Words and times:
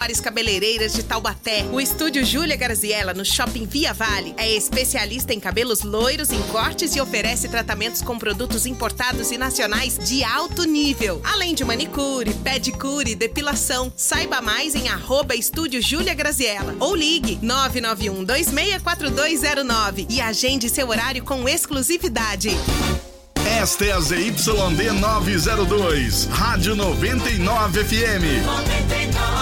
Pares 0.00 0.18
Cabeleireiras 0.18 0.94
de 0.94 1.02
Taubaté. 1.02 1.66
O 1.70 1.78
estúdio 1.78 2.24
Júlia 2.24 2.56
Garziella, 2.56 3.12
no 3.12 3.22
Shopping 3.22 3.66
Via 3.66 3.92
Vale, 3.92 4.32
é 4.38 4.50
especialista 4.50 5.34
em 5.34 5.38
cabelos 5.38 5.82
loiros, 5.82 6.30
em 6.30 6.40
cortes 6.44 6.96
e 6.96 7.00
oferece 7.02 7.50
tratamentos 7.50 8.00
com 8.00 8.18
produtos 8.18 8.64
importados 8.64 9.30
e 9.30 9.36
nacionais 9.36 9.98
de 9.98 10.24
alto 10.24 10.64
nível. 10.64 11.20
Além 11.22 11.54
de 11.54 11.66
manicure, 11.66 12.32
pedicure, 12.32 13.14
depilação. 13.14 13.92
Saiba 13.94 14.40
mais 14.40 14.74
em 14.74 14.88
arroba 14.88 15.34
estúdio 15.34 15.82
Júlia 15.82 16.14
Graziella 16.14 16.74
ou 16.80 16.96
ligue 16.96 17.38
991 17.42 18.24
264209 18.24 20.06
e 20.08 20.18
agende 20.18 20.70
seu 20.70 20.88
horário 20.88 21.22
com 21.22 21.46
exclusividade. 21.46 22.48
Esta 23.46 23.84
é 23.84 23.92
a 23.92 24.00
ZYD 24.00 24.92
902, 24.98 26.24
Rádio 26.30 26.74
99 26.74 27.84
FM. 27.84 28.46
99 28.46 29.04
em 29.04 29.39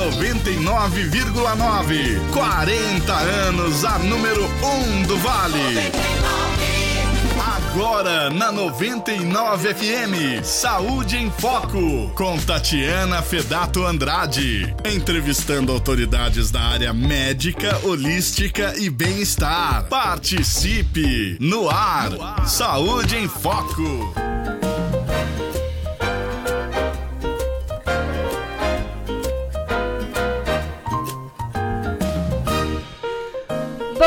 99,9. 0.00 2.18
40 2.32 3.12
anos, 3.12 3.84
a 3.84 3.98
número 3.98 4.44
1 4.44 4.46
um 4.66 5.02
do 5.02 5.18
Vale. 5.18 5.58
99. 5.58 6.40
Agora 7.70 8.28
na 8.30 8.50
99 8.50 9.74
FM, 9.74 10.42
Saúde 10.42 11.16
em 11.16 11.30
Foco, 11.30 12.10
com 12.16 12.36
Tatiana 12.38 13.22
Fedato 13.22 13.84
Andrade. 13.84 14.74
Entrevistando 14.84 15.70
autoridades 15.70 16.50
da 16.50 16.60
área 16.60 16.92
médica, 16.92 17.78
holística 17.84 18.74
e 18.76 18.90
bem-estar. 18.90 19.84
Participe 19.84 21.36
no 21.38 21.70
ar. 21.70 22.44
Saúde 22.46 23.16
em 23.16 23.28
Foco. 23.28 24.29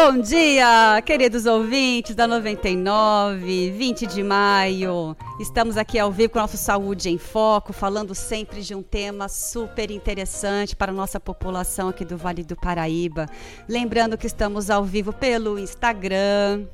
Bom 0.06 0.20
dia, 0.20 1.02
queridos 1.06 1.46
ouvintes 1.46 2.14
da 2.14 2.28
99, 2.28 3.72
20 3.72 4.06
de 4.06 4.22
maio. 4.22 5.16
Estamos 5.40 5.78
aqui 5.78 5.98
ao 5.98 6.12
vivo 6.12 6.34
com 6.34 6.40
o 6.40 6.42
nosso 6.42 6.58
Saúde 6.58 7.10
em 7.10 7.18
Foco, 7.18 7.72
falando 7.72 8.14
sempre 8.14 8.62
de 8.62 8.76
um 8.76 8.84
tema 8.84 9.30
super 9.30 9.90
interessante 9.90 10.76
para 10.76 10.92
a 10.92 10.94
nossa 10.94 11.22
população 11.22 11.88
aqui 11.88 12.04
do 12.04 12.18
Vale 12.18 12.44
do 12.44 12.54
Paraíba. 12.54 13.28
Lembrando 13.66 14.18
que 14.18 14.28
estamos 14.28 14.70
ao 14.70 14.84
vivo 14.84 15.14
pelo 15.14 15.58
Instagram, 15.58 16.66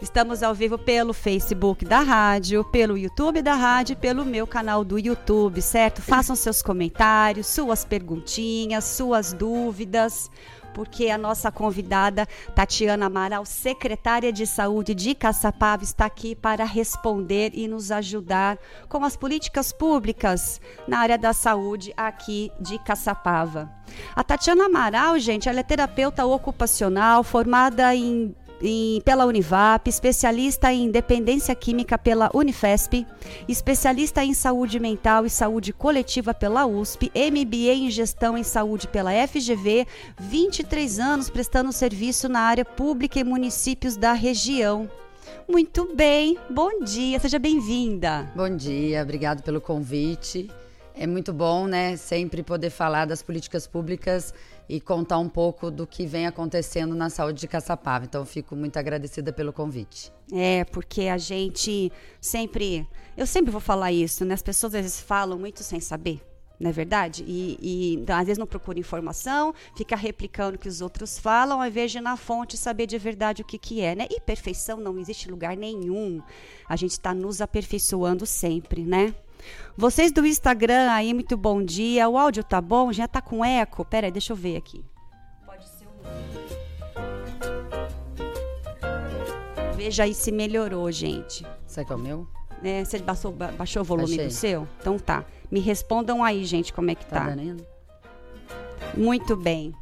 Estamos 0.00 0.42
ao 0.42 0.52
vivo 0.52 0.76
pelo 0.76 1.12
Facebook 1.12 1.84
da 1.84 2.00
rádio, 2.00 2.64
pelo 2.64 2.98
YouTube 2.98 3.40
da 3.40 3.54
rádio, 3.54 3.96
pelo 3.96 4.24
meu 4.24 4.48
canal 4.48 4.84
do 4.84 4.98
YouTube, 4.98 5.62
certo? 5.62 6.02
Façam 6.02 6.34
seus 6.34 6.60
comentários, 6.60 7.46
suas 7.46 7.84
perguntinhas, 7.84 8.82
suas 8.82 9.32
dúvidas 9.32 10.28
porque 10.74 11.08
a 11.08 11.18
nossa 11.18 11.50
convidada 11.50 12.26
Tatiana 12.54 13.06
Amaral, 13.06 13.44
secretária 13.44 14.32
de 14.32 14.46
Saúde 14.46 14.94
de 14.94 15.14
Caçapava, 15.14 15.84
está 15.84 16.06
aqui 16.06 16.34
para 16.34 16.64
responder 16.64 17.52
e 17.54 17.68
nos 17.68 17.90
ajudar 17.90 18.58
com 18.88 19.04
as 19.04 19.16
políticas 19.16 19.72
públicas 19.72 20.60
na 20.86 20.98
área 20.98 21.18
da 21.18 21.32
saúde 21.32 21.92
aqui 21.96 22.50
de 22.60 22.78
Caçapava. 22.78 23.70
A 24.14 24.22
Tatiana 24.22 24.66
Amaral, 24.66 25.18
gente, 25.18 25.48
ela 25.48 25.60
é 25.60 25.62
terapeuta 25.62 26.24
ocupacional, 26.24 27.22
formada 27.22 27.94
em 27.94 28.34
em, 28.62 29.00
pela 29.00 29.26
Univap, 29.26 29.88
especialista 29.88 30.72
em 30.72 30.90
dependência 30.90 31.54
química 31.54 31.98
pela 31.98 32.30
Unifesp, 32.32 33.06
especialista 33.48 34.24
em 34.24 34.32
saúde 34.32 34.78
mental 34.78 35.26
e 35.26 35.30
saúde 35.30 35.72
coletiva 35.72 36.32
pela 36.32 36.64
USP, 36.64 37.10
MBA 37.14 37.72
em 37.72 37.90
gestão 37.90 38.38
em 38.38 38.44
saúde 38.44 38.86
pela 38.86 39.10
FGV, 39.26 39.86
23 40.20 40.98
anos 40.98 41.28
prestando 41.28 41.72
serviço 41.72 42.28
na 42.28 42.40
área 42.40 42.64
pública 42.64 43.18
e 43.18 43.24
municípios 43.24 43.96
da 43.96 44.12
região. 44.12 44.88
Muito 45.48 45.94
bem, 45.94 46.38
bom 46.48 46.80
dia, 46.84 47.18
seja 47.18 47.38
bem-vinda. 47.38 48.30
Bom 48.34 48.56
dia, 48.56 49.02
obrigado 49.02 49.42
pelo 49.42 49.60
convite. 49.60 50.48
É 50.94 51.06
muito 51.06 51.32
bom, 51.32 51.66
né, 51.66 51.96
sempre 51.96 52.42
poder 52.42 52.70
falar 52.70 53.06
das 53.06 53.22
políticas 53.22 53.66
públicas 53.66 54.32
e 54.68 54.80
contar 54.80 55.18
um 55.18 55.28
pouco 55.28 55.70
do 55.70 55.86
que 55.86 56.06
vem 56.06 56.26
acontecendo 56.26 56.94
na 56.94 57.10
saúde 57.10 57.40
de 57.40 57.48
Caçapava. 57.48 58.04
Então, 58.04 58.24
fico 58.24 58.56
muito 58.56 58.76
agradecida 58.78 59.32
pelo 59.32 59.52
convite. 59.52 60.12
É, 60.32 60.64
porque 60.64 61.02
a 61.02 61.18
gente 61.18 61.92
sempre. 62.20 62.86
Eu 63.16 63.26
sempre 63.26 63.50
vou 63.50 63.60
falar 63.60 63.92
isso, 63.92 64.24
né? 64.24 64.34
As 64.34 64.42
pessoas 64.42 64.74
às 64.74 64.82
vezes 64.82 65.00
falam 65.00 65.38
muito 65.38 65.62
sem 65.62 65.80
saber. 65.80 66.22
Não 66.62 66.70
é 66.70 66.72
verdade? 66.72 67.24
E, 67.26 67.58
e 67.60 67.94
então, 67.94 68.16
às 68.16 68.24
vezes 68.24 68.38
não 68.38 68.46
procura 68.46 68.78
informação, 68.78 69.52
fica 69.76 69.96
replicando 69.96 70.56
o 70.56 70.58
que 70.60 70.68
os 70.68 70.80
outros 70.80 71.18
falam, 71.18 71.60
ao 71.60 71.66
invés 71.66 71.90
de 71.90 71.98
ir 71.98 72.00
na 72.00 72.16
fonte 72.16 72.56
saber 72.56 72.86
de 72.86 72.96
verdade 72.98 73.42
o 73.42 73.44
que, 73.44 73.58
que 73.58 73.80
é, 73.80 73.96
né? 73.96 74.06
E 74.08 74.20
perfeição 74.20 74.76
não 74.78 74.96
existe 74.96 75.28
lugar 75.28 75.56
nenhum. 75.56 76.22
A 76.68 76.76
gente 76.76 76.92
está 76.92 77.12
nos 77.12 77.40
aperfeiçoando 77.40 78.24
sempre, 78.24 78.84
né? 78.84 79.12
Vocês 79.76 80.12
do 80.12 80.26
Instagram 80.26 80.90
aí, 80.90 81.14
muito 81.14 81.36
bom 81.36 81.62
dia. 81.62 82.08
O 82.08 82.18
áudio 82.18 82.44
tá 82.44 82.60
bom? 82.60 82.92
Já 82.92 83.08
tá 83.08 83.20
com 83.20 83.44
eco? 83.44 83.84
Pera 83.84 84.06
aí, 84.06 84.10
deixa 84.12 84.32
eu 84.32 84.36
ver 84.36 84.56
aqui. 84.56 84.84
Pode 85.46 85.68
ser 85.68 85.86
o 85.86 85.92
Veja 89.76 90.04
aí 90.04 90.14
se 90.14 90.30
melhorou, 90.30 90.90
gente. 90.92 91.46
Será 91.66 91.86
que 91.86 91.92
é 91.92 91.96
o 91.96 91.98
meu? 91.98 92.28
É, 92.62 92.84
você 92.84 92.98
baixou, 92.98 93.32
baixou 93.32 93.82
o 93.82 93.84
volume 93.84 94.16
Baixei. 94.16 94.26
do 94.26 94.32
seu? 94.32 94.68
Então 94.80 94.98
tá. 94.98 95.24
Me 95.50 95.58
respondam 95.58 96.22
aí, 96.22 96.44
gente, 96.44 96.72
como 96.72 96.90
é 96.90 96.94
que 96.94 97.04
tá. 97.04 97.26
Tá 97.26 97.36
Muito 98.96 99.34
bem. 99.36 99.74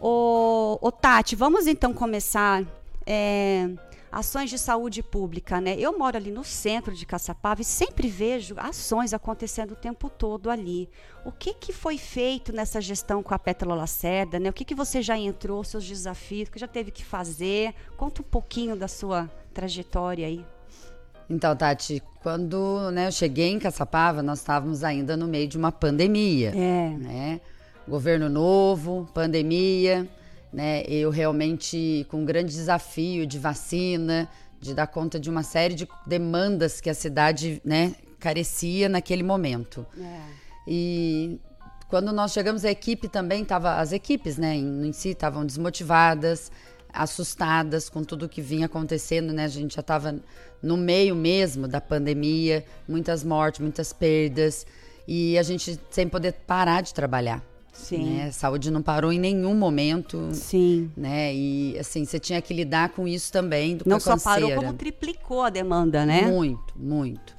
Ô, 0.00 0.78
ô 0.80 0.90
Tati, 0.90 1.36
vamos 1.36 1.66
então 1.66 1.92
começar 1.92 2.64
é, 3.06 3.68
ações 4.10 4.50
de 4.50 4.58
saúde 4.58 5.02
pública, 5.02 5.60
né? 5.60 5.76
Eu 5.78 5.98
moro 5.98 6.16
ali 6.16 6.30
no 6.30 6.44
centro 6.44 6.94
de 6.94 7.04
Caçapava 7.04 7.60
e 7.60 7.64
sempre 7.64 8.08
vejo 8.08 8.54
ações 8.58 9.12
acontecendo 9.12 9.72
o 9.72 9.76
tempo 9.76 10.08
todo 10.08 10.50
ali. 10.50 10.88
O 11.24 11.32
que, 11.32 11.54
que 11.54 11.72
foi 11.72 11.98
feito 11.98 12.52
nessa 12.52 12.80
gestão 12.80 13.22
com 13.22 13.34
a 13.34 13.38
Pétala 13.38 13.74
Lacerda, 13.74 14.38
né? 14.38 14.48
O 14.48 14.52
que, 14.52 14.64
que 14.64 14.74
você 14.74 15.02
já 15.02 15.18
entrou, 15.18 15.62
seus 15.64 15.86
desafios, 15.86 16.48
o 16.48 16.52
que 16.52 16.58
já 16.58 16.68
teve 16.68 16.90
que 16.90 17.04
fazer? 17.04 17.74
Conta 17.96 18.22
um 18.22 18.24
pouquinho 18.24 18.76
da 18.76 18.88
sua 18.88 19.30
trajetória 19.52 20.26
aí. 20.26 20.44
Então, 21.28 21.56
Tati, 21.56 22.02
quando 22.22 22.90
né, 22.92 23.08
eu 23.08 23.12
cheguei 23.12 23.50
em 23.50 23.58
Caçapava, 23.58 24.22
nós 24.22 24.38
estávamos 24.38 24.84
ainda 24.84 25.16
no 25.16 25.26
meio 25.26 25.48
de 25.48 25.58
uma 25.58 25.72
pandemia. 25.72 26.50
É. 26.50 26.90
Né? 26.90 27.40
Governo 27.88 28.28
novo, 28.28 29.08
pandemia 29.12 30.08
né? 30.52 30.82
Eu 30.86 31.10
realmente 31.10 32.06
com 32.08 32.22
um 32.22 32.24
grande 32.24 32.52
desafio 32.52 33.26
de 33.26 33.38
vacina, 33.38 34.28
de 34.60 34.74
dar 34.74 34.86
conta 34.86 35.18
de 35.18 35.28
uma 35.28 35.42
série 35.42 35.74
de 35.74 35.88
demandas 36.06 36.80
que 36.80 36.90
a 36.90 36.94
cidade, 36.94 37.60
né, 37.64 37.94
carecia 38.18 38.88
naquele 38.88 39.22
momento. 39.22 39.86
É. 39.98 40.20
E 40.66 41.38
quando 41.88 42.12
nós 42.12 42.32
chegamos, 42.32 42.64
a 42.64 42.70
equipe 42.70 43.08
também 43.08 43.42
estava, 43.42 43.76
as 43.76 43.92
equipes, 43.92 44.36
né, 44.36 44.54
em, 44.54 44.88
em 44.88 44.92
si 44.92 45.10
estavam 45.10 45.44
desmotivadas, 45.44 46.50
assustadas 46.92 47.88
com 47.88 48.02
tudo 48.02 48.28
que 48.28 48.40
vinha 48.40 48.66
acontecendo, 48.66 49.32
né? 49.32 49.44
A 49.44 49.48
gente 49.48 49.74
já 49.74 49.80
estava 49.80 50.18
no 50.62 50.76
meio 50.76 51.14
mesmo 51.14 51.68
da 51.68 51.80
pandemia, 51.80 52.64
muitas 52.88 53.22
mortes, 53.22 53.60
muitas 53.60 53.92
perdas 53.92 54.66
e 55.06 55.38
a 55.38 55.42
gente 55.42 55.78
sem 55.90 56.08
poder 56.08 56.32
parar 56.46 56.80
de 56.80 56.92
trabalhar. 56.92 57.42
Sim. 57.76 58.16
Né? 58.16 58.30
Saúde 58.32 58.70
não 58.70 58.82
parou 58.82 59.12
em 59.12 59.18
nenhum 59.18 59.54
momento. 59.54 60.30
Sim. 60.32 60.90
Né? 60.96 61.34
E 61.34 61.78
assim, 61.78 62.04
você 62.04 62.18
tinha 62.18 62.40
que 62.40 62.52
lidar 62.52 62.90
com 62.90 63.06
isso 63.06 63.32
também. 63.32 63.78
não 63.84 64.00
só 64.00 64.18
parou, 64.18 64.52
como 64.54 64.72
triplicou 64.72 65.42
a 65.42 65.50
demanda, 65.50 66.04
né? 66.04 66.22
Muito, 66.22 66.74
muito. 66.76 67.36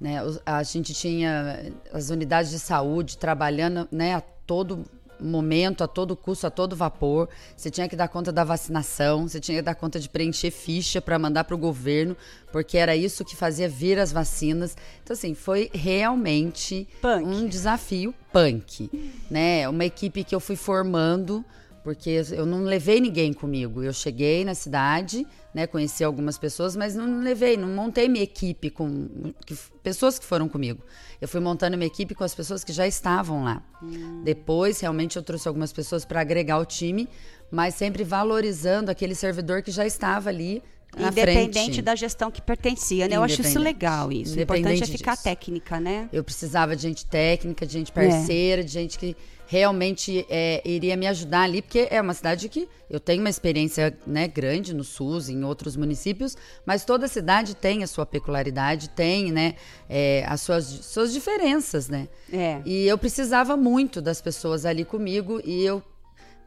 Né? 0.00 0.16
A 0.44 0.62
gente 0.62 0.94
tinha 0.94 1.72
as 1.92 2.10
unidades 2.10 2.50
de 2.50 2.58
saúde 2.58 3.18
trabalhando 3.18 3.86
né, 3.92 4.14
a 4.14 4.20
todo 4.20 4.84
momento, 5.22 5.84
a 5.84 5.88
todo 5.88 6.16
custo, 6.16 6.46
a 6.46 6.50
todo 6.50 6.76
vapor. 6.76 7.28
Você 7.56 7.70
tinha 7.70 7.88
que 7.88 7.96
dar 7.96 8.08
conta 8.08 8.32
da 8.32 8.44
vacinação, 8.44 9.28
você 9.28 9.40
tinha 9.40 9.58
que 9.58 9.62
dar 9.62 9.74
conta 9.74 9.98
de 9.98 10.08
preencher 10.08 10.50
ficha 10.50 11.00
para 11.00 11.18
mandar 11.18 11.44
para 11.44 11.54
o 11.54 11.58
governo, 11.58 12.16
porque 12.52 12.78
era 12.78 12.96
isso 12.96 13.24
que 13.24 13.36
fazia 13.36 13.68
vir 13.68 13.98
as 13.98 14.12
vacinas. 14.12 14.76
Então, 15.02 15.14
assim, 15.14 15.34
foi 15.34 15.70
realmente 15.72 16.88
punk. 17.00 17.24
um 17.24 17.46
desafio 17.46 18.14
punk. 18.32 18.90
né? 19.30 19.68
Uma 19.68 19.84
equipe 19.84 20.24
que 20.24 20.34
eu 20.34 20.40
fui 20.40 20.56
formando, 20.56 21.44
porque 21.82 22.22
eu 22.32 22.44
não 22.44 22.62
levei 22.62 23.00
ninguém 23.00 23.32
comigo. 23.32 23.82
Eu 23.82 23.92
cheguei 23.92 24.44
na 24.44 24.54
cidade, 24.54 25.26
né, 25.54 25.66
conheci 25.66 26.04
algumas 26.04 26.38
pessoas, 26.38 26.76
mas 26.76 26.94
não 26.94 27.20
levei, 27.20 27.56
não 27.56 27.68
montei 27.68 28.08
minha 28.08 28.24
equipe 28.24 28.70
com 28.70 29.32
que, 29.46 29.56
pessoas 29.82 30.18
que 30.18 30.24
foram 30.24 30.48
comigo. 30.48 30.82
Eu 31.20 31.26
fui 31.26 31.40
montando 31.40 31.76
minha 31.76 31.86
equipe 31.86 32.14
com 32.14 32.24
as 32.24 32.34
pessoas 32.34 32.62
que 32.62 32.72
já 32.72 32.86
estavam 32.86 33.44
lá. 33.44 33.62
Hum. 33.82 34.22
Depois, 34.22 34.80
realmente, 34.80 35.16
eu 35.16 35.22
trouxe 35.22 35.48
algumas 35.48 35.72
pessoas 35.72 36.04
para 36.04 36.20
agregar 36.20 36.58
o 36.58 36.64
time, 36.64 37.08
mas 37.50 37.74
sempre 37.74 38.04
valorizando 38.04 38.90
aquele 38.90 39.14
servidor 39.14 39.62
que 39.62 39.70
já 39.70 39.86
estava 39.86 40.28
ali, 40.28 40.62
Independente 40.98 41.52
frente. 41.52 41.82
da 41.82 41.94
gestão 41.94 42.30
que 42.30 42.42
pertencia, 42.42 43.06
né? 43.06 43.16
Eu 43.16 43.22
acho 43.22 43.40
isso 43.40 43.58
legal, 43.58 44.10
isso. 44.10 44.36
O 44.36 44.42
importante 44.42 44.82
é 44.82 44.86
ficar 44.86 45.12
disso. 45.12 45.24
técnica, 45.24 45.78
né? 45.78 46.08
Eu 46.12 46.24
precisava 46.24 46.74
de 46.74 46.82
gente 46.82 47.06
técnica, 47.06 47.64
de 47.64 47.72
gente 47.72 47.92
parceira, 47.92 48.64
de 48.64 48.72
gente 48.72 48.98
que 48.98 49.16
realmente 49.50 50.24
é, 50.30 50.62
iria 50.64 50.96
me 50.96 51.08
ajudar 51.08 51.42
ali, 51.42 51.60
porque 51.60 51.88
é 51.90 52.00
uma 52.00 52.14
cidade 52.14 52.48
que 52.48 52.68
eu 52.88 53.00
tenho 53.00 53.20
uma 53.20 53.28
experiência 53.28 53.98
né, 54.06 54.28
grande 54.28 54.72
no 54.72 54.84
SUS, 54.84 55.28
em 55.28 55.42
outros 55.42 55.74
municípios, 55.76 56.36
mas 56.64 56.84
toda 56.84 57.08
cidade 57.08 57.56
tem 57.56 57.82
a 57.82 57.88
sua 57.88 58.06
peculiaridade, 58.06 58.90
tem 58.90 59.32
né, 59.32 59.56
é, 59.88 60.24
as 60.28 60.40
suas, 60.42 60.66
suas 60.66 61.12
diferenças, 61.12 61.88
né? 61.88 62.06
É. 62.32 62.60
E 62.64 62.86
eu 62.86 62.96
precisava 62.96 63.56
muito 63.56 64.00
das 64.00 64.20
pessoas 64.20 64.64
ali 64.64 64.84
comigo 64.84 65.40
e 65.44 65.64
eu, 65.64 65.82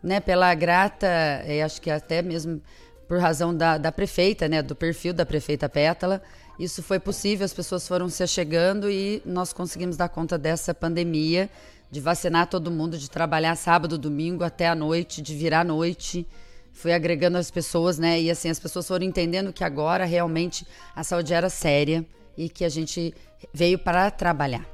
né, 0.01 0.22
pela 0.22 0.54
grata, 0.56 1.07
é, 1.07 1.62
acho 1.62 1.81
que 1.81 1.92
até 1.92 2.22
mesmo 2.22 2.62
por 3.08 3.20
razão 3.20 3.56
da, 3.56 3.78
da 3.78 3.92
prefeita, 3.92 4.48
né, 4.48 4.62
do 4.62 4.76
perfil 4.76 5.14
da 5.14 5.26
prefeita 5.26 5.68
Pétala, 5.68 6.22
isso 6.60 6.84
foi 6.84 7.00
possível, 7.00 7.46
as 7.46 7.54
pessoas 7.54 7.88
foram 7.88 8.08
se 8.10 8.22
achegando 8.22 8.90
e 8.90 9.22
nós 9.26 9.52
conseguimos 9.52 9.98
dar 9.98 10.10
conta 10.10 10.38
dessa 10.38 10.74
pandemia, 10.74 11.50
de 11.90 12.00
vacinar 12.00 12.48
todo 12.48 12.72
mundo, 12.72 12.98
de 12.98 13.10
trabalhar 13.10 13.56
sábado, 13.56 13.98
domingo 13.98 14.44
até 14.44 14.68
a 14.68 14.76
noite, 14.76 15.22
de 15.22 15.36
virar 15.36 15.62
à 15.62 15.64
noite. 15.64 16.28
Fui 16.72 16.92
agregando 16.92 17.38
as 17.38 17.52
pessoas, 17.52 18.00
né? 18.00 18.20
E 18.20 18.32
assim, 18.32 18.50
as 18.50 18.60
pessoas 18.60 18.88
foram 18.88 19.06
entendendo 19.06 19.54
que 19.54 19.64
agora 19.64 20.06
realmente 20.06 20.66
a 20.96 21.04
saúde 21.04 21.34
era 21.34 21.50
séria 21.50 22.06
e 22.36 22.50
que 22.50 22.66
a 22.66 22.70
gente 22.70 23.14
veio 23.54 23.78
para 23.78 24.10
trabalhar. 24.10 24.66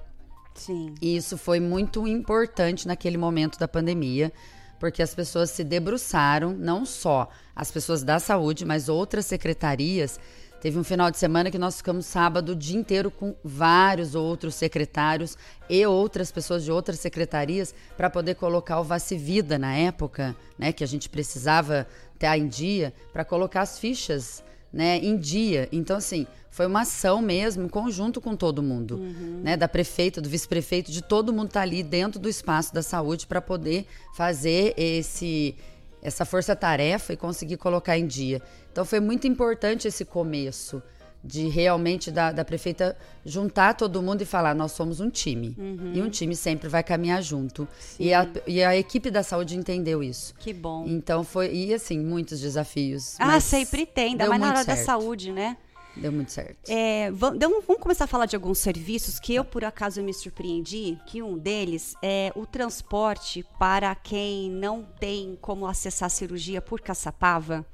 Sim. 0.53 0.95
E 1.01 1.15
isso 1.15 1.37
foi 1.37 1.59
muito 1.59 2.07
importante 2.07 2.87
naquele 2.87 3.17
momento 3.17 3.57
da 3.57 3.67
pandemia, 3.67 4.31
porque 4.79 5.03
as 5.03 5.13
pessoas 5.13 5.49
se 5.49 5.63
debruçaram, 5.63 6.53
não 6.53 6.85
só 6.85 7.29
as 7.55 7.71
pessoas 7.71 8.03
da 8.03 8.19
saúde, 8.19 8.65
mas 8.65 8.89
outras 8.89 9.25
secretarias. 9.25 10.19
Teve 10.61 10.77
um 10.77 10.83
final 10.83 11.09
de 11.09 11.17
semana 11.17 11.49
que 11.49 11.57
nós 11.57 11.77
ficamos 11.77 12.05
sábado 12.05 12.51
o 12.51 12.55
dia 12.55 12.77
inteiro 12.77 13.09
com 13.09 13.33
vários 13.43 14.13
outros 14.13 14.55
secretários 14.55 15.37
e 15.69 15.85
outras 15.85 16.31
pessoas 16.31 16.65
de 16.65 16.71
outras 16.71 16.99
secretarias 16.99 17.73
para 17.95 18.09
poder 18.09 18.35
colocar 18.35 18.79
o 18.79 18.83
Vacivida 18.83 19.57
na 19.57 19.73
época, 19.75 20.35
né, 20.57 20.73
que 20.73 20.83
a 20.83 20.87
gente 20.87 21.07
precisava 21.07 21.87
estar 22.13 22.37
em 22.37 22.47
dia, 22.47 22.93
para 23.13 23.23
colocar 23.23 23.61
as 23.61 23.79
fichas 23.79 24.43
né, 24.71 24.97
em 24.97 25.17
dia. 25.17 25.67
Então, 25.71 25.97
assim, 25.97 26.27
foi 26.49 26.65
uma 26.65 26.81
ação 26.81 27.21
mesmo, 27.21 27.63
em 27.63 27.69
conjunto 27.69 28.19
com 28.19 28.35
todo 28.35 28.61
mundo, 28.61 28.97
uhum. 28.97 29.41
né, 29.43 29.55
da 29.55 29.67
prefeita, 29.67 30.21
do 30.21 30.29
vice-prefeito, 30.29 30.91
de 30.91 31.01
todo 31.01 31.31
mundo 31.31 31.47
estar 31.47 31.61
tá 31.61 31.65
ali 31.65 31.83
dentro 31.83 32.19
do 32.19 32.29
espaço 32.29 32.73
da 32.73 32.81
saúde 32.81 33.27
para 33.27 33.41
poder 33.41 33.85
fazer 34.15 34.73
esse 34.77 35.55
essa 36.01 36.23
força-tarefa 36.23 37.11
e 37.11 37.17
conseguir 37.17 37.57
colocar 37.57 37.97
em 37.97 38.07
dia. 38.07 38.41
Então 38.71 38.85
foi 38.85 39.01
muito 39.01 39.27
importante 39.27 39.85
esse 39.85 40.05
começo 40.05 40.81
de 41.23 41.47
realmente 41.47 42.11
da, 42.11 42.31
da 42.31 42.45
prefeita 42.45 42.97
juntar 43.25 43.73
todo 43.73 44.01
mundo 44.01 44.21
e 44.21 44.25
falar 44.25 44.55
nós 44.55 44.71
somos 44.71 44.99
um 44.99 45.09
time. 45.09 45.55
Uhum. 45.57 45.93
e 45.93 46.01
um 46.01 46.09
time 46.09 46.35
sempre 46.35 46.69
vai 46.69 46.83
caminhar 46.83 47.21
junto. 47.21 47.67
E 47.99 48.13
a, 48.13 48.27
e 48.47 48.63
a 48.63 48.75
equipe 48.75 49.11
da 49.11 49.23
saúde 49.23 49.57
entendeu 49.57 50.01
isso. 50.01 50.33
Que 50.39 50.53
bom. 50.53 50.85
Então 50.87 51.23
foi 51.23 51.53
e 51.53 51.73
assim 51.73 51.99
muitos 51.99 52.39
desafios 52.39 53.15
ah 53.19 53.39
sempre 53.39 53.85
tem 53.85 54.11
ainda 54.11 54.27
mais 54.27 54.41
na 54.41 54.47
hora 54.49 54.63
certo. 54.63 54.77
da 54.77 54.83
saúde 54.83 55.31
né? 55.31 55.57
Deu 55.95 56.11
muito 56.11 56.31
certo. 56.31 56.69
É, 56.69 57.11
vamos, 57.11 57.39
vamos 57.39 57.81
começar 57.81 58.05
a 58.05 58.07
falar 58.07 58.25
de 58.25 58.35
alguns 58.35 58.59
serviços 58.59 59.19
que 59.19 59.33
eu, 59.35 59.43
por 59.43 59.65
acaso, 59.65 60.01
me 60.01 60.13
surpreendi, 60.13 60.97
que 61.05 61.21
um 61.21 61.37
deles 61.37 61.95
é 62.01 62.31
o 62.35 62.45
transporte 62.45 63.45
para 63.57 63.93
quem 63.95 64.49
não 64.49 64.83
tem 64.99 65.37
como 65.41 65.67
acessar 65.67 66.07
a 66.07 66.09
cirurgia 66.09 66.61
por 66.61 66.79
Caçapava 66.79 67.65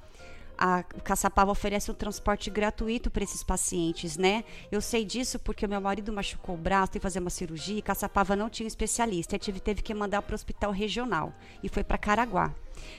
a 0.57 0.83
Caçapava 0.83 1.51
oferece 1.51 1.91
um 1.91 1.93
transporte 1.93 2.49
gratuito 2.49 3.09
para 3.09 3.23
esses 3.23 3.43
pacientes, 3.43 4.17
né? 4.17 4.43
Eu 4.71 4.81
sei 4.81 5.05
disso 5.05 5.39
porque 5.39 5.65
o 5.65 5.69
meu 5.69 5.81
marido 5.81 6.11
machucou 6.11 6.55
o 6.55 6.57
braço, 6.57 6.93
tem 6.93 6.99
que 6.99 7.03
fazer 7.03 7.19
uma 7.19 7.29
cirurgia, 7.29 7.79
e 7.79 7.81
Caçapava 7.81 8.35
não 8.35 8.49
tinha 8.49 8.65
um 8.65 8.67
especialista, 8.67 9.37
tive, 9.37 9.59
teve 9.59 9.81
que 9.81 9.93
mandar 9.93 10.21
para 10.21 10.33
o 10.33 10.35
hospital 10.35 10.71
regional 10.71 11.33
e 11.63 11.69
foi 11.69 11.83
para 11.83 11.97
Caraguá. 11.97 12.53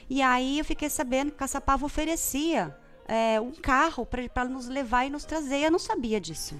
E 0.09 0.21
aí 0.21 0.59
eu 0.59 0.65
fiquei 0.65 0.89
sabendo 0.89 1.31
que 1.31 1.37
Caçapava 1.37 1.85
oferecia 1.85 2.75
é, 3.07 3.39
um 3.39 3.51
carro 3.51 4.05
para 4.05 4.45
nos 4.45 4.67
levar 4.67 5.05
e 5.05 5.09
nos 5.09 5.25
trazer, 5.25 5.65
eu 5.65 5.71
não 5.71 5.79
sabia 5.79 6.19
disso. 6.19 6.55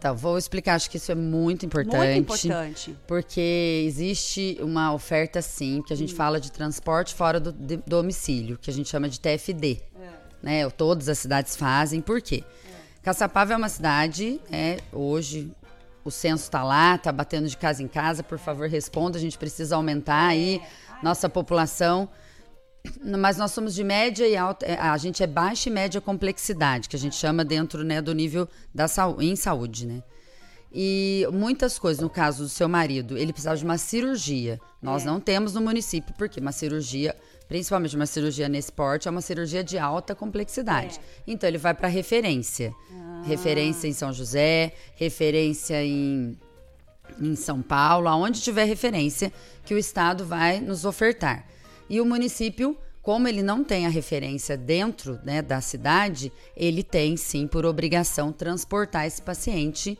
Então, 0.00 0.16
vou 0.16 0.38
explicar, 0.38 0.76
acho 0.76 0.90
que 0.90 0.96
isso 0.96 1.12
é 1.12 1.14
muito 1.14 1.66
importante. 1.66 2.14
Muito 2.14 2.20
importante. 2.20 2.96
Porque 3.06 3.84
existe 3.86 4.56
uma 4.62 4.94
oferta, 4.94 5.42
sim, 5.42 5.82
que 5.86 5.92
a 5.92 5.96
gente 5.96 6.14
hum. 6.14 6.16
fala 6.16 6.40
de 6.40 6.50
transporte 6.50 7.14
fora 7.14 7.38
do, 7.38 7.52
do, 7.52 7.76
domicílio, 7.86 8.56
que 8.56 8.70
a 8.70 8.72
gente 8.72 8.88
chama 8.88 9.10
de 9.10 9.20
TFD 9.20 9.89
né? 10.42 10.68
Todas 10.70 11.08
as 11.08 11.18
cidades 11.18 11.56
fazem. 11.56 12.00
Por 12.00 12.20
quê? 12.20 12.44
Caçapava 13.02 13.52
é 13.52 13.56
uma 13.56 13.68
cidade, 13.68 14.40
né? 14.50 14.78
Hoje 14.92 15.50
o 16.04 16.10
censo 16.10 16.44
está 16.44 16.62
lá, 16.62 16.96
está 16.96 17.12
batendo 17.12 17.48
de 17.48 17.56
casa 17.56 17.82
em 17.82 17.88
casa. 17.88 18.22
Por 18.22 18.38
favor, 18.38 18.68
responda. 18.68 19.18
A 19.18 19.20
gente 19.20 19.38
precisa 19.38 19.76
aumentar 19.76 20.26
aí 20.26 20.60
nossa 21.02 21.28
população. 21.28 22.08
Mas 23.18 23.36
nós 23.36 23.52
somos 23.52 23.74
de 23.74 23.84
média 23.84 24.26
e 24.26 24.36
alta. 24.36 24.64
É, 24.66 24.78
a 24.78 24.96
gente 24.96 25.22
é 25.22 25.26
baixa 25.26 25.68
e 25.68 25.72
média 25.72 26.00
complexidade, 26.00 26.88
que 26.88 26.96
a 26.96 26.98
gente 26.98 27.14
chama 27.14 27.44
dentro 27.44 27.84
né, 27.84 28.00
do 28.00 28.14
nível 28.14 28.48
da 28.74 28.86
em 29.18 29.36
saúde, 29.36 29.86
né? 29.86 30.02
E 30.72 31.26
muitas 31.32 31.78
coisas, 31.78 32.00
no 32.00 32.08
caso 32.08 32.44
do 32.44 32.48
seu 32.48 32.68
marido, 32.68 33.18
ele 33.18 33.32
precisava 33.32 33.56
de 33.56 33.64
uma 33.64 33.76
cirurgia. 33.76 34.60
Nós 34.80 35.02
é. 35.02 35.06
não 35.06 35.20
temos 35.20 35.52
no 35.52 35.60
município, 35.60 36.14
porque 36.16 36.38
uma 36.40 36.52
cirurgia 36.52 37.14
principalmente 37.50 37.96
uma 37.96 38.06
cirurgia 38.06 38.48
nesse 38.48 38.70
porte, 38.70 39.08
é 39.08 39.10
uma 39.10 39.20
cirurgia 39.20 39.64
de 39.64 39.76
alta 39.76 40.14
complexidade. 40.14 41.00
É. 41.00 41.02
Então 41.26 41.48
ele 41.48 41.58
vai 41.58 41.74
para 41.74 41.88
referência. 41.88 42.72
Ah. 42.92 43.22
Referência 43.26 43.88
em 43.88 43.92
São 43.92 44.12
José, 44.12 44.72
referência 44.94 45.84
em, 45.84 46.38
em 47.20 47.34
São 47.34 47.60
Paulo, 47.60 48.06
aonde 48.06 48.40
tiver 48.40 48.66
referência 48.66 49.32
que 49.64 49.74
o 49.74 49.78
Estado 49.78 50.24
vai 50.24 50.60
nos 50.60 50.84
ofertar. 50.84 51.44
E 51.88 52.00
o 52.00 52.04
município, 52.04 52.78
como 53.02 53.26
ele 53.26 53.42
não 53.42 53.64
tem 53.64 53.84
a 53.84 53.90
referência 53.90 54.56
dentro 54.56 55.18
né, 55.24 55.42
da 55.42 55.60
cidade, 55.60 56.32
ele 56.56 56.84
tem 56.84 57.16
sim 57.16 57.48
por 57.48 57.66
obrigação 57.66 58.30
transportar 58.30 59.08
esse 59.08 59.20
paciente 59.20 59.98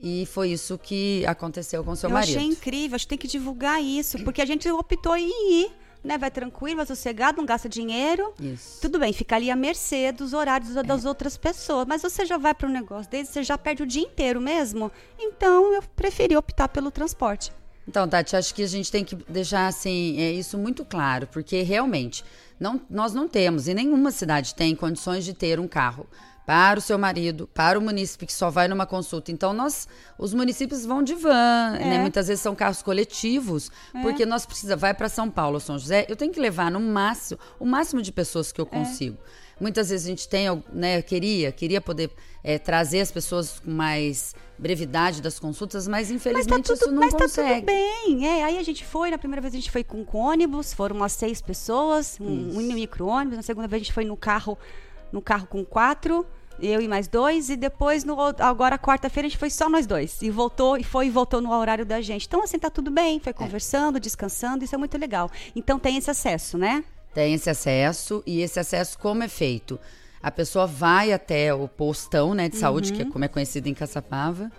e 0.00 0.24
foi 0.24 0.48
isso 0.48 0.78
que 0.78 1.26
aconteceu 1.26 1.84
com 1.84 1.94
seu 1.94 2.08
Eu 2.08 2.14
marido. 2.14 2.32
Eu 2.32 2.38
achei 2.38 2.50
incrível, 2.50 2.96
acho 2.96 3.04
que 3.04 3.10
tem 3.10 3.18
que 3.18 3.28
divulgar 3.28 3.82
isso, 3.82 4.18
porque 4.24 4.40
a 4.40 4.46
gente 4.46 4.66
optou 4.70 5.14
em 5.14 5.62
ir 5.62 5.85
né? 6.06 6.16
Vai 6.16 6.30
tranquilo, 6.30 6.76
vai 6.76 6.86
sossegado, 6.86 7.38
não 7.38 7.46
gasta 7.46 7.68
dinheiro. 7.68 8.32
Isso. 8.40 8.80
Tudo 8.80 8.98
bem, 8.98 9.12
fica 9.12 9.36
ali 9.36 9.50
à 9.50 9.56
mercê 9.56 10.12
dos 10.12 10.32
horários 10.32 10.74
das 10.74 11.04
é. 11.04 11.08
outras 11.08 11.36
pessoas. 11.36 11.86
Mas 11.86 12.02
você 12.02 12.24
já 12.24 12.38
vai 12.38 12.54
para 12.54 12.68
um 12.68 12.72
negócio 12.72 13.10
desse, 13.10 13.32
você 13.32 13.42
já 13.42 13.58
perde 13.58 13.82
o 13.82 13.86
dia 13.86 14.02
inteiro 14.02 14.40
mesmo. 14.40 14.90
Então 15.18 15.72
eu 15.72 15.82
preferi 15.94 16.36
optar 16.36 16.68
pelo 16.68 16.90
transporte. 16.90 17.52
Então, 17.88 18.08
Tati, 18.08 18.34
acho 18.34 18.52
que 18.52 18.62
a 18.62 18.66
gente 18.66 18.90
tem 18.90 19.04
que 19.04 19.14
deixar 19.14 19.68
assim, 19.68 20.20
é, 20.20 20.32
isso 20.32 20.58
muito 20.58 20.84
claro, 20.84 21.28
porque 21.28 21.62
realmente 21.62 22.24
não, 22.58 22.80
nós 22.90 23.14
não 23.14 23.28
temos, 23.28 23.68
e 23.68 23.74
nenhuma 23.74 24.10
cidade 24.10 24.56
tem 24.56 24.74
condições 24.74 25.24
de 25.24 25.32
ter 25.32 25.60
um 25.60 25.68
carro 25.68 26.04
para 26.46 26.78
o 26.78 26.82
seu 26.82 26.96
marido, 26.96 27.48
para 27.52 27.76
o 27.76 27.82
munícipe 27.82 28.24
que 28.24 28.32
só 28.32 28.48
vai 28.50 28.68
numa 28.68 28.86
consulta. 28.86 29.32
Então, 29.32 29.52
nós, 29.52 29.88
os 30.16 30.32
municípios 30.32 30.86
vão 30.86 31.02
de 31.02 31.16
van, 31.16 31.74
é. 31.74 31.84
né? 31.84 31.98
Muitas 31.98 32.28
vezes 32.28 32.40
são 32.40 32.54
carros 32.54 32.82
coletivos, 32.82 33.68
é. 33.92 34.00
porque 34.00 34.24
nós 34.24 34.46
precisa 34.46 34.76
vai 34.76 34.94
para 34.94 35.08
São 35.08 35.28
Paulo, 35.28 35.58
São 35.58 35.76
José, 35.76 36.06
eu 36.08 36.14
tenho 36.14 36.32
que 36.32 36.38
levar 36.38 36.70
no 36.70 36.78
máximo, 36.78 37.40
o 37.58 37.66
máximo 37.66 38.00
de 38.00 38.12
pessoas 38.12 38.52
que 38.52 38.60
eu 38.60 38.68
é. 38.70 38.76
consigo. 38.76 39.18
É. 39.42 39.46
Muitas 39.58 39.88
vezes 39.88 40.06
a 40.06 40.10
gente 40.10 40.28
tem, 40.28 40.46
né, 40.72 41.02
queria, 41.02 41.50
queria 41.50 41.80
poder 41.80 42.10
é, 42.44 42.58
trazer 42.58 43.00
as 43.00 43.10
pessoas 43.10 43.58
com 43.58 43.70
mais 43.70 44.34
brevidade 44.56 45.20
das 45.22 45.40
consultas, 45.40 45.88
mas 45.88 46.10
infelizmente 46.10 46.50
mas 46.50 46.60
tá 46.60 46.74
tudo, 46.74 46.82
isso 46.84 46.92
não 46.92 47.00
mas 47.00 47.12
consegue. 47.12 47.48
Mas 47.48 47.60
tá 47.64 48.02
tudo 48.04 48.16
bem, 48.16 48.28
é, 48.28 48.44
aí 48.44 48.58
a 48.58 48.62
gente 48.62 48.84
foi, 48.84 49.10
na 49.10 49.18
primeira 49.18 49.40
vez 49.40 49.54
a 49.54 49.56
gente 49.56 49.70
foi 49.70 49.82
com, 49.82 50.04
com 50.04 50.18
ônibus, 50.18 50.74
foram 50.74 50.94
umas 50.94 51.12
seis 51.12 51.40
pessoas, 51.40 52.18
um, 52.20 52.58
um 52.58 52.74
micro-ônibus, 52.74 53.36
na 53.36 53.42
segunda 53.42 53.66
vez 53.66 53.80
a 53.80 53.84
gente 53.84 53.94
foi 53.94 54.04
no 54.04 54.16
carro 54.16 54.56
no 55.12 55.22
carro 55.22 55.46
com 55.46 55.64
quatro, 55.64 56.26
eu 56.60 56.80
e 56.80 56.88
mais 56.88 57.08
dois, 57.08 57.50
e 57.50 57.56
depois, 57.56 58.04
no, 58.04 58.20
agora 58.38 58.78
quarta-feira, 58.78 59.26
a 59.26 59.30
gente 59.30 59.38
foi 59.38 59.50
só 59.50 59.68
nós 59.68 59.86
dois. 59.86 60.20
E 60.22 60.30
voltou, 60.30 60.76
e 60.76 60.84
foi 60.84 61.06
e 61.06 61.10
voltou 61.10 61.40
no 61.40 61.52
horário 61.52 61.84
da 61.84 62.00
gente. 62.00 62.26
Então, 62.26 62.42
assim, 62.42 62.58
tá 62.58 62.70
tudo 62.70 62.90
bem, 62.90 63.20
foi 63.20 63.30
é. 63.30 63.34
conversando, 63.34 63.96
é. 63.96 64.00
descansando, 64.00 64.64
isso 64.64 64.74
é 64.74 64.78
muito 64.78 64.96
legal. 64.96 65.30
Então 65.54 65.78
tem 65.78 65.96
esse 65.96 66.10
acesso, 66.10 66.56
né? 66.56 66.84
Tem 67.14 67.34
esse 67.34 67.48
acesso, 67.48 68.22
e 68.26 68.40
esse 68.40 68.60
acesso 68.60 68.98
como 68.98 69.22
é 69.22 69.28
feito? 69.28 69.78
A 70.22 70.30
pessoa 70.30 70.66
vai 70.66 71.12
até 71.12 71.54
o 71.54 71.68
postão 71.68 72.34
né, 72.34 72.48
de 72.48 72.56
saúde, 72.56 72.90
uhum. 72.90 72.96
que 72.96 73.02
é 73.02 73.04
uhum. 73.06 73.12
como 73.12 73.24
é 73.24 73.28
conhecido 73.28 73.68
em 73.68 73.74
Caçapava, 73.74 74.50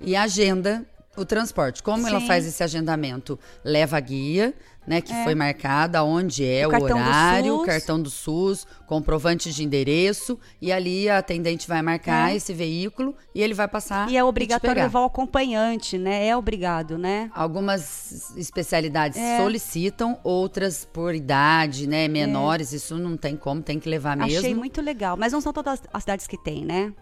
e 0.00 0.14
agenda 0.16 0.86
O 1.14 1.26
transporte, 1.26 1.82
como 1.82 2.08
ela 2.08 2.20
Sim. 2.20 2.26
faz 2.26 2.46
esse 2.46 2.62
agendamento? 2.62 3.38
Leva 3.62 3.98
a 3.98 4.00
guia, 4.00 4.54
né, 4.86 5.00
que 5.00 5.12
É. 5.12 5.24
foi 5.24 5.34
marcada, 5.34 6.02
onde 6.02 6.44
é 6.44 6.66
O 6.66 6.70
o, 6.70 6.82
horário, 6.82 7.56
o 7.56 7.64
cartão 7.64 8.00
do 8.02 8.10
SUS, 8.10 8.66
comprovante 8.86 9.52
de 9.52 9.62
endereço, 9.64 10.38
e 10.60 10.72
ali 10.72 11.08
a 11.08 11.18
atendente 11.18 11.68
vai 11.68 11.80
marcar 11.82 12.32
É. 12.32 12.36
esse 12.36 12.52
veículo 12.52 13.14
e 13.34 13.40
ele 13.42 13.54
vai 13.54 13.68
passar 13.68 14.10
E 14.10 14.16
é 14.16 14.24
obrigatório 14.24 14.82
levar 14.82 15.00
o 15.00 15.04
acompanhante, 15.04 15.96
né? 15.96 16.26
É 16.26 16.36
obrigado, 16.36 16.98
né? 16.98 17.30
Algumas 17.34 18.36
especialidades 18.36 19.18
É. 19.18 19.38
solicitam, 19.38 20.18
outras 20.24 20.84
por 20.84 21.14
idade, 21.14 21.86
né, 21.86 22.08
menores, 22.08 22.72
isso 22.72 22.96
não 22.98 23.16
tem 23.16 23.36
como, 23.36 23.62
tem 23.62 23.78
que 23.78 23.88
levar 23.88 24.16
mesmo. 24.16 24.38
Achei 24.38 24.54
muito 24.54 24.80
legal. 24.80 25.16
Mas 25.16 25.32
não 25.32 25.40
são 25.40 25.52
todas 25.52 25.80
as 25.92 26.02
cidades 26.02 26.26
que 26.26 26.36
tem, 26.36 26.64
né? 26.64 26.92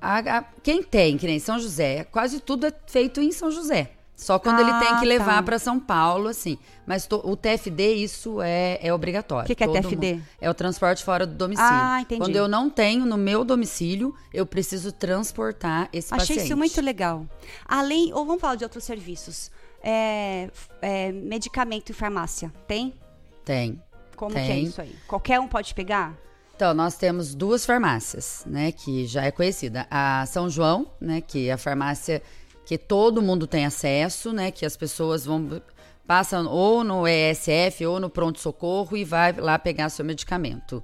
A- 0.00 0.38
a- 0.38 0.44
quem 0.62 0.82
tem, 0.82 1.16
que 1.16 1.26
nem 1.26 1.38
São 1.38 1.58
José, 1.58 2.04
quase 2.04 2.40
tudo 2.40 2.66
é 2.66 2.72
feito 2.86 3.20
em 3.22 3.32
São 3.32 3.50
José. 3.50 3.92
Só 4.16 4.38
quando 4.38 4.60
ele 4.60 4.70
Ah, 4.70 4.78
tem 4.78 4.98
que 5.00 5.06
levar 5.06 5.36
tá. 5.36 5.42
para 5.42 5.58
São 5.58 5.78
Paulo, 5.80 6.28
assim. 6.28 6.56
Mas 6.86 7.04
to- 7.06 7.20
o 7.24 7.36
TFD, 7.36 7.94
isso 7.94 8.40
é, 8.40 8.78
é 8.80 8.94
obrigatório. 8.94 9.44
O 9.44 9.46
que 9.46 9.54
que 9.56 9.64
é 9.64 9.66
Todo 9.66 9.74
TFD? 9.74 10.14
mundo- 10.14 10.24
É 10.40 10.48
o 10.48 10.54
transporte 10.54 11.02
fora 11.02 11.26
do 11.26 11.34
domicílio. 11.34 11.68
Ah, 11.72 12.00
entendi. 12.00 12.20
Quando 12.20 12.36
eu 12.36 12.46
não 12.46 12.70
tenho 12.70 13.04
no 13.04 13.16
meu 13.16 13.44
domicílio, 13.44 14.14
eu 14.32 14.46
preciso 14.46 14.92
transportar 14.92 15.88
esse 15.92 16.14
Achei 16.14 16.36
paciente. 16.36 16.46
isso 16.46 16.56
muito 16.56 16.80
legal. 16.80 17.26
Além, 17.66 18.12
ou 18.14 18.24
vamos 18.24 18.40
falar 18.40 18.54
de 18.54 18.62
outros 18.64 18.84
serviços. 18.84 19.50
É, 19.82 20.48
é, 20.80 21.12
medicamento 21.12 21.90
em 21.90 21.92
farmácia, 21.92 22.52
tem? 22.66 22.94
Tem. 23.44 23.82
Como 24.16 24.32
que 24.32 24.38
é 24.38 24.46
Tem. 24.46 24.62
isso 24.64 24.80
aí? 24.80 24.94
Qualquer 25.08 25.40
um 25.40 25.48
pode 25.48 25.74
pegar? 25.74 26.14
Então, 26.56 26.72
nós 26.72 26.96
temos 26.96 27.34
duas 27.34 27.66
farmácias, 27.66 28.44
né, 28.46 28.70
que 28.70 29.06
já 29.06 29.24
é 29.24 29.30
conhecida. 29.32 29.86
A 29.90 30.24
São 30.26 30.48
João, 30.48 30.86
né, 31.00 31.20
que 31.20 31.48
é 31.48 31.52
a 31.52 31.58
farmácia 31.58 32.22
que 32.64 32.78
todo 32.78 33.20
mundo 33.22 33.46
tem 33.46 33.64
acesso, 33.66 34.32
né, 34.32 34.50
que 34.50 34.64
as 34.64 34.76
pessoas 34.76 35.24
vão 35.24 35.60
passam 36.06 36.46
ou 36.46 36.84
no 36.84 37.06
ESF 37.08 37.86
ou 37.86 37.98
no 37.98 38.10
pronto 38.10 38.38
socorro 38.38 38.96
e 38.96 39.04
vai 39.04 39.32
lá 39.32 39.58
pegar 39.58 39.88
seu 39.88 40.04
medicamento. 40.04 40.82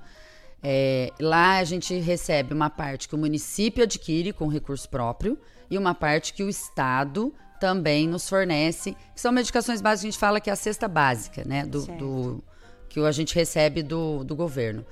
É, 0.63 1.11
lá 1.21 1.57
a 1.59 1.65
gente 1.65 1.95
recebe 1.99 2.53
uma 2.55 2.69
parte 2.71 3.09
que 3.09 3.15
o 3.15 3.19
município 3.19 3.83
adquire 3.83 4.33
com 4.33 4.47
recurso 4.49 4.89
próprio 4.89 5.39
e 5.71 5.77
uma 5.79 5.95
parte 5.95 6.33
que 6.35 6.43
o 6.43 6.49
estado 6.49 7.35
também 7.59 8.09
nos 8.09 8.29
fornece, 8.29 8.97
que 9.15 9.21
são 9.21 9.31
medicações 9.33 9.81
básicas, 9.83 10.05
a 10.05 10.11
gente 10.11 10.19
fala 10.19 10.41
que 10.41 10.49
é 10.49 10.53
a 10.53 10.57
cesta 10.57 10.89
básica, 10.89 11.43
né, 11.47 11.65
do, 11.67 11.85
do- 11.87 12.45
que 12.89 12.99
a 13.01 13.13
gente 13.13 13.35
recebe 13.35 13.83
do, 13.83 14.25
do 14.25 14.35
governo. 14.35 14.85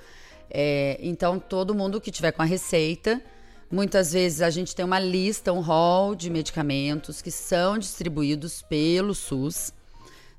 É, 0.51 0.99
então, 1.03 1.39
todo 1.39 1.75
mundo 1.75 2.01
que 2.01 2.11
tiver 2.11 2.33
com 2.33 2.43
a 2.43 2.45
receita, 2.45 3.21
muitas 3.71 4.13
vezes 4.13 4.41
a 4.43 4.51
gente 4.51 4.75
tem 4.75 4.85
uma 4.85 4.99
lista, 4.99 5.53
um 5.53 5.61
hall 5.61 6.15
de 6.15 6.31
medicamentos 6.31 7.21
que 7.23 7.31
são 7.31 7.79
distribuídos 7.79 8.63
pelo 8.63 9.15
SUS, 9.15 9.73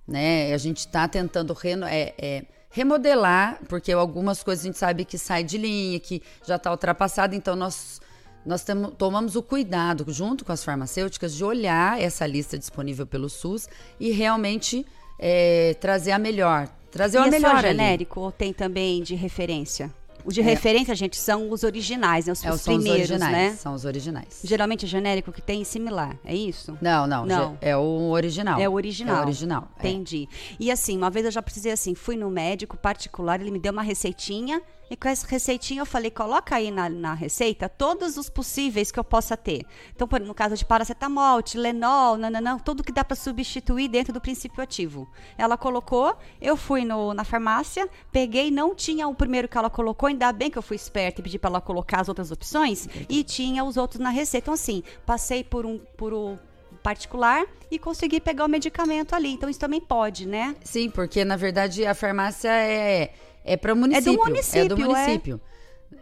né? 0.07 0.53
A 0.53 0.57
gente 0.57 0.79
está 0.79 1.07
tentando 1.07 1.53
reno- 1.53 1.85
é, 1.85 2.13
é, 2.17 2.45
remodelar, 2.69 3.59
porque 3.67 3.91
algumas 3.91 4.41
coisas 4.43 4.65
a 4.65 4.67
gente 4.67 4.77
sabe 4.77 5.05
que 5.05 5.17
sai 5.17 5.43
de 5.43 5.57
linha, 5.57 5.99
que 5.99 6.21
já 6.45 6.55
está 6.55 6.71
ultrapassado, 6.71 7.35
então 7.35 7.55
nós 7.55 8.01
nós 8.45 8.65
tomamos 8.97 9.35
o 9.35 9.43
cuidado, 9.43 10.05
junto 10.11 10.45
com 10.45 10.51
as 10.53 10.63
farmacêuticas, 10.63 11.35
de 11.35 11.43
olhar 11.43 12.01
essa 12.01 12.25
lista 12.25 12.57
disponível 12.57 13.05
pelo 13.05 13.29
SUS 13.29 13.67
e 13.99 14.11
realmente 14.11 14.85
é, 15.19 15.75
trazer 15.79 16.11
a 16.11 16.17
melhor. 16.17 16.69
Trazer 16.89 17.17
e 17.17 17.21
o 17.21 17.25
é 17.25 17.29
melhor 17.29 17.51
só 17.51 17.57
ali. 17.57 17.67
genérico 17.67 18.21
ou 18.21 18.31
tem 18.31 18.53
também 18.53 19.03
de 19.03 19.13
referência? 19.13 19.93
O 20.25 20.31
de 20.31 20.41
É. 20.41 20.43
referência, 20.43 20.93
gente, 20.95 21.17
são 21.17 21.49
os 21.49 21.63
originais, 21.63 22.25
né? 22.27 22.33
Os, 22.33 22.43
É, 22.45 22.51
os 22.53 22.61
são 22.61 22.75
os 22.75 22.81
primeiros, 22.83 23.09
originais. 23.09 23.31
né? 23.31 23.55
São 23.57 23.73
os 23.73 23.85
originais. 23.85 24.41
Geralmente 24.43 24.85
é 24.85 24.87
genérico 24.87 25.31
que 25.31 25.41
tem 25.41 25.63
similar, 25.63 26.17
é 26.25 26.35
isso? 26.35 26.77
Não, 26.81 27.07
não, 27.07 27.25
Não. 27.25 27.57
É 27.61 27.75
o 27.75 28.09
original. 28.11 28.59
É 28.59 28.67
o 28.67 28.73
original. 28.73 29.15
É 29.17 29.19
o 29.19 29.23
original. 29.25 29.67
é. 29.79 29.87
Entendi. 29.87 30.27
E 30.59 30.69
assim, 30.71 30.97
uma 30.97 31.09
vez 31.09 31.25
eu 31.25 31.31
já 31.31 31.41
precisei 31.41 31.71
assim, 31.71 31.95
fui 31.95 32.15
no 32.17 32.29
médico 32.29 32.77
particular, 32.77 33.39
ele 33.41 33.51
me 33.51 33.59
deu 33.59 33.71
uma 33.71 33.81
receitinha, 33.81 34.61
e 34.89 34.95
com 34.95 35.07
essa 35.07 35.27
receitinha 35.27 35.81
eu 35.81 35.85
falei, 35.85 36.09
coloca 36.11 36.55
aí 36.55 36.71
na, 36.71 36.89
na 36.89 37.13
receita 37.13 37.69
todos 37.69 38.17
os 38.17 38.29
possíveis 38.29 38.91
que 38.91 38.99
eu 38.99 39.03
possa 39.03 39.37
ter. 39.37 39.65
Então, 39.95 40.07
por, 40.07 40.19
no 40.19 40.33
caso 40.33 40.55
de 40.55 40.65
paracetamol, 40.65 41.41
Tilenol, 41.41 42.17
nananã, 42.17 42.57
tudo 42.57 42.83
que 42.83 42.91
dá 42.91 43.03
para 43.03 43.15
substituir 43.15 43.87
dentro 43.87 44.13
do 44.13 44.21
princípio 44.21 44.63
ativo. 44.63 45.09
Ela 45.37 45.57
colocou, 45.57 46.17
eu 46.41 46.57
fui 46.57 46.83
no, 46.83 47.13
na 47.13 47.23
farmácia, 47.23 47.87
peguei, 48.11 48.49
não 48.49 48.73
tinha 48.73 49.07
o 49.07 49.15
primeiro 49.15 49.47
que 49.47 49.57
ela 49.57 49.69
colocou, 49.69 50.07
ainda 50.07 50.31
bem 50.31 50.49
que 50.49 50.57
eu 50.57 50.63
fui 50.63 50.75
esperta 50.75 51.21
e 51.21 51.23
pedi 51.23 51.37
para 51.37 51.49
ela 51.49 51.61
colocar 51.61 52.01
as 52.01 52.09
outras 52.09 52.31
opções, 52.31 52.87
e 53.07 53.23
tinha 53.23 53.63
os 53.63 53.77
outros 53.77 53.99
na 53.99 54.09
receita. 54.09 54.45
Então, 54.45 54.53
assim, 54.53 54.83
passei 55.05 55.43
por 55.43 55.65
um, 55.65 55.77
por 55.97 56.13
um 56.13 56.37
particular 56.81 57.45
e 57.69 57.77
consegui 57.77 58.19
pegar 58.19 58.45
o 58.45 58.47
medicamento 58.47 59.13
ali. 59.13 59.29
Então 59.33 59.49
isso 59.49 59.59
também 59.59 59.79
pode, 59.81 60.25
né? 60.25 60.55
Sim, 60.63 60.89
porque 60.89 61.23
na 61.23 61.35
verdade 61.35 61.85
a 61.85 61.93
farmácia 61.93 62.49
é, 62.49 63.13
é 63.53 63.57
para 63.57 63.73
o 63.73 63.75
município. 63.75 64.13
município, 64.17 64.61
É 64.61 64.67
do 64.67 64.77
município. 64.77 65.41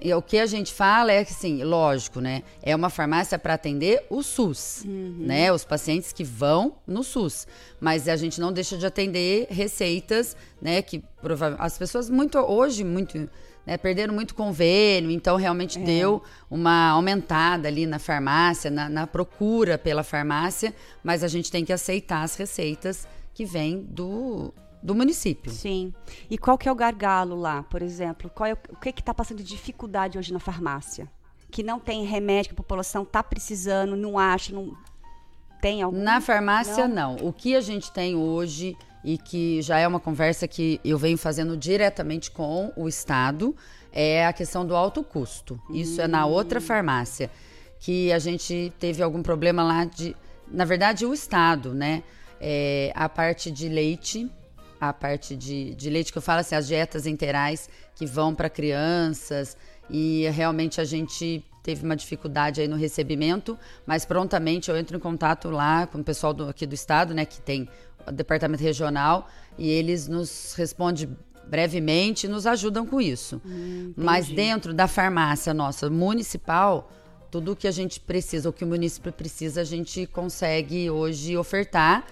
E 0.02 0.14
o 0.14 0.22
que 0.22 0.38
a 0.38 0.46
gente 0.46 0.74
fala 0.74 1.12
é 1.12 1.24
que, 1.24 1.32
assim, 1.32 1.64
lógico, 1.64 2.20
né? 2.20 2.44
É 2.62 2.76
uma 2.76 2.90
farmácia 2.90 3.40
para 3.40 3.54
atender 3.54 4.06
o 4.10 4.22
SUS, 4.22 4.84
né? 4.86 5.52
Os 5.52 5.64
pacientes 5.64 6.12
que 6.12 6.26
vão 6.26 6.76
no 6.86 7.04
SUS. 7.04 7.48
Mas 7.80 8.08
a 8.10 8.16
gente 8.18 8.40
não 8.40 8.52
deixa 8.52 8.78
de 8.78 8.86
atender 8.86 9.48
receitas, 9.50 10.36
né? 10.62 10.82
Que 10.82 11.02
provavelmente 11.22 11.66
as 11.66 11.78
pessoas 11.78 12.10
muito 12.10 12.38
hoje 12.38 12.84
muito 12.84 13.30
né, 13.66 13.78
perderam 13.78 14.14
muito 14.14 14.34
convênio, 14.34 15.12
então 15.12 15.36
realmente 15.36 15.78
deu 15.78 16.24
uma 16.50 16.92
aumentada 16.92 17.68
ali 17.68 17.86
na 17.86 18.00
farmácia, 18.00 18.72
na, 18.72 18.88
na 18.88 19.06
procura 19.06 19.78
pela 19.78 20.04
farmácia, 20.04 20.74
mas 21.04 21.22
a 21.22 21.28
gente 21.28 21.52
tem 21.52 21.66
que 21.66 21.74
aceitar 21.74 22.24
as 22.24 22.38
receitas 22.38 23.06
que 23.34 23.44
vêm 23.44 23.86
do, 23.90 24.54
do 24.88 24.96
município. 24.96 25.52
Sim. 25.52 25.94
E 26.30 26.38
qual 26.38 26.58
que 26.58 26.70
é 26.70 26.72
o 26.72 26.76
gargalo 26.76 27.36
lá, 27.36 27.62
por 27.64 27.82
exemplo? 27.82 28.32
Qual 28.34 28.48
é 28.48 28.54
o, 28.54 28.58
o 28.70 28.76
que 28.78 28.94
que 28.94 29.04
tá 29.04 29.14
passando 29.14 29.40
de 29.40 29.44
dificuldade 29.44 30.18
hoje 30.18 30.32
na 30.32 30.40
farmácia? 30.40 31.10
Que 31.52 31.62
não 31.62 31.78
tem 31.78 32.06
remédio, 32.06 32.50
que 32.50 32.56
a 32.56 32.64
população 32.64 33.04
tá 33.04 33.22
precisando, 33.22 33.98
não 33.98 34.18
acha, 34.18 34.54
não 34.54 34.74
tem 35.62 35.82
algum? 35.82 36.02
Na 36.02 36.22
farmácia, 36.22 36.88
não. 36.88 37.18
O 37.18 37.34
que 37.34 37.54
a 37.54 37.60
gente 37.60 37.92
tem 37.92 38.16
hoje 38.16 38.78
e 39.04 39.18
que 39.18 39.62
já 39.62 39.78
é 39.78 39.86
uma 39.86 40.00
conversa 40.00 40.48
que 40.48 40.80
eu 40.86 40.98
venho 40.98 41.18
fazendo 41.18 41.58
diretamente 41.58 42.32
com 42.32 42.72
o 42.76 42.88
Estado 42.88 43.54
é 43.92 44.26
a 44.26 44.32
questão 44.32 44.66
do 44.66 44.74
alto 44.74 45.04
custo. 45.04 45.60
Isso 45.70 46.00
é 46.00 46.08
na 46.08 46.26
outra 46.26 46.62
farmácia 46.62 47.30
que 47.78 48.10
a 48.14 48.20
gente 48.20 48.72
teve 48.80 49.04
algum 49.04 49.22
problema 49.22 49.64
lá 49.64 49.84
de, 49.84 50.16
na 50.48 50.64
verdade, 50.64 51.06
o 51.06 51.14
Estado, 51.14 51.74
né? 51.74 52.04
É, 52.40 52.92
a 52.96 53.10
parte 53.10 53.50
de 53.50 53.68
leite, 53.68 54.32
a 54.80 54.94
parte 54.94 55.36
de, 55.36 55.74
de 55.76 55.90
leite 55.90 56.12
que 56.12 56.18
eu 56.18 56.22
falo 56.22 56.42
assim, 56.42 56.56
as 56.56 56.68
dietas 56.68 57.06
integrais 57.06 57.70
que 57.96 58.06
vão 58.06 58.34
para 58.34 58.50
crianças 58.50 59.58
e 59.90 60.28
realmente 60.32 60.80
a 60.80 60.86
gente 60.86 61.44
teve 61.64 61.84
uma 61.84 61.96
dificuldade 61.96 62.62
aí 62.62 62.68
no 62.68 62.78
recebimento, 62.78 63.58
mas 63.86 64.06
prontamente 64.06 64.70
eu 64.70 64.78
entro 64.78 64.96
em 64.96 65.00
contato 65.00 65.50
lá 65.50 65.86
com 65.86 66.00
o 66.00 66.04
pessoal 66.04 66.34
do, 66.34 66.48
aqui 66.48 66.66
do 66.66 66.74
estado, 66.74 67.14
né, 67.14 67.26
que 67.26 67.42
tem 67.42 67.68
o 68.08 68.12
departamento 68.12 68.64
regional 68.64 69.28
e 69.58 69.70
eles 69.70 70.08
nos 70.08 70.54
respondem 70.56 71.10
brevemente 71.46 72.26
e 72.26 72.30
nos 72.30 72.46
ajudam 72.46 72.86
com 72.86 73.02
isso. 73.02 73.42
mas 73.96 74.28
dentro 74.28 74.74
da 74.74 74.88
farmácia 74.88 75.54
nossa 75.54 75.90
municipal, 75.90 76.92
tudo 77.30 77.52
o 77.52 77.56
que 77.56 77.68
a 77.68 77.72
gente 77.72 78.00
precisa, 78.00 78.50
o 78.50 78.54
que 78.54 78.64
o 78.64 78.68
município 78.68 79.12
precisa, 79.12 79.62
a 79.62 79.64
gente 79.64 80.06
consegue 80.06 80.90
hoje 80.90 81.36
ofertar, 81.36 82.06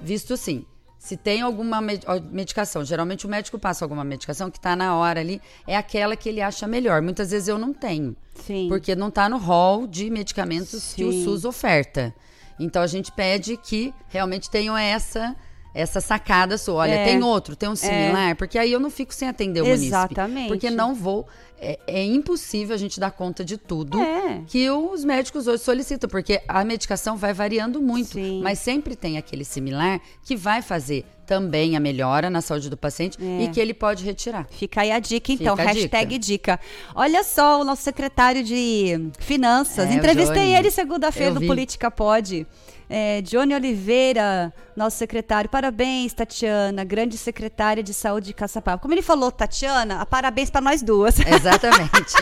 visto 0.00 0.34
assim. 0.34 0.64
Se 0.98 1.16
tem 1.16 1.40
alguma 1.40 1.80
medicação, 1.80 2.84
geralmente 2.84 3.24
o 3.24 3.28
médico 3.28 3.58
passa 3.58 3.84
alguma 3.84 4.02
medicação 4.04 4.50
que 4.50 4.58
está 4.58 4.74
na 4.74 4.96
hora 4.96 5.20
ali, 5.20 5.40
é 5.66 5.76
aquela 5.76 6.16
que 6.16 6.28
ele 6.28 6.42
acha 6.42 6.66
melhor. 6.66 7.00
Muitas 7.00 7.30
vezes 7.30 7.48
eu 7.48 7.56
não 7.56 7.72
tenho, 7.72 8.16
Sim. 8.34 8.66
porque 8.68 8.96
não 8.96 9.08
está 9.08 9.28
no 9.28 9.38
rol 9.38 9.86
de 9.86 10.10
medicamentos 10.10 10.94
que 10.94 11.04
o 11.04 11.12
Sim. 11.12 11.24
SUS 11.24 11.44
oferta. 11.44 12.12
Então 12.58 12.82
a 12.82 12.86
gente 12.86 13.12
pede 13.12 13.56
que 13.56 13.94
realmente 14.08 14.50
tenham 14.50 14.76
essa 14.76 15.36
essa 15.74 16.00
sacada 16.00 16.56
sua. 16.58 16.74
Olha, 16.82 16.92
É. 16.92 17.04
tem 17.04 17.22
outro, 17.22 17.54
tem 17.54 17.68
um 17.68 17.76
similar, 17.76 18.34
porque 18.36 18.58
aí 18.58 18.72
eu 18.72 18.80
não 18.80 18.90
fico 18.90 19.14
sem 19.14 19.28
atender 19.28 19.62
o. 19.62 19.66
Exatamente. 19.66 20.48
Porque 20.48 20.70
não 20.70 20.94
vou. 20.94 21.26
É, 21.60 21.76
é 21.88 22.04
impossível 22.04 22.72
a 22.72 22.78
gente 22.78 23.00
dar 23.00 23.10
conta 23.10 23.44
de 23.44 23.56
tudo 23.58 24.00
É. 24.00 24.42
que 24.46 24.70
os 24.70 25.04
médicos 25.04 25.48
hoje 25.48 25.60
solicitam, 25.62 26.08
porque 26.08 26.40
a 26.46 26.64
medicação 26.64 27.16
vai 27.16 27.32
variando 27.34 27.80
muito, 27.82 28.12
Sim. 28.12 28.40
mas 28.44 28.60
sempre 28.60 28.94
tem 28.94 29.18
aquele 29.18 29.44
similar 29.44 30.00
que 30.22 30.36
vai 30.36 30.62
fazer 30.62 31.04
também 31.26 31.76
a 31.76 31.80
melhora 31.80 32.30
na 32.30 32.40
saúde 32.40 32.70
do 32.70 32.76
paciente 32.76 33.18
É. 33.20 33.42
e 33.42 33.48
que 33.48 33.58
ele 33.60 33.74
pode 33.74 34.04
retirar. 34.04 34.46
Fica 34.50 34.82
aí 34.82 34.92
a 34.92 35.00
dica, 35.00 35.32
então. 35.32 35.54
A 35.58 35.62
Hashtag 35.62 36.16
dica. 36.16 36.60
Olha 36.94 37.24
só, 37.24 37.60
o 37.60 37.64
nosso 37.64 37.82
secretário 37.82 38.42
de 38.44 39.10
Finanças. 39.18 39.90
É, 39.90 39.94
Entrevistei 39.94 40.54
ele 40.54 40.70
segunda-feira 40.70 41.34
no. 41.34 41.44
Política 41.44 41.90
Pode. 41.90 42.46
É, 42.88 43.20
Johnny 43.22 43.54
Oliveira, 43.54 44.52
nosso 44.74 44.96
secretário. 44.96 45.50
Parabéns, 45.50 46.12
Tatiana, 46.12 46.84
grande 46.84 47.18
secretária 47.18 47.82
de 47.82 47.92
saúde 47.92 48.28
de 48.28 48.34
Caçapava. 48.34 48.80
Como 48.80 48.94
ele 48.94 49.02
falou, 49.02 49.30
Tatiana, 49.30 50.04
parabéns 50.06 50.50
para 50.50 50.60
nós 50.60 50.82
duas. 50.82 51.18
Exatamente. 51.20 52.14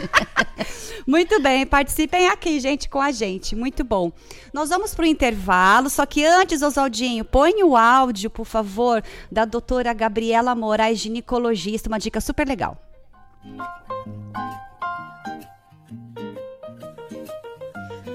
Muito 1.06 1.40
bem, 1.40 1.64
participem 1.64 2.28
aqui, 2.28 2.58
gente, 2.58 2.88
com 2.88 3.00
a 3.00 3.12
gente. 3.12 3.54
Muito 3.54 3.84
bom. 3.84 4.10
Nós 4.52 4.70
vamos 4.70 4.94
para 4.94 5.04
o 5.04 5.06
intervalo, 5.06 5.88
só 5.88 6.04
que 6.04 6.24
antes, 6.24 6.62
Oswaldinho, 6.62 7.24
põe 7.24 7.62
o 7.62 7.76
áudio, 7.76 8.28
por 8.28 8.44
favor, 8.44 9.02
da 9.30 9.44
doutora 9.44 9.92
Gabriela 9.92 10.54
Moraes, 10.54 10.98
ginecologista, 10.98 11.88
uma 11.88 11.98
dica 11.98 12.20
super 12.20 12.46
legal. 12.46 12.76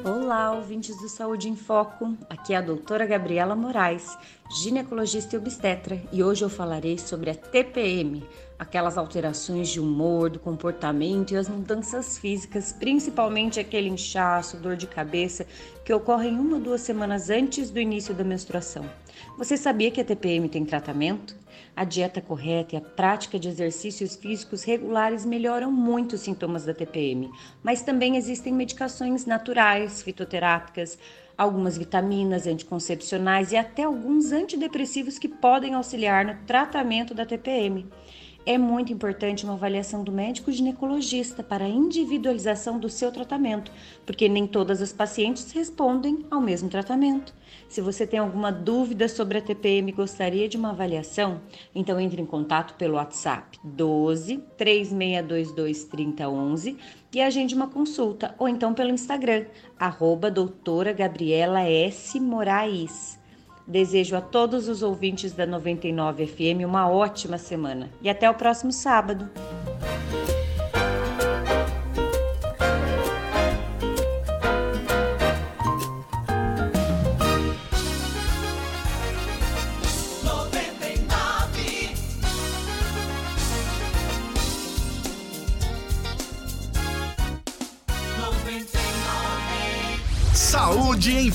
Olá, 0.03 0.51
ouvintes 0.51 0.99
do 0.99 1.07
Saúde 1.07 1.47
em 1.47 1.55
Foco. 1.55 2.17
Aqui 2.27 2.53
é 2.53 2.57
a 2.57 2.61
doutora 2.61 3.05
Gabriela 3.05 3.55
Moraes, 3.55 4.17
ginecologista 4.63 5.35
e 5.35 5.37
obstetra, 5.39 6.01
e 6.11 6.23
hoje 6.23 6.43
eu 6.43 6.49
falarei 6.49 6.97
sobre 6.97 7.29
a 7.29 7.35
TPM, 7.35 8.27
aquelas 8.57 8.97
alterações 8.97 9.69
de 9.69 9.79
humor, 9.79 10.31
do 10.31 10.39
comportamento 10.39 11.31
e 11.31 11.37
as 11.37 11.47
mudanças 11.47 12.17
físicas, 12.17 12.73
principalmente 12.73 13.59
aquele 13.59 13.89
inchaço, 13.89 14.57
dor 14.57 14.75
de 14.75 14.87
cabeça 14.87 15.45
que 15.85 15.93
ocorrem 15.93 16.33
uma 16.33 16.55
ou 16.55 16.61
duas 16.61 16.81
semanas 16.81 17.29
antes 17.29 17.69
do 17.69 17.79
início 17.79 18.15
da 18.15 18.23
menstruação. 18.23 18.89
Você 19.37 19.55
sabia 19.55 19.91
que 19.91 20.01
a 20.01 20.05
TPM 20.05 20.49
tem 20.49 20.65
tratamento? 20.65 21.35
A 21.75 21.85
dieta 21.85 22.21
correta 22.21 22.75
e 22.75 22.77
a 22.77 22.81
prática 22.81 23.39
de 23.39 23.47
exercícios 23.47 24.15
físicos 24.15 24.63
regulares 24.63 25.25
melhoram 25.25 25.71
muito 25.71 26.13
os 26.13 26.21
sintomas 26.21 26.65
da 26.65 26.73
TPM, 26.73 27.31
mas 27.63 27.81
também 27.81 28.17
existem 28.17 28.53
medicações 28.53 29.25
naturais, 29.25 30.03
fitoterápicas, 30.03 30.99
algumas 31.37 31.77
vitaminas 31.77 32.45
anticoncepcionais 32.45 33.51
e 33.51 33.57
até 33.57 33.83
alguns 33.83 34.31
antidepressivos 34.31 35.17
que 35.17 35.27
podem 35.27 35.73
auxiliar 35.73 36.25
no 36.25 36.35
tratamento 36.45 37.13
da 37.13 37.25
TPM. 37.25 37.87
É 38.43 38.57
muito 38.57 38.91
importante 38.91 39.43
uma 39.43 39.53
avaliação 39.53 40.03
do 40.03 40.11
médico 40.11 40.51
ginecologista 40.51 41.43
para 41.43 41.65
a 41.65 41.69
individualização 41.69 42.79
do 42.79 42.89
seu 42.89 43.11
tratamento, 43.11 43.71
porque 44.03 44.27
nem 44.27 44.47
todas 44.47 44.81
as 44.81 44.91
pacientes 44.91 45.51
respondem 45.51 46.25
ao 46.31 46.41
mesmo 46.41 46.67
tratamento. 46.67 47.35
Se 47.69 47.81
você 47.81 48.07
tem 48.07 48.19
alguma 48.19 48.51
dúvida 48.51 49.07
sobre 49.07 49.37
a 49.37 49.41
TPM 49.41 49.91
e 49.91 49.95
gostaria 49.95 50.49
de 50.49 50.57
uma 50.57 50.71
avaliação, 50.71 51.39
então 51.75 51.99
entre 51.99 52.19
em 52.19 52.25
contato 52.25 52.73
pelo 52.73 52.95
WhatsApp 52.95 53.59
12 53.63 54.39
3622 54.57 55.83
3011 55.83 56.77
e 57.13 57.21
agende 57.21 57.53
uma 57.53 57.67
consulta, 57.67 58.33
ou 58.39 58.49
então 58.49 58.73
pelo 58.73 58.89
Instagram, 58.89 59.45
arroba 59.77 60.31
doutora 60.31 60.91
Gabriela 60.93 61.61
S. 61.61 62.19
Moraes. 62.19 63.20
Desejo 63.71 64.17
a 64.17 64.21
todos 64.21 64.67
os 64.67 64.83
ouvintes 64.83 65.31
da 65.31 65.45
99 65.45 66.27
FM 66.27 66.65
uma 66.65 66.89
ótima 66.89 67.37
semana 67.37 67.89
e 68.01 68.09
até 68.09 68.29
o 68.29 68.33
próximo 68.33 68.73
sábado. 68.73 69.29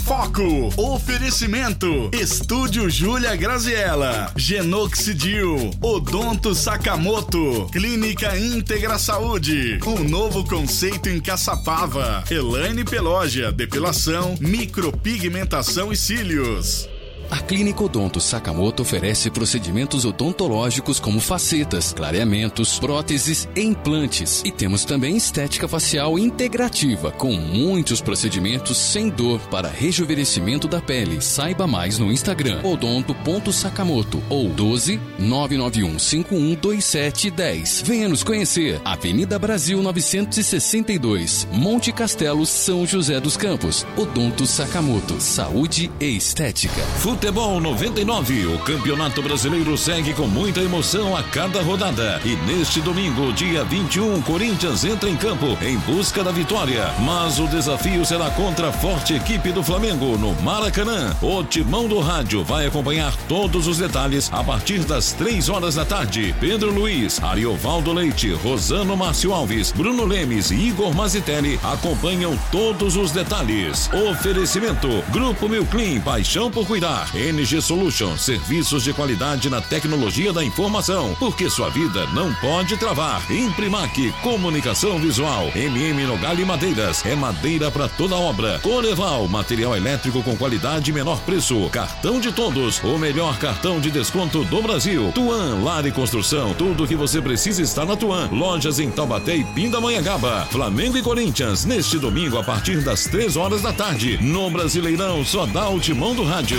Foco. 0.07 0.71
Oferecimento. 0.77 2.11
Estúdio 2.13 2.89
Júlia 2.89 3.35
Graziella. 3.35 4.31
Genoxidil. 4.37 5.73
Odonto 5.83 6.55
Sakamoto. 6.55 7.69
Clínica 7.73 8.39
Íntegra 8.39 9.01
Saúde. 9.01 9.81
Um 9.85 10.09
novo 10.09 10.45
conceito 10.45 11.09
em 11.09 11.21
Caçapava. 11.21 12.23
Elaine 12.31 12.85
Pelógia. 12.85 13.51
Depilação, 13.51 14.37
micropigmentação 14.41 15.93
e 15.93 15.97
cílios. 15.97 16.89
A 17.31 17.39
Clínica 17.39 17.83
Odonto 17.83 18.21
Sakamoto 18.21 18.83
oferece 18.83 19.31
procedimentos 19.31 20.05
odontológicos 20.05 21.01
como 21.01 21.19
facetas, 21.19 21.93
clareamentos, 21.93 22.79
próteses 22.79 23.49
e 23.57 23.63
implantes. 23.63 24.43
E 24.45 24.53
temos 24.53 24.85
também 24.85 25.17
estética 25.17 25.67
facial 25.67 26.19
integrativa, 26.19 27.11
com 27.11 27.33
muitos 27.33 28.01
procedimentos 28.01 28.77
sem 28.77 29.09
dor 29.09 29.41
para 29.51 29.69
rejuvenescimento 29.69 30.69
da 30.69 30.81
pele. 30.81 31.21
Saiba 31.21 31.67
mais 31.67 31.99
no 31.99 32.13
Instagram 32.13 32.61
odonto.sakamoto 32.63 34.23
ou 34.29 34.49
12 34.49 35.01
991 35.19 35.99
512710. 35.99 37.83
Venha 37.85 38.09
nos 38.09 38.23
conhecer. 38.23 38.81
Avenida 38.85 39.39
Brasil 39.39 39.83
962, 39.83 41.49
Monte 41.53 41.93
Castelo, 41.93 42.47
São 42.47 42.87
José 42.87 43.21
dos 43.21 43.37
Campos. 43.37 43.85
Odonto 43.97 44.47
Sakamoto, 44.47 45.21
saúde 45.21 45.91
e 45.99 46.17
estética. 46.17 46.83
Futebol 47.17 47.63
99, 47.63 48.47
o 48.49 48.59
Campeonato 48.59 49.23
Brasileiro 49.23 49.75
segue 49.79 50.13
com 50.13 50.27
muita 50.27 50.61
emoção 50.61 51.17
a 51.17 51.23
cada 51.23 51.63
rodada. 51.63 52.21
E 52.23 52.37
neste 52.45 52.79
domingo, 52.83 53.33
dia 53.33 53.65
21, 53.65 54.21
Corinthians 54.21 54.85
entra 54.85 55.09
em 55.09 55.17
campo 55.17 55.57
em 55.63 55.79
busca 55.79 56.23
da 56.23 56.31
vitória. 56.31 56.93
Mas 57.01 57.39
o 57.39 57.49
desafio 57.49 58.05
será 58.05 58.29
contra 58.33 58.69
a 58.69 58.73
forte 58.73 59.15
equipe 59.15 59.51
do 59.51 59.63
Flamengo 59.63 60.19
no 60.19 60.35
Maracanã. 60.43 61.17
O 61.23 61.43
Timão 61.43 61.89
do 61.89 62.01
Rádio 62.01 62.45
vai 62.45 62.67
acompanhar 62.67 63.17
todos 63.27 63.67
os 63.67 63.79
detalhes 63.79 64.31
a 64.31 64.45
partir 64.45 64.81
das 64.81 65.13
3 65.13 65.49
horas 65.49 65.75
da 65.75 65.87
tarde. 65.87 66.35
Pedro 66.39 66.71
Luiz, 66.71 67.19
Ariovaldo 67.23 67.95
Leite, 67.95 68.31
Rosano 68.35 68.95
Márcio 68.95 69.33
Alves, 69.33 69.73
Bruno 69.73 70.05
Lemes 70.05 70.51
e 70.51 70.55
Igor 70.57 70.95
Mazitelli 70.95 71.59
acompanham 71.63 72.39
todos 72.53 72.95
os 72.95 73.11
detalhes. 73.11 73.89
Oferecimento: 74.11 75.03
Grupo 75.11 75.49
Milclean, 75.49 75.99
paixão 76.03 76.51
por 76.51 76.67
cuidar. 76.67 77.06
NG 77.15 77.61
Solution, 77.61 78.17
serviços 78.17 78.83
de 78.83 78.93
qualidade 78.93 79.49
na 79.49 79.61
tecnologia 79.61 80.33
da 80.33 80.45
informação, 80.45 81.15
porque 81.19 81.49
sua 81.49 81.71
vida 81.71 82.07
não 82.15 82.33
pode 82.35 82.77
travar. 82.77 83.23
Imprimac, 83.31 84.13
comunicação 84.23 84.99
visual. 84.99 85.51
MM 85.55 86.05
Nogal 86.05 86.39
e 86.39 86.45
Madeiras, 86.45 87.05
é 87.05 87.15
madeira 87.15 87.71
para 87.71 87.89
toda 87.89 88.17
obra. 88.17 88.59
Coreval, 88.61 89.27
material 89.29 89.77
elétrico 89.77 90.23
com 90.23 90.37
qualidade 90.37 90.91
e 90.91 90.95
menor 90.95 91.21
preço. 91.21 91.69
Cartão 91.71 92.21
de 92.21 92.33
todos, 92.33 92.83
o 92.83 92.99
melhor 92.99 93.39
cartão 93.39 93.81
de 93.81 93.91
desconto 93.91 94.45
do 94.45 94.63
Brasil. 94.63 95.13
Tuan, 95.15 95.63
Lar 95.63 95.87
e 95.87 95.93
Construção, 95.93 96.55
tudo 96.55 96.87
que 96.87 96.97
você 96.97 97.21
precisa 97.21 97.63
está 97.63 97.85
na 97.85 97.97
Tuan. 97.97 98.29
Lojas 98.31 98.79
em 98.79 98.91
Taubaté 98.91 99.37
e 99.37 99.45
Pindamonhangaba. 99.45 100.47
Flamengo 100.51 100.97
e 100.97 101.03
Corinthians, 101.03 101.65
neste 101.65 101.99
domingo 101.99 102.39
a 102.39 102.45
partir 102.45 102.83
das 102.83 103.05
3 103.05 103.37
horas 103.37 103.63
da 103.63 103.73
tarde. 103.73 104.19
No 104.23 104.51
Brasileirão, 104.51 105.25
só 105.25 105.47
dá 105.47 105.69
o 105.69 105.81
timão 105.81 106.15
do 106.15 106.25
rádio. 106.25 106.59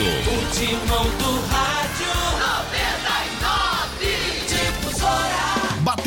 Timão 0.52 1.04
do 1.04 1.48
rádio 1.48 2.27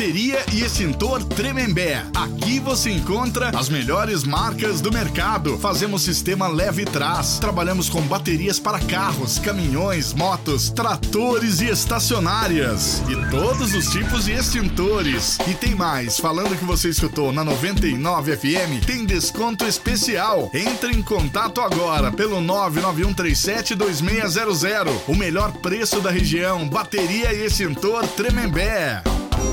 Bateria 0.01 0.43
e 0.51 0.63
extintor 0.63 1.23
Tremembé. 1.23 2.03
Aqui 2.15 2.59
você 2.59 2.89
encontra 2.89 3.49
as 3.49 3.69
melhores 3.69 4.23
marcas 4.23 4.81
do 4.81 4.91
mercado. 4.91 5.59
Fazemos 5.59 6.01
sistema 6.01 6.47
leve 6.47 6.85
trás. 6.85 7.37
Trabalhamos 7.37 7.87
com 7.87 8.01
baterias 8.01 8.57
para 8.57 8.79
carros, 8.79 9.37
caminhões, 9.37 10.11
motos, 10.11 10.71
tratores 10.71 11.61
e 11.61 11.67
estacionárias. 11.67 13.03
E 13.07 13.15
todos 13.29 13.75
os 13.75 13.91
tipos 13.91 14.25
de 14.25 14.31
extintores. 14.31 15.37
E 15.47 15.53
tem 15.53 15.75
mais, 15.75 16.19
falando 16.19 16.57
que 16.57 16.65
você 16.65 16.89
escutou 16.89 17.31
na 17.31 17.43
99 17.43 18.35
FM, 18.35 18.83
tem 18.83 19.05
desconto 19.05 19.65
especial. 19.65 20.49
Entre 20.51 20.95
em 20.95 21.03
contato 21.03 21.61
agora 21.61 22.11
pelo 22.11 22.41
991372600. 22.41 24.87
O 25.07 25.15
melhor 25.15 25.51
preço 25.51 26.01
da 26.01 26.09
região. 26.09 26.67
Bateria 26.67 27.31
e 27.33 27.45
extintor 27.45 28.07
Tremembé. 28.07 29.03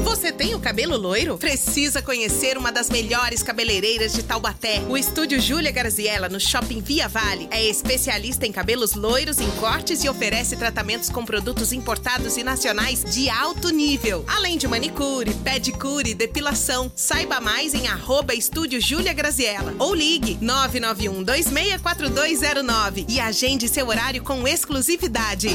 Você 0.04 0.32
tem 0.32 0.54
o 0.54 0.60
cabelo 0.60 0.96
loiro? 0.96 1.38
Precisa 1.38 2.02
conhecer 2.02 2.58
uma 2.58 2.70
das 2.70 2.90
melhores 2.90 3.42
cabeleireiras 3.42 4.12
de 4.12 4.22
Taubaté. 4.22 4.82
O 4.88 4.96
estúdio 4.96 5.40
Júlia 5.40 5.70
Garziella, 5.70 6.28
no 6.28 6.40
Shopping 6.40 6.80
Via 6.80 7.08
Vale, 7.08 7.48
é 7.50 7.64
especialista 7.64 8.46
em 8.46 8.52
cabelos 8.52 8.94
loiros, 8.94 9.38
em 9.38 9.50
cortes 9.52 10.04
e 10.04 10.08
oferece 10.08 10.56
tratamentos 10.56 11.08
com 11.08 11.24
produtos 11.24 11.72
importados 11.72 12.36
e 12.36 12.42
nacionais 12.42 13.04
de 13.04 13.30
alto 13.30 13.70
nível. 13.70 14.24
Além 14.26 14.58
de 14.58 14.68
manicure, 14.68 15.32
pedicure, 15.34 16.14
depilação. 16.14 16.90
Saiba 16.94 17.40
mais 17.40 17.72
em 17.72 17.86
arroba 17.86 18.34
estúdio 18.34 18.80
Júlia 18.80 19.12
Graziella 19.12 19.74
ou 19.78 19.94
ligue 19.94 20.36
991 20.40 21.22
264209 21.22 23.06
e 23.08 23.20
agende 23.20 23.68
seu 23.68 23.88
horário 23.88 24.22
com 24.22 24.46
exclusividade. 24.46 25.48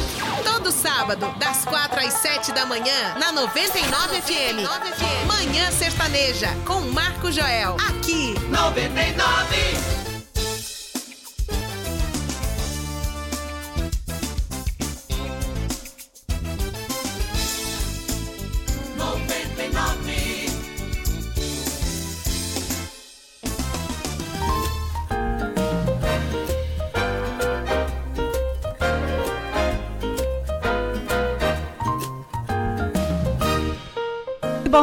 Todo 0.44 0.72
sábado, 0.72 1.34
das 1.38 1.66
4 1.66 2.00
às 2.00 2.14
7 2.14 2.52
da 2.54 2.66
manhã, 2.66 3.16
na 3.20 3.32
99 3.32 4.23
FM. 4.26 5.28
Manhã 5.28 5.70
Sertaneja, 5.72 6.48
com 6.66 6.80
Marco 6.82 7.30
Joel. 7.32 7.76
Aqui, 7.90 8.34
99. 8.50 10.03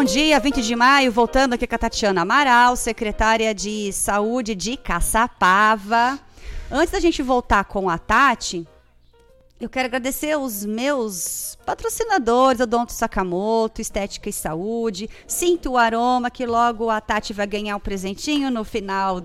Bom 0.00 0.04
dia, 0.04 0.40
20 0.40 0.62
de 0.62 0.74
maio, 0.74 1.12
voltando 1.12 1.52
aqui 1.52 1.66
com 1.66 1.74
a 1.74 1.78
Tatiana 1.78 2.22
Amaral, 2.22 2.74
secretária 2.74 3.54
de 3.54 3.92
Saúde 3.92 4.54
de 4.54 4.74
Caçapava. 4.78 6.18
Antes 6.72 6.92
da 6.92 6.98
gente 6.98 7.20
voltar 7.22 7.64
com 7.64 7.86
a 7.86 7.98
Tati, 7.98 8.66
eu 9.60 9.68
quero 9.68 9.86
agradecer 9.86 10.36
os 10.38 10.64
meus 10.64 11.58
patrocinadores, 11.66 12.60
Odonto 12.60 12.92
Sakamoto, 12.92 13.80
Estética 13.80 14.30
e 14.30 14.32
Saúde, 14.32 15.08
Sinto 15.26 15.72
o 15.72 15.76
Aroma, 15.76 16.30
que 16.30 16.46
logo 16.46 16.88
a 16.88 16.98
Tati 17.00 17.34
vai 17.34 17.46
ganhar 17.46 17.76
um 17.76 17.80
presentinho 17.80 18.50
no 18.50 18.64
final 18.64 19.20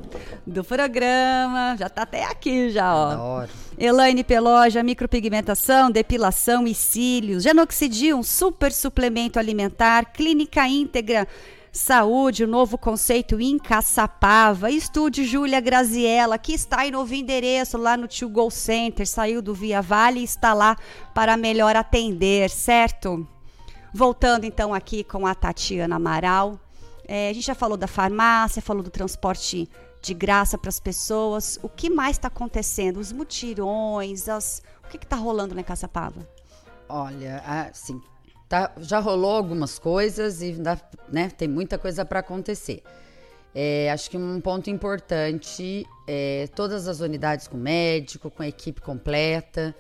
do 0.46 0.64
programa. 0.64 1.78
Já 1.80 1.88
tá 1.88 2.02
até 2.02 2.26
aqui 2.26 2.70
já, 2.70 2.94
ó. 2.94 3.12
Adoro. 3.12 3.50
Elaine 3.78 4.24
Peloja, 4.24 4.84
micropigmentação, 4.84 5.90
depilação 5.90 6.68
e 6.68 6.76
cílios. 6.76 7.44
Genoxidil, 7.44 8.18
um 8.18 8.24
super 8.24 8.72
suplemento 8.72 9.40
alimentar. 9.40 10.12
Clínica 10.14 10.68
Íntegra 10.68 11.28
Saúde, 11.76 12.46
o 12.46 12.48
novo 12.48 12.78
conceito 12.78 13.38
em 13.38 13.60
Caçapava. 13.60 14.72
Estúdio 14.72 15.26
Júlia 15.26 15.60
Graziella, 15.60 16.38
que 16.38 16.54
está 16.54 16.88
em 16.88 16.92
novo 16.92 17.14
endereço 17.14 17.78
lá 17.78 17.98
no 17.98 18.08
Tio 18.08 18.30
Go 18.30 18.50
Center. 18.50 19.06
Saiu 19.06 19.42
do 19.42 19.54
Via 19.54 19.82
Vale 19.82 20.22
e 20.22 20.24
está 20.24 20.54
lá 20.54 20.78
para 21.14 21.36
melhor 21.36 21.76
atender, 21.76 22.50
certo? 22.50 23.28
Voltando 23.94 24.46
então 24.46 24.74
aqui 24.74 25.04
com 25.04 25.28
a 25.28 25.36
Tatiana 25.36 25.98
Amaral. 25.98 26.58
É, 27.06 27.30
a 27.30 27.34
gente 27.34 27.46
já 27.46 27.56
falou 27.56 27.76
da 27.76 27.88
farmácia, 27.88 28.62
falou 28.62 28.82
do 28.82 28.90
transporte 28.90 29.70
de 30.02 30.14
graça 30.14 30.58
para 30.58 30.70
as 30.70 30.80
pessoas. 30.80 31.60
O 31.62 31.68
que 31.68 31.90
mais 31.90 32.16
está 32.16 32.30
acontecendo? 32.30 33.02
Os 33.02 33.12
mutirões, 33.12 34.30
as... 34.30 34.64
o 34.86 34.88
que 34.88 34.96
está 34.96 35.18
rolando 35.18 35.60
em 35.60 35.64
Caçapava? 35.64 36.26
Olha, 36.88 37.44
assim, 37.70 38.02
tá, 38.56 38.72
já 38.78 39.00
rolou 39.00 39.32
algumas 39.32 39.78
coisas 39.78 40.42
e 40.42 40.46
ainda, 40.46 40.80
né, 41.12 41.30
tem 41.30 41.48
muita 41.48 41.78
coisa 41.78 42.06
para 42.06 42.22
acontecer. 42.22 42.82
É, 43.54 43.92
acho 43.92 44.10
que 44.10 44.18
um 44.18 44.40
ponto 44.40 44.70
importante 44.70 45.86
é 46.08 46.48
todas 46.56 46.88
as 46.88 47.02
unidades 47.02 47.48
com 47.48 47.58
médico, 47.58 48.30
com 48.30 48.44
equipe 48.44 48.82
completa, 48.82 49.76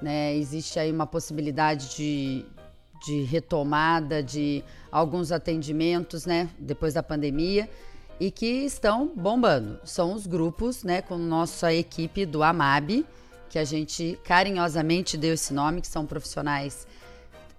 né? 0.00 0.34
Existe 0.34 0.78
aí 0.78 0.90
uma 0.90 1.06
possibilidade 1.06 1.94
de, 1.94 2.46
de 3.04 3.22
retomada 3.24 4.22
de 4.22 4.64
alguns 4.90 5.30
atendimentos, 5.30 6.24
né? 6.24 6.48
Depois 6.58 6.94
da 6.94 7.02
pandemia 7.02 7.68
e 8.18 8.30
que 8.30 8.64
estão 8.64 9.12
bombando. 9.14 9.78
São 9.84 10.14
os 10.14 10.26
grupos, 10.26 10.82
né? 10.82 11.02
Com 11.02 11.18
nossa 11.18 11.72
equipe 11.72 12.24
do 12.24 12.42
AMAB, 12.42 13.04
que 13.50 13.58
a 13.58 13.64
gente 13.64 14.18
carinhosamente 14.24 15.18
deu 15.18 15.34
esse 15.34 15.52
nome, 15.52 15.82
que 15.82 15.88
são 15.88 16.06
profissionais 16.06 16.86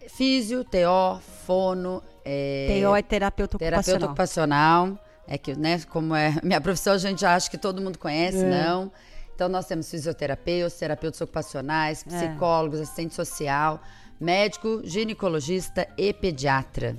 físio, 0.09 0.63
TO, 0.63 1.19
fono, 1.45 2.03
é, 2.25 2.81
TO 2.81 2.95
é 2.95 3.01
terapeuta 3.01 3.57
terapeuta 3.57 4.05
ocupacional. 4.05 4.89
ocupacional. 4.93 5.05
É 5.27 5.37
que, 5.37 5.55
né, 5.55 5.79
como 5.89 6.15
é 6.15 6.35
minha 6.43 6.59
profissão, 6.59 6.93
a 6.93 6.97
gente 6.97 7.25
acha 7.25 7.49
que 7.49 7.57
todo 7.57 7.81
mundo 7.81 7.97
conhece, 7.99 8.39
É. 8.43 8.49
não. 8.49 8.91
Então, 9.35 9.47
nós 9.47 9.65
temos 9.67 9.89
fisioterapeutas, 9.89 10.77
terapeutas 10.77 11.21
ocupacionais, 11.21 12.03
É. 12.05 12.09
psicólogos, 12.27 12.81
assistente 12.81 13.13
social, 13.15 13.81
médico, 14.19 14.81
ginecologista 14.83 15.87
e 15.97 16.11
pediatra. 16.11 16.97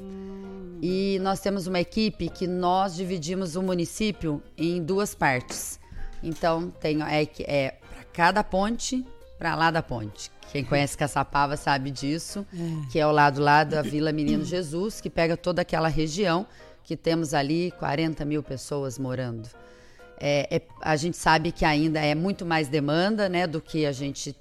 E 0.81 1.19
nós 1.21 1.41
temos 1.41 1.67
uma 1.67 1.79
equipe 1.81 2.31
que 2.31 2.47
nós 2.47 2.95
dividimos 2.97 3.57
o 3.57 3.63
município 3.63 4.43
em 4.57 4.83
duas 4.83 5.15
partes. 5.15 5.79
Então, 6.23 6.71
tem 6.71 7.03
é, 7.03 7.29
é 7.41 7.71
para 7.73 8.05
cada 8.13 8.43
ponte, 8.45 9.05
para 9.41 9.55
lá 9.55 9.71
da 9.71 9.83
ponte. 9.83 10.31
Quem 10.53 10.63
conhece 10.63 10.99
Caçapava 10.99 11.57
sabe 11.57 11.91
disso, 11.91 12.47
que 12.93 12.99
é 12.99 13.07
o 13.07 13.11
lado 13.11 13.41
lá 13.41 13.65
da 13.65 13.81
Vila 13.81 14.13
Menino 14.13 14.45
Jesus, 14.45 15.01
que 15.01 15.09
pega 15.09 15.35
toda 15.35 15.63
aquela 15.63 15.89
região 15.89 16.47
que 16.85 16.95
temos 16.95 17.33
ali 17.33 17.71
40 17.79 18.23
mil 18.27 18.43
pessoas 18.43 18.99
morando. 18.99 19.49
É, 20.19 20.57
é- 20.57 20.63
a 20.83 20.95
gente 20.95 21.17
sabe 21.17 21.53
que 21.53 21.65
ainda 21.65 22.01
é 22.01 22.15
muito 22.15 22.45
mais 22.45 22.69
demanda, 22.69 23.31
né, 23.31 23.47
do 23.47 23.63
que 23.63 23.87
a 23.87 23.93
gente 23.93 24.37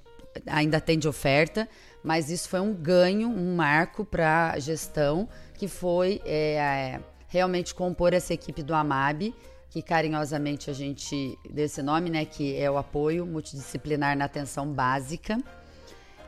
ainda 0.46 0.78
tem 0.78 0.98
de 0.98 1.08
oferta, 1.08 1.66
mas 2.04 2.28
isso 2.28 2.46
foi 2.50 2.60
um 2.60 2.74
ganho, 2.74 3.30
um 3.30 3.56
marco 3.56 4.04
para 4.04 4.50
a 4.50 4.58
gestão, 4.58 5.26
que 5.54 5.66
foi 5.66 6.20
é, 6.26 6.56
é, 6.56 7.00
realmente 7.26 7.74
compor 7.74 8.12
essa 8.12 8.34
equipe 8.34 8.62
do 8.62 8.74
AMAB, 8.74 9.34
que 9.70 9.80
carinhosamente 9.82 10.68
a 10.68 10.72
gente 10.72 11.38
deu 11.48 11.64
esse 11.64 11.80
nome, 11.82 12.10
né, 12.10 12.24
que 12.24 12.56
é 12.56 12.70
o 12.70 12.76
apoio 12.76 13.24
multidisciplinar 13.24 14.16
na 14.16 14.24
atenção 14.26 14.66
básica. 14.72 15.38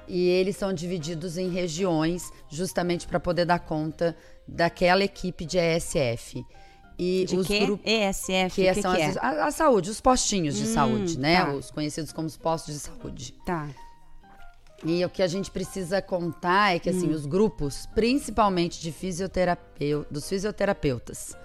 E 0.08 0.28
eles 0.28 0.56
são 0.56 0.72
divididos 0.72 1.36
em 1.38 1.48
regiões, 1.50 2.30
justamente 2.48 3.06
para 3.06 3.18
poder 3.20 3.44
dar 3.44 3.58
conta 3.60 4.16
daquela 4.46 5.02
equipe 5.04 5.44
de 5.44 5.58
ESF. 5.58 6.44
E 6.98 7.24
De 7.26 7.36
os 7.36 7.46
grupos 7.48 7.80
ESF, 7.86 8.54
que 8.54 8.72
que, 8.74 8.82
são 8.82 8.94
que 8.94 9.00
é? 9.00 9.06
as- 9.06 9.16
a, 9.16 9.46
a 9.46 9.50
saúde, 9.50 9.90
os 9.90 10.00
postinhos 10.00 10.54
de 10.56 10.64
Hum, 10.64 10.74
saúde, 10.74 11.18
né? 11.18 11.44
tá. 11.44 11.52
Os 11.52 11.70
conhecidos 11.70 12.12
como 12.12 12.26
os 12.26 12.36
postos 12.36 12.74
de 12.74 12.80
saúde. 12.80 13.34
Tá. 13.46 13.68
E 14.84 15.04
o 15.04 15.08
que 15.08 15.22
a 15.22 15.26
gente 15.28 15.50
precisa 15.50 16.02
contar 16.02 16.74
é 16.74 16.78
que 16.78 16.90
assim, 16.90 17.08
Hum. 17.08 17.14
os 17.14 17.24
grupos, 17.24 17.86
principalmente 17.94 18.80
de 18.80 18.92
fisioterapeu, 18.92 20.04
dos 20.10 20.28
fisioterapeutas, 20.28 21.36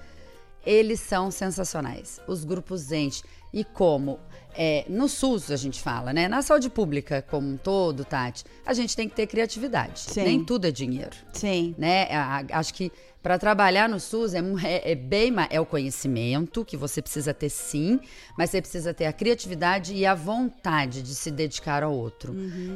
eles 0.67 0.99
são 0.99 1.31
sensacionais. 1.31 2.19
Os 2.27 2.43
grupos 2.43 2.91
ente. 2.91 3.23
E 3.53 3.63
como 3.63 4.19
é, 4.53 4.85
no 4.89 5.07
SUS 5.07 5.49
a 5.51 5.55
gente 5.55 5.79
fala, 5.81 6.11
né? 6.11 6.27
Na 6.27 6.41
saúde 6.41 6.69
pública 6.69 7.21
como 7.29 7.47
um 7.47 7.55
todo, 7.57 8.03
Tati, 8.03 8.43
a 8.65 8.73
gente 8.73 8.95
tem 8.95 9.07
que 9.07 9.15
ter 9.15 9.25
criatividade. 9.25 9.99
Sim. 10.01 10.23
Nem 10.23 10.43
tudo 10.43 10.65
é 10.65 10.71
dinheiro 10.71 11.15
Sim. 11.31 11.73
né? 11.77 12.07
A- 12.11 12.39
a- 12.51 12.59
Acho 12.59 12.73
que 12.73 12.91
para 13.27 13.37
trabalhar 13.37 13.89
no 13.89 13.99
SUS 13.99 14.33
é, 14.33 14.39
é- 14.63 14.91
é 14.93 14.95
bem 14.95 15.33
é 15.49 15.59
o 15.59 15.65
conhecimento 15.65 16.63
que 16.63 16.77
você 16.77 17.01
precisa 17.01 17.33
ter 17.33 17.49
sim, 17.49 17.99
mas 18.37 18.49
você 18.49 18.61
precisa 18.61 18.93
ter 18.93 19.05
a 19.05 19.11
criatividade 19.11 19.93
e 19.93 20.05
a 20.05 20.15
vontade 20.15 21.01
de 21.01 21.13
se 21.13 21.29
dedicar 21.29 21.83
ao 21.83 21.93
outro. 21.93 22.33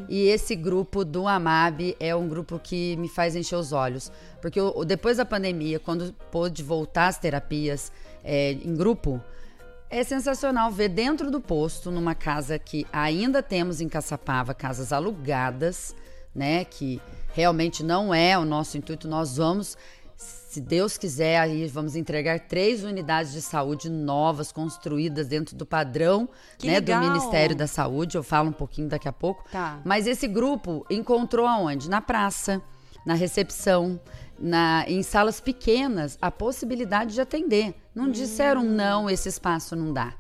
E 0.10 0.24
esse 0.28 0.54
grupo 0.54 1.06
do 1.06 1.26
Amab 1.26 1.96
é 1.98 2.14
um 2.14 2.28
grupo 2.28 2.60
que 2.60 2.98
me 2.98 3.08
faz 3.08 3.34
encher 3.34 3.56
os 3.56 3.72
olhos, 3.72 4.12
porque 4.42 4.60
o- 4.60 4.84
depois 4.84 5.16
da 5.16 5.24
pandemia, 5.24 5.80
quando 5.80 6.12
pôde 6.30 6.62
voltar 6.64 7.08
as 7.08 7.18
terapias 7.18 7.90
é, 8.22 8.52
em 8.52 8.76
grupo, 8.76 9.22
é 9.90 10.04
sensacional 10.04 10.70
ver 10.70 10.90
dentro 10.90 11.32
do 11.32 11.40
posto, 11.40 11.90
numa 11.90 12.14
casa 12.14 12.60
que 12.60 12.86
ainda 12.92 13.42
temos 13.42 13.80
em 13.80 13.88
Caçapava, 13.88 14.54
casas 14.54 14.92
alugadas, 14.92 15.96
né? 16.36 16.66
Que 16.66 17.02
realmente 17.34 17.84
não 17.84 18.14
é 18.14 18.38
o 18.38 18.44
nosso 18.46 18.78
intuito. 18.78 19.08
Nós 19.08 19.38
vamos, 19.38 19.78
se 20.52 20.60
Deus 20.60 20.98
quiser, 20.98 21.40
aí 21.40 21.66
vamos 21.68 21.96
entregar 21.96 22.38
três 22.42 22.84
unidades 22.84 23.32
de 23.32 23.42
saúde 23.42 23.90
novas, 23.90 24.52
construídas 24.52 25.26
dentro 25.30 25.56
do 25.56 25.66
padrão 25.66 26.28
né, 26.62 26.82
do 26.82 26.92
legal! 26.92 27.04
Ministério 27.06 27.56
da 27.56 27.68
Saúde. 27.68 28.18
Eu 28.18 28.24
falo 28.24 28.50
um 28.50 28.52
pouquinho 28.52 28.90
daqui 28.90 29.08
a 29.08 29.14
pouco. 29.14 29.46
Tá. 29.50 29.80
Mas 29.86 30.08
esse 30.08 30.28
grupo 30.28 30.86
encontrou 30.90 31.48
aonde? 31.48 31.90
Na 31.90 32.02
praça, 32.02 32.62
na 33.06 33.14
recepção, 33.14 33.98
na, 34.38 34.84
em 34.90 35.02
salas 35.04 35.40
pequenas, 35.40 36.18
a 36.22 36.30
possibilidade 36.30 37.14
de 37.14 37.22
atender. 37.22 37.74
Não 37.96 38.12
disseram 38.12 38.62
não, 38.62 39.10
esse 39.10 39.30
espaço 39.30 39.74
não 39.74 39.94
dá. 39.94 40.14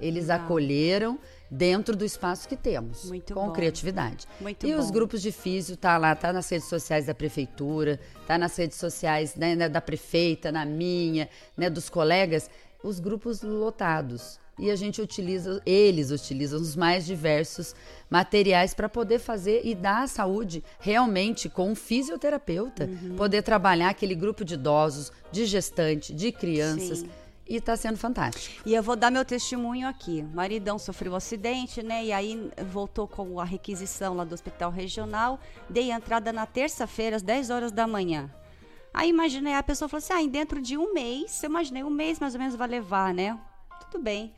Eles 0.00 0.30
acolheram, 0.30 1.18
dentro 1.56 1.94
do 1.96 2.04
espaço 2.04 2.48
que 2.48 2.56
temos, 2.56 3.04
Muito 3.04 3.32
com 3.34 3.46
bom. 3.46 3.52
criatividade. 3.52 4.26
Muito 4.40 4.66
e 4.66 4.72
bom. 4.72 4.78
os 4.78 4.90
grupos 4.90 5.22
de 5.22 5.30
físio 5.30 5.76
tá 5.76 5.96
lá, 5.96 6.14
tá 6.14 6.32
nas 6.32 6.48
redes 6.48 6.68
sociais 6.68 7.06
da 7.06 7.14
prefeitura, 7.14 8.00
tá 8.26 8.36
nas 8.36 8.56
redes 8.56 8.76
sociais 8.78 9.34
né, 9.36 9.54
né, 9.54 9.68
da 9.68 9.80
prefeita, 9.80 10.50
na 10.50 10.64
minha, 10.64 11.28
né, 11.56 11.70
dos 11.70 11.88
colegas, 11.88 12.50
os 12.82 12.98
grupos 12.98 13.42
lotados. 13.42 14.38
E 14.56 14.70
a 14.70 14.76
gente 14.76 15.02
utiliza, 15.02 15.60
eles 15.66 16.10
utilizam 16.12 16.60
os 16.60 16.76
mais 16.76 17.04
diversos 17.04 17.74
materiais 18.08 18.72
para 18.72 18.88
poder 18.88 19.18
fazer 19.18 19.62
e 19.64 19.74
dar 19.74 20.04
a 20.04 20.06
saúde 20.06 20.62
realmente 20.78 21.48
com 21.48 21.70
um 21.70 21.74
fisioterapeuta, 21.74 22.84
Uhum. 22.84 23.16
poder 23.16 23.42
trabalhar 23.42 23.88
aquele 23.88 24.14
grupo 24.14 24.44
de 24.44 24.54
idosos, 24.54 25.10
de 25.32 25.44
gestante, 25.44 26.14
de 26.14 26.30
crianças. 26.30 26.98
Sim. 27.00 27.10
E 27.46 27.56
está 27.56 27.76
sendo 27.76 27.98
fantástico. 27.98 28.62
E 28.64 28.74
eu 28.74 28.82
vou 28.82 28.96
dar 28.96 29.10
meu 29.10 29.24
testemunho 29.24 29.86
aqui. 29.86 30.26
O 30.32 30.34
maridão 30.36 30.78
sofreu 30.78 31.12
um 31.12 31.16
acidente, 31.16 31.82
né? 31.82 32.02
E 32.06 32.12
aí 32.12 32.50
voltou 32.70 33.06
com 33.06 33.38
a 33.38 33.44
requisição 33.44 34.14
lá 34.14 34.24
do 34.24 34.32
hospital 34.34 34.70
regional. 34.70 35.38
Dei 35.68 35.90
entrada 35.92 36.32
na 36.32 36.46
terça-feira, 36.46 37.16
às 37.16 37.22
10 37.22 37.50
horas 37.50 37.70
da 37.70 37.86
manhã. 37.86 38.30
Aí 38.94 39.10
imaginei, 39.10 39.52
a 39.54 39.62
pessoa 39.62 39.88
falou 39.88 39.98
assim: 40.02 40.12
ah, 40.14 40.26
dentro 40.30 40.60
de 40.62 40.78
um 40.78 40.94
mês, 40.94 41.42
eu 41.42 41.50
imaginei 41.50 41.82
um 41.84 41.90
mês 41.90 42.18
mais 42.18 42.32
ou 42.34 42.40
menos 42.40 42.54
vai 42.56 42.68
levar, 42.68 43.12
né? 43.12 43.38
Tudo 43.90 44.02
bem. 44.02 44.32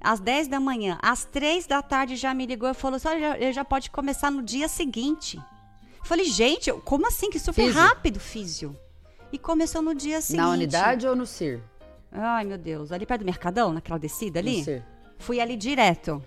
Às 0.00 0.20
10 0.20 0.46
da 0.48 0.60
manhã, 0.60 0.98
às 1.02 1.24
3 1.24 1.66
da 1.66 1.80
tarde 1.82 2.14
já 2.16 2.32
me 2.34 2.46
ligou 2.46 2.68
e 2.68 2.74
falou 2.74 2.96
assim: 2.96 3.08
olha, 3.08 3.20
já- 3.20 3.38
ele 3.38 3.52
já 3.52 3.64
pode 3.64 3.90
começar 3.90 4.30
no 4.30 4.42
dia 4.42 4.68
seguinte. 4.68 5.36
Eu 5.98 6.04
falei, 6.04 6.26
gente, 6.26 6.72
como 6.84 7.06
assim? 7.08 7.28
Que 7.30 7.38
super 7.40 7.64
Físio? 7.66 7.80
rápido, 7.80 8.20
físio. 8.20 8.76
E 9.32 9.38
começou 9.38 9.80
no 9.82 9.94
dia 9.94 10.20
seguinte. 10.20 10.40
Na 10.40 10.50
unidade 10.50 11.06
ou 11.08 11.16
no 11.16 11.24
CIR? 11.26 11.62
Ai, 12.12 12.44
meu 12.44 12.58
Deus. 12.58 12.92
Ali 12.92 13.06
perto 13.06 13.20
do 13.22 13.26
Mercadão, 13.26 13.72
naquela 13.72 13.98
descida 13.98 14.38
ali? 14.38 14.62
CIR. 14.62 14.82
Fui 15.18 15.40
ali 15.40 15.56
direto. 15.56 16.22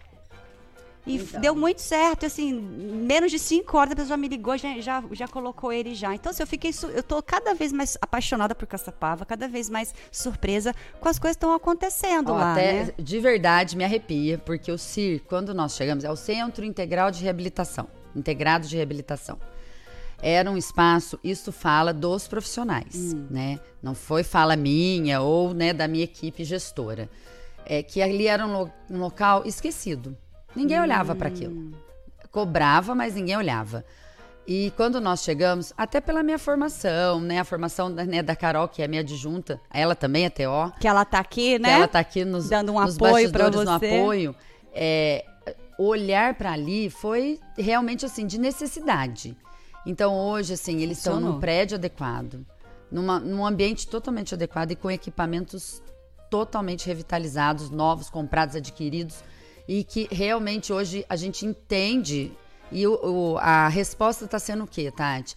E 1.06 1.18
Então. 1.18 1.40
deu 1.40 1.56
muito 1.56 1.82
certo, 1.82 2.26
assim, 2.26 2.52
menos 2.52 3.30
de 3.30 3.38
cinco 3.38 3.78
horas 3.78 3.92
a 3.92 3.96
pessoa 3.96 4.18
me 4.18 4.28
ligou, 4.28 4.58
já, 4.58 4.80
já, 4.80 5.04
já 5.12 5.28
colocou 5.28 5.72
ele 5.72 5.94
já. 5.94 6.16
Então, 6.16 6.32
assim, 6.32 6.42
eu 6.42 6.48
fiquei, 6.48 6.72
eu 6.96 7.04
tô 7.04 7.22
cada 7.22 7.54
vez 7.54 7.72
mais 7.72 7.96
apaixonada 8.02 8.56
por 8.56 8.66
Caçapava, 8.66 9.24
cada 9.24 9.48
vez 9.48 9.70
mais 9.70 9.94
surpresa 10.12 10.74
com 11.00 11.08
as 11.08 11.20
coisas 11.20 11.36
que 11.38 11.46
estão 11.46 11.54
acontecendo 11.54 12.32
Ó, 12.32 12.36
lá, 12.36 12.54
até 12.54 12.86
né? 12.86 12.94
de 12.98 13.20
verdade 13.20 13.78
me 13.78 13.84
arrepia, 13.84 14.40
porque 14.40 14.72
o 14.72 14.80
CIR, 14.80 15.22
quando 15.28 15.54
nós 15.54 15.76
chegamos, 15.76 16.04
é 16.04 16.10
o 16.10 16.16
Centro 16.16 16.66
Integral 16.66 17.12
de 17.12 17.24
Reabilitação, 17.24 17.88
integrado 18.16 18.68
de 18.68 18.76
reabilitação. 18.76 19.38
Era 20.22 20.50
um 20.50 20.58
espaço, 20.58 21.20
isso 21.24 21.52
fala 21.52 21.94
dos 21.94 22.28
profissionais, 22.28 23.14
Hum. 23.14 23.28
né? 23.30 23.60
Não 23.84 23.94
foi 23.94 24.24
fala 24.24 24.56
minha 24.56 25.22
ou 25.22 25.54
né, 25.54 25.74
da 25.74 25.88
minha 25.88 26.04
equipe 26.04 26.44
gestora. 26.44 27.10
É 27.66 27.82
que 27.84 28.02
ali 28.02 28.28
era 28.28 28.46
um, 28.46 28.52
lo- 28.62 28.72
um 28.90 28.98
local 29.00 29.44
esquecido. 29.46 30.16
Ninguém 30.56 30.80
olhava 30.80 31.16
para 31.16 31.28
aquilo. 31.28 31.72
Cobrava, 32.32 32.94
mas 32.96 33.16
ninguém 33.16 33.38
olhava. 33.38 33.84
E 34.48 34.72
quando 34.78 35.02
nós 35.02 35.24
chegamos, 35.24 35.74
até 35.76 36.00
pela 36.00 36.22
minha 36.22 36.38
formação, 36.38 37.20
né? 37.20 37.40
A 37.40 37.44
formação 37.44 37.92
da, 37.94 38.06
né, 38.06 38.22
da 38.22 38.36
Carol, 38.36 38.68
que 38.68 38.82
é 38.82 38.88
minha 38.88 39.02
adjunta, 39.02 39.60
ela 39.74 39.96
também 39.96 40.26
é 40.26 40.30
TO, 40.30 40.72
Que 40.80 40.88
ela 40.88 41.04
tá 41.04 41.20
aqui, 41.20 41.58
né? 41.58 41.72
ela 41.72 41.88
tá 41.88 42.00
aqui 42.00 42.24
nos, 42.24 42.50
Dando 42.50 42.72
um 42.74 42.80
nos 42.80 42.96
apoio 42.96 43.32
pra 43.32 43.46
bastidores, 43.46 43.70
no 43.70 43.80
você. 43.80 43.86
apoio. 44.00 44.36
É, 44.72 45.26
olhar 45.80 46.36
para 46.36 46.52
ali 46.52 46.90
foi 46.90 47.40
realmente 47.58 48.06
assim 48.06 48.28
de 48.28 48.40
necessidade. 48.40 49.36
Então 49.86 50.16
hoje 50.18 50.54
assim 50.54 50.82
eles 50.82 50.98
estão 50.98 51.20
num 51.20 51.40
prédio 51.40 51.76
adequado, 51.78 52.46
numa, 52.92 53.20
num 53.20 53.46
ambiente 53.46 53.88
totalmente 53.88 54.34
adequado 54.34 54.72
e 54.72 54.76
com 54.76 54.90
equipamentos 54.90 55.82
totalmente 56.30 56.88
revitalizados, 56.88 57.70
novos, 57.70 58.10
comprados, 58.10 58.56
adquiridos 58.56 59.24
e 59.68 59.84
que 59.84 60.08
realmente 60.12 60.74
hoje 60.74 61.06
a 61.08 61.16
gente 61.16 61.46
entende 61.46 62.32
e 62.72 62.86
o- 62.88 63.00
o- 63.34 63.38
a 63.38 63.68
resposta 63.68 64.26
está 64.26 64.40
sendo 64.40 64.64
o 64.64 64.68
quê, 64.68 64.92
Tati? 64.92 65.36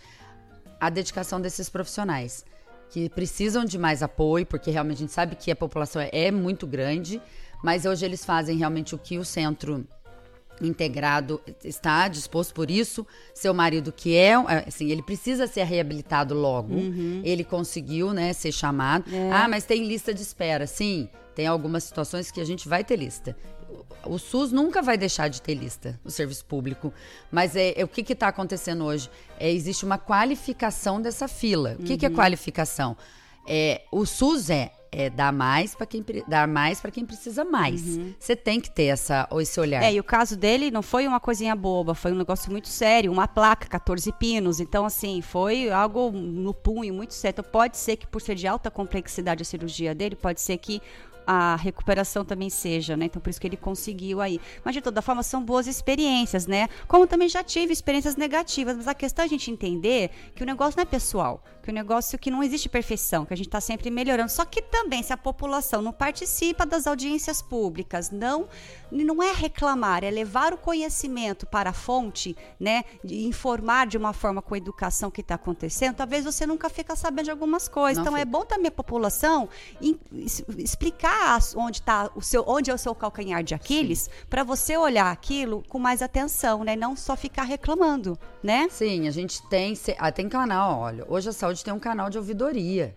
a 0.80 0.88
dedicação 0.90 1.40
desses 1.40 1.68
profissionais 1.68 2.44
que 2.90 3.08
precisam 3.10 3.64
de 3.64 3.76
mais 3.76 4.00
apoio, 4.02 4.46
porque 4.46 4.70
realmente 4.70 4.98
a 4.98 5.00
gente 5.00 5.12
sabe 5.12 5.34
que 5.34 5.50
a 5.50 5.56
população 5.56 6.00
é, 6.00 6.08
é 6.12 6.30
muito 6.30 6.66
grande, 6.68 7.20
mas 7.64 7.84
hoje 7.84 8.04
eles 8.06 8.24
fazem 8.24 8.56
realmente 8.56 8.94
o 8.94 8.98
que 8.98 9.18
o 9.18 9.24
centro 9.24 9.84
integrado 10.66 11.40
está 11.64 12.08
disposto 12.08 12.54
por 12.54 12.70
isso. 12.70 13.06
Seu 13.34 13.54
marido 13.54 13.92
que 13.92 14.16
é, 14.16 14.34
assim, 14.66 14.90
ele 14.90 15.02
precisa 15.02 15.46
ser 15.46 15.64
reabilitado 15.64 16.34
logo. 16.34 16.74
Ele 17.24 17.44
conseguiu, 17.44 18.12
né, 18.12 18.32
ser 18.32 18.52
chamado. 18.52 19.04
Ah, 19.32 19.48
mas 19.48 19.64
tem 19.64 19.86
lista 19.86 20.12
de 20.12 20.22
espera. 20.22 20.66
Sim, 20.66 21.08
tem 21.34 21.46
algumas 21.46 21.84
situações 21.84 22.30
que 22.30 22.40
a 22.40 22.44
gente 22.44 22.68
vai 22.68 22.82
ter 22.82 22.96
lista. 22.96 23.36
O 24.04 24.18
SUS 24.18 24.52
nunca 24.52 24.80
vai 24.80 24.96
deixar 24.96 25.28
de 25.28 25.42
ter 25.42 25.54
lista, 25.54 26.00
o 26.04 26.10
serviço 26.10 26.44
público. 26.44 26.92
Mas 27.30 27.54
é, 27.56 27.74
é 27.76 27.84
o 27.84 27.88
que 27.88 28.12
está 28.12 28.28
acontecendo 28.28 28.84
hoje? 28.84 29.10
É, 29.38 29.50
existe 29.50 29.84
uma 29.84 29.98
qualificação 29.98 31.00
dessa 31.00 31.28
fila. 31.28 31.76
O 31.78 31.82
que, 31.82 31.96
que 31.96 32.06
é 32.06 32.10
qualificação? 32.10 32.96
É, 33.46 33.82
o 33.90 34.04
SUS 34.04 34.50
é, 34.50 34.72
é 34.90 35.10
dar 35.10 35.32
mais 35.32 35.74
para 35.74 35.86
quem 35.86 36.04
dar 36.26 36.48
mais 36.48 36.80
para 36.80 36.90
quem 36.90 37.04
precisa 37.04 37.44
mais. 37.44 37.82
Você 38.18 38.34
tem 38.34 38.60
que 38.60 38.70
ter 38.70 38.84
essa 38.84 39.28
esse 39.38 39.60
olhar. 39.60 39.82
É, 39.82 39.92
e 39.92 40.00
o 40.00 40.04
caso 40.04 40.36
dele 40.36 40.70
não 40.70 40.82
foi 40.82 41.06
uma 41.06 41.20
coisinha 41.20 41.54
boba, 41.54 41.94
foi 41.94 42.12
um 42.12 42.16
negócio 42.16 42.50
muito 42.50 42.68
sério, 42.68 43.12
uma 43.12 43.28
placa, 43.28 43.68
14 43.68 44.10
pinos. 44.12 44.60
Então, 44.60 44.84
assim, 44.84 45.20
foi 45.20 45.70
algo 45.70 46.10
no 46.10 46.54
punho, 46.54 46.94
muito 46.94 47.14
sério. 47.14 47.40
Então, 47.40 47.50
pode 47.50 47.76
ser 47.76 47.96
que, 47.96 48.06
por 48.06 48.20
ser 48.20 48.34
de 48.34 48.46
alta 48.46 48.70
complexidade 48.70 49.42
a 49.42 49.44
cirurgia 49.44 49.94
dele, 49.94 50.16
pode 50.16 50.40
ser 50.40 50.58
que 50.58 50.80
a 51.30 51.56
recuperação 51.56 52.24
também 52.24 52.48
seja, 52.48 52.96
né? 52.96 53.04
Então, 53.04 53.20
por 53.20 53.28
isso 53.28 53.38
que 53.38 53.46
ele 53.46 53.58
conseguiu 53.58 54.22
aí. 54.22 54.40
Mas, 54.64 54.72
de 54.72 54.80
toda 54.80 55.02
forma, 55.02 55.22
são 55.22 55.44
boas 55.44 55.66
experiências, 55.66 56.46
né? 56.46 56.70
Como 56.86 57.06
também 57.06 57.28
já 57.28 57.44
tive 57.44 57.70
experiências 57.70 58.16
negativas, 58.16 58.74
mas 58.74 58.88
a 58.88 58.94
questão 58.94 59.24
é 59.24 59.26
a 59.26 59.28
gente 59.28 59.50
entender 59.50 60.10
que 60.34 60.42
o 60.42 60.46
negócio 60.46 60.78
não 60.78 60.82
é 60.84 60.86
pessoal, 60.86 61.44
que 61.62 61.70
o 61.70 61.74
negócio 61.74 62.16
é 62.16 62.18
que 62.18 62.30
não 62.30 62.42
existe 62.42 62.66
perfeição, 62.66 63.26
que 63.26 63.34
a 63.34 63.36
gente 63.36 63.48
está 63.48 63.60
sempre 63.60 63.90
melhorando. 63.90 64.30
Só 64.30 64.42
que 64.46 64.62
também, 64.62 65.02
se 65.02 65.12
a 65.12 65.18
população 65.18 65.82
não 65.82 65.92
participa 65.92 66.64
das 66.64 66.86
audiências 66.86 67.42
públicas, 67.42 68.10
não, 68.10 68.48
não 68.90 69.22
é 69.22 69.32
reclamar, 69.32 70.04
é 70.04 70.10
levar 70.10 70.52
o 70.52 70.56
conhecimento 70.56 71.46
para 71.46 71.70
a 71.70 71.72
fonte, 71.72 72.36
né? 72.58 72.84
De 73.04 73.24
informar 73.26 73.86
de 73.86 73.96
uma 73.96 74.12
forma 74.12 74.40
com 74.40 74.54
a 74.54 74.58
educação 74.58 75.10
que 75.10 75.20
está 75.20 75.34
acontecendo, 75.34 75.96
talvez 75.96 76.24
você 76.24 76.46
nunca 76.46 76.68
fica 76.68 76.96
sabendo 76.96 77.26
de 77.26 77.30
algumas 77.30 77.68
coisas. 77.68 77.98
Não 77.98 78.04
então, 78.04 78.16
é 78.16 78.20
fica. 78.20 78.30
bom 78.30 78.44
também 78.44 78.68
a 78.68 78.72
população 78.72 79.48
explicar 80.56 81.38
onde 81.56 81.82
tá 81.82 82.10
o 82.14 82.22
seu, 82.22 82.44
onde 82.46 82.70
é 82.70 82.74
o 82.74 82.78
seu 82.78 82.94
calcanhar 82.94 83.42
de 83.42 83.54
Aquiles, 83.54 84.08
para 84.28 84.42
você 84.42 84.76
olhar 84.76 85.10
aquilo 85.10 85.62
com 85.68 85.78
mais 85.78 86.02
atenção, 86.02 86.64
né? 86.64 86.76
Não 86.76 86.96
só 86.96 87.16
ficar 87.16 87.44
reclamando, 87.44 88.18
né? 88.42 88.68
Sim, 88.70 89.08
a 89.08 89.10
gente 89.10 89.46
tem, 89.48 89.74
ah, 89.98 90.12
tem 90.12 90.28
canal, 90.28 90.80
olha, 90.80 91.04
hoje 91.08 91.28
a 91.28 91.32
saúde 91.32 91.64
tem 91.64 91.72
um 91.72 91.78
canal 91.78 92.10
de 92.10 92.18
ouvidoria, 92.18 92.96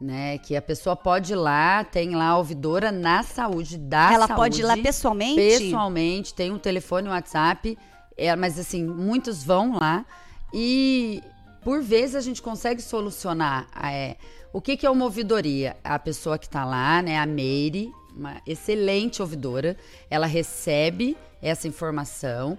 né, 0.00 0.38
que 0.38 0.56
a 0.56 0.62
pessoa 0.62 0.96
pode 0.96 1.32
ir 1.32 1.36
lá, 1.36 1.84
tem 1.84 2.14
lá 2.14 2.28
a 2.28 2.38
ouvidora 2.38 2.90
na 2.90 3.22
saúde 3.22 3.76
da 3.76 4.12
Ela 4.12 4.26
saúde. 4.26 4.40
pode 4.40 4.60
ir 4.60 4.64
lá 4.64 4.76
pessoalmente? 4.76 5.36
Pessoalmente, 5.36 6.34
tem 6.34 6.50
um 6.50 6.58
telefone, 6.58 7.08
um 7.08 7.12
WhatsApp, 7.12 7.76
é, 8.16 8.34
mas 8.34 8.58
assim, 8.58 8.84
muitos 8.84 9.44
vão 9.44 9.78
lá 9.78 10.06
e 10.54 11.22
por 11.62 11.82
vezes 11.82 12.16
a 12.16 12.20
gente 12.20 12.40
consegue 12.40 12.80
solucionar 12.80 13.68
é, 13.82 14.16
o 14.52 14.60
que, 14.60 14.76
que 14.76 14.86
é 14.86 14.90
uma 14.90 15.04
ouvidoria? 15.04 15.76
A 15.84 15.98
pessoa 15.98 16.38
que 16.38 16.46
está 16.46 16.64
lá, 16.64 17.00
né, 17.02 17.18
a 17.18 17.26
Meire, 17.26 17.92
uma 18.16 18.40
excelente 18.46 19.22
ouvidora, 19.22 19.76
ela 20.10 20.26
recebe 20.26 21.16
essa 21.40 21.68
informação, 21.68 22.58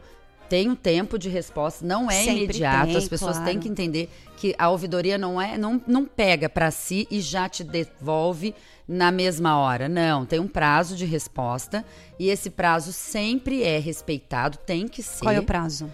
tem 0.52 0.70
um 0.70 0.76
tempo 0.76 1.18
de 1.18 1.30
resposta, 1.30 1.86
não 1.86 2.12
é 2.12 2.26
Sempre 2.26 2.44
imediato, 2.44 2.88
tem, 2.88 2.98
as 2.98 3.08
pessoas 3.08 3.38
claro. 3.38 3.50
têm 3.50 3.58
que 3.58 3.70
entender 3.70 4.10
que 4.36 4.54
a 4.58 4.70
ouvidoria 4.70 5.18
não 5.18 5.42
é, 5.42 5.58
não, 5.58 5.82
não 5.88 6.04
pega 6.04 6.50
para 6.50 6.70
si 6.70 7.08
e 7.10 7.22
já 7.22 7.48
te 7.48 7.64
devolve 7.64 8.54
na 8.86 9.14
mesma 9.14 9.58
hora. 9.58 9.88
Não, 9.88 10.26
tem 10.26 10.42
um 10.42 10.50
prazo 10.50 10.98
de 10.98 11.06
resposta 11.06 11.86
e 12.20 12.28
esse 12.28 12.50
prazo 12.50 12.92
sempre 12.92 13.64
é 13.64 13.80
respeitado, 13.80 14.58
tem 14.58 14.90
que 14.90 15.02
ser. 15.02 15.24
Qual 15.24 15.34
é 15.34 15.40
o 15.40 15.44
prazo? 15.44 15.90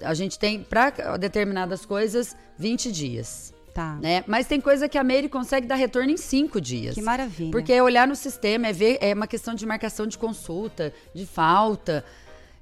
A 0.00 0.14
gente 0.14 0.38
tem 0.38 0.62
para 0.62 1.16
determinadas 1.16 1.84
coisas 1.84 2.36
20 2.56 2.92
dias. 2.92 3.52
Tá. 3.74 3.98
Né? 4.00 4.22
Mas 4.28 4.46
tem 4.46 4.60
coisa 4.60 4.88
que 4.88 4.96
a 4.96 5.02
Meire 5.02 5.28
consegue 5.28 5.66
dar 5.66 5.74
retorno 5.74 6.12
em 6.12 6.16
cinco 6.16 6.60
dias. 6.60 6.94
Que 6.94 7.02
maravilha. 7.02 7.50
Porque 7.50 7.72
é 7.72 7.82
olhar 7.82 8.06
no 8.06 8.14
sistema, 8.14 8.68
é 8.68 8.72
ver, 8.72 8.98
é 9.00 9.12
uma 9.12 9.26
questão 9.26 9.52
de 9.52 9.66
marcação 9.66 10.06
de 10.06 10.16
consulta, 10.16 10.94
de 11.12 11.26
falta. 11.26 12.04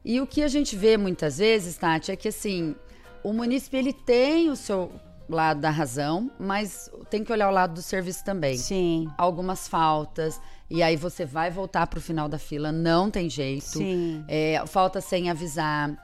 E 0.04 0.20
o 0.20 0.26
que 0.26 0.42
a 0.42 0.48
gente 0.48 0.76
vê 0.76 0.96
muitas 0.96 1.38
vezes, 1.38 1.76
Tati, 1.76 2.12
é 2.12 2.16
que 2.16 2.28
assim, 2.28 2.74
o 3.22 3.32
munícipe 3.32 3.76
ele 3.76 3.92
tem 3.92 4.50
o 4.50 4.56
seu 4.56 4.92
lado 5.28 5.60
da 5.60 5.70
razão, 5.70 6.30
mas 6.38 6.90
tem 7.08 7.24
que 7.24 7.32
olhar 7.32 7.48
o 7.48 7.52
lado 7.52 7.74
do 7.74 7.82
serviço 7.82 8.22
também. 8.24 8.58
Sim. 8.58 9.08
Algumas 9.16 9.66
faltas, 9.66 10.38
e 10.68 10.82
aí 10.82 10.96
você 10.96 11.24
vai 11.24 11.50
voltar 11.50 11.86
pro 11.86 12.00
final 12.00 12.28
da 12.28 12.38
fila, 12.38 12.70
não 12.70 13.10
tem 13.10 13.30
jeito. 13.30 13.78
Sim. 13.78 14.24
É, 14.28 14.62
falta 14.66 15.00
sem 15.00 15.30
avisar. 15.30 15.96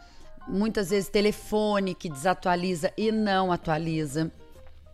Muitas 0.49 0.91
vezes 0.91 1.09
telefone 1.09 1.95
que 1.95 2.09
desatualiza 2.09 2.93
e 2.97 3.13
não 3.13 3.53
atualiza. 3.53 4.33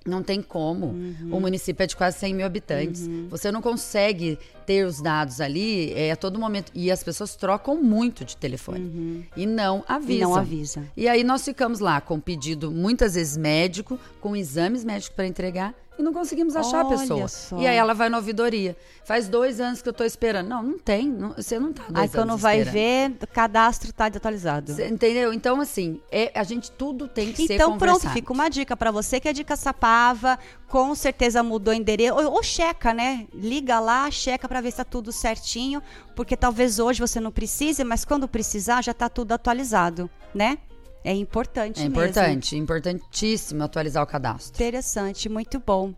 Não 0.05 0.23
tem 0.23 0.41
como. 0.41 0.87
Uhum. 0.87 1.31
O 1.33 1.41
município 1.41 1.83
é 1.83 1.87
de 1.87 1.97
quase 1.97 2.19
100 2.19 2.35
mil 2.35 2.47
habitantes. 2.47 3.09
Você 3.29 3.51
não 3.51 3.61
consegue 3.61 4.39
ter 4.67 4.85
os 4.87 5.01
dados 5.01 5.41
ali 5.41 5.93
é 5.95 6.11
a 6.13 6.17
todo 6.17 6.39
momento. 6.39 6.73
E 6.75 6.91
as 6.91 7.03
pessoas 7.05 7.37
trocam 7.37 7.77
muito 7.83 8.25
de 8.25 8.37
telefone. 8.37 9.27
E 9.37 9.47
não 9.47 9.85
avisam. 9.89 10.17
E 10.17 10.21
não 10.21 10.35
avisa. 10.37 10.85
E 10.97 11.09
aí 11.09 11.23
nós 11.25 11.45
ficamos 11.45 11.81
lá 11.81 12.01
com 12.01 12.19
pedido, 12.21 12.71
muitas 12.71 13.15
vezes 13.15 13.37
médico, 13.37 13.99
com 14.21 14.35
exames 14.37 14.85
médicos 14.85 15.15
para 15.15 15.27
entregar 15.27 15.75
e 15.99 16.03
não 16.03 16.13
conseguimos 16.13 16.55
achar 16.55 16.81
a 16.83 16.87
Olha 16.87 16.99
pessoa. 16.99 17.27
só. 17.27 17.59
E 17.59 17.67
aí 17.67 17.75
ela 17.75 17.95
vai 17.95 18.11
na 18.11 18.19
ouvidoria. 18.19 18.77
Faz 19.03 19.29
dois 19.29 19.61
anos 19.61 19.81
que 19.81 19.89
eu 19.89 19.95
tô 19.95 20.05
esperando. 20.05 20.47
Não, 20.47 20.63
não 20.63 20.79
tem. 20.79 21.09
não- 21.09 21.33
você 21.33 21.59
não 21.59 21.73
tá 21.73 21.85
dois 21.89 21.97
Aí 22.03 22.09
quando 22.11 22.37
vai 22.37 22.59
esperando. 22.61 22.73
ver, 23.19 23.25
o 23.25 23.27
cadastro 23.27 23.91
tá 23.95 24.07
desatualizado. 24.09 24.75
Cê 24.75 24.89
entendeu? 24.89 25.33
Então, 25.33 25.59
assim, 25.59 25.99
é, 26.13 26.31
a 26.39 26.43
gente 26.43 26.71
tudo 26.71 27.09
tem 27.09 27.33
que 27.33 27.47
ser 27.47 27.55
Então 27.55 27.79
pronto, 27.79 28.11
fica 28.11 28.31
uma 28.31 28.51
dica 28.51 28.77
pra 28.77 28.91
você 28.91 29.19
que 29.19 29.27
é 29.29 29.33
de 29.33 29.43
Caçapava, 29.43 30.39
com 30.69 30.95
certeza 30.95 31.43
mudou 31.43 31.73
o 31.73 31.77
endereço, 31.77 32.15
ou, 32.15 32.33
ou 32.33 32.43
checa, 32.43 32.93
né? 32.93 33.27
Liga 33.33 33.79
lá, 33.79 34.11
checa 34.11 34.49
pra 34.49 34.61
ver 34.61 34.71
se 34.73 34.79
tá 34.79 34.85
tudo 34.85 35.13
certinho, 35.13 35.83
porque 36.15 36.37
talvez 36.37 36.79
hoje 36.79 37.01
você 37.01 37.21
não 37.21 37.31
precise, 37.31 37.85
mas 37.85 38.05
quando 38.05 38.27
precisar 38.27 38.83
já 38.83 38.93
tá 38.93 39.09
tudo 39.09 39.33
atualizado, 39.33 40.11
né? 40.35 40.59
É 41.05 41.13
importante 41.15 41.79
É 41.79 41.85
mesmo. 41.85 41.95
importante, 41.95 42.57
importantíssimo 42.57 43.63
atualizar 43.63 44.03
o 44.03 44.07
cadastro. 44.07 44.55
Interessante, 44.57 45.29
muito 45.29 45.61
bom. 45.65 45.95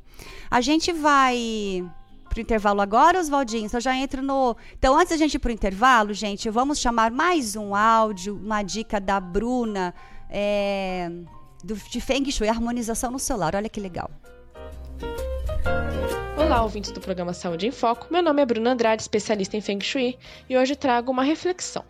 A 0.51 0.61
gente 0.61 0.93
vai 0.93 1.83
pro 2.29 2.43
intervalo 2.43 2.83
agora, 2.83 3.19
Oswaldinho? 3.19 3.65
Então 3.65 3.81
já 3.81 3.97
entro 3.97 4.21
no. 4.21 4.55
Então, 4.79 4.95
antes 4.99 5.09
da 5.09 5.17
gente 5.17 5.35
ir 5.35 5.39
pro 5.39 5.51
intervalo, 5.51 6.13
gente, 6.13 6.51
vamos 6.51 6.79
chamar 6.79 7.11
mais 7.11 7.57
um 7.57 7.75
áudio, 7.75 8.37
uma 8.37 8.63
dica 8.63 9.01
da 9.01 9.19
Bruna, 9.19 9.95
é, 10.29 11.11
do, 11.65 11.75
de 11.75 12.01
Feng 12.03 12.31
Shui, 12.31 12.47
harmonização 12.49 13.11
no 13.11 13.19
celular. 13.19 13.55
Olha 13.57 13.69
que 13.71 13.81
legal. 13.81 14.11
Olá, 16.37 16.63
ouvintes 16.63 16.91
do 16.91 17.01
programa 17.01 17.33
Saúde 17.35 17.67
em 17.67 17.71
Foco. 17.71 18.07
Meu 18.11 18.23
nome 18.23 18.41
é 18.41 18.47
Bruna 18.47 18.73
Andrade, 18.73 19.03
especialista 19.03 19.57
em 19.57 19.61
Feng 19.61 19.83
Shui, 19.83 20.19
e 20.49 20.57
hoje 20.57 20.75
trago 20.75 21.13
uma 21.13 21.23
reflexão. 21.23 21.85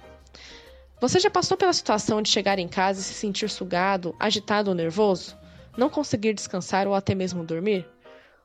Você 1.00 1.20
já 1.20 1.30
passou 1.30 1.56
pela 1.56 1.72
situação 1.72 2.20
de 2.20 2.28
chegar 2.28 2.58
em 2.58 2.66
casa 2.66 3.00
e 3.00 3.02
se 3.04 3.14
sentir 3.14 3.48
sugado, 3.48 4.16
agitado 4.18 4.70
ou 4.70 4.74
nervoso? 4.74 5.36
Não 5.76 5.88
conseguir 5.88 6.34
descansar 6.34 6.88
ou 6.88 6.94
até 6.94 7.14
mesmo 7.14 7.44
dormir? 7.44 7.86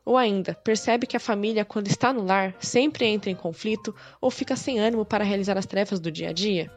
Ou 0.05 0.17
ainda, 0.17 0.53
percebe 0.53 1.07
que 1.07 1.17
a 1.17 1.19
família, 1.19 1.65
quando 1.65 1.87
está 1.87 2.13
no 2.13 2.23
lar, 2.23 2.53
sempre 2.59 3.05
entra 3.05 3.31
em 3.31 3.35
conflito 3.35 3.95
ou 4.21 4.29
fica 4.29 4.55
sem 4.55 4.79
ânimo 4.79 5.03
para 5.03 5.23
realizar 5.23 5.57
as 5.57 5.65
tarefas 5.65 5.99
do 5.99 6.11
dia 6.11 6.29
a 6.29 6.33
dia? 6.33 6.71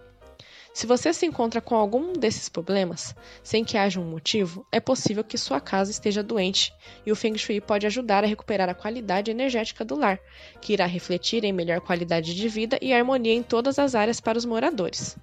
Se 0.76 0.86
você 0.86 1.10
se 1.14 1.24
encontra 1.24 1.58
com 1.58 1.74
algum 1.74 2.12
desses 2.12 2.50
problemas, 2.50 3.16
sem 3.42 3.64
que 3.64 3.78
haja 3.78 3.98
um 3.98 4.04
motivo, 4.04 4.66
é 4.70 4.78
possível 4.78 5.24
que 5.24 5.38
sua 5.38 5.58
casa 5.58 5.90
esteja 5.90 6.22
doente 6.22 6.70
e 7.06 7.10
o 7.10 7.16
Feng 7.16 7.38
Shui 7.38 7.62
pode 7.62 7.86
ajudar 7.86 8.22
a 8.22 8.26
recuperar 8.26 8.68
a 8.68 8.74
qualidade 8.74 9.30
energética 9.30 9.86
do 9.86 9.96
lar, 9.96 10.20
que 10.60 10.74
irá 10.74 10.84
refletir 10.84 11.44
em 11.44 11.52
melhor 11.52 11.80
qualidade 11.80 12.34
de 12.34 12.46
vida 12.46 12.78
e 12.82 12.92
harmonia 12.92 13.32
em 13.32 13.42
todas 13.42 13.78
as 13.78 13.94
áreas 13.94 14.20
para 14.20 14.36
os 14.36 14.44
moradores. 14.44 15.16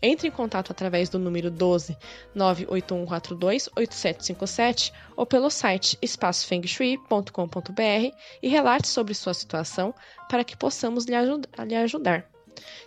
Entre 0.00 0.28
em 0.28 0.30
contato 0.30 0.70
através 0.70 1.08
do 1.08 1.18
número 1.18 1.50
12 1.50 1.96
98142 2.32 3.68
8757 3.76 4.92
ou 5.16 5.26
pelo 5.26 5.50
site 5.50 5.98
espaçofengshui.com.br 6.00 8.16
e 8.40 8.48
relate 8.48 8.86
sobre 8.86 9.14
sua 9.14 9.34
situação 9.34 9.92
para 10.30 10.44
que 10.44 10.56
possamos 10.56 11.06
lhe, 11.06 11.14
ajud- 11.16 11.48
lhe 11.66 11.74
ajudar. 11.74 12.35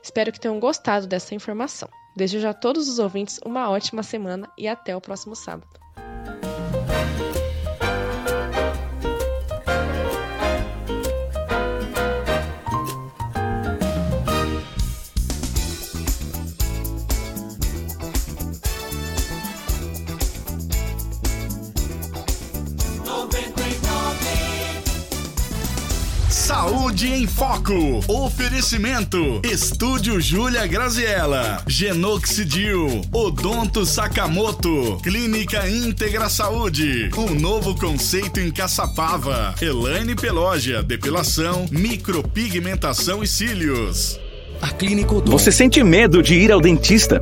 Espero 0.01 0.31
que 0.31 0.39
tenham 0.39 0.59
gostado 0.59 1.07
dessa 1.07 1.35
informação. 1.35 1.89
Desejo 2.15 2.47
a 2.47 2.53
todos 2.53 2.87
os 2.89 2.99
ouvintes 2.99 3.39
uma 3.45 3.69
ótima 3.69 4.03
semana 4.03 4.51
e 4.57 4.67
até 4.67 4.95
o 4.95 5.01
próximo 5.01 5.35
sábado. 5.35 5.78
Saúde 26.89 27.13
em 27.13 27.27
Foco. 27.27 28.03
Oferecimento. 28.07 29.41
Estúdio 29.43 30.19
Júlia 30.19 30.65
Graziella. 30.65 31.61
Genoxidil. 31.67 33.01
Odonto 33.13 33.85
Sakamoto. 33.85 34.97
Clínica 35.03 35.69
Íntegra 35.69 36.27
Saúde. 36.29 37.11
Um 37.15 37.35
novo 37.35 37.75
conceito 37.75 38.39
em 38.39 38.49
Caçapava. 38.49 39.53
Elaine 39.61 40.15
Pelógia. 40.15 40.81
Depilação, 40.81 41.67
micropigmentação 41.69 43.21
e 43.21 43.27
cílios. 43.27 44.19
A 44.59 44.71
Clínica 44.71 45.13
Odonto. 45.13 45.31
Você 45.31 45.51
sente 45.51 45.83
medo 45.83 46.23
de 46.23 46.33
ir 46.33 46.51
ao 46.51 46.59
dentista? 46.59 47.21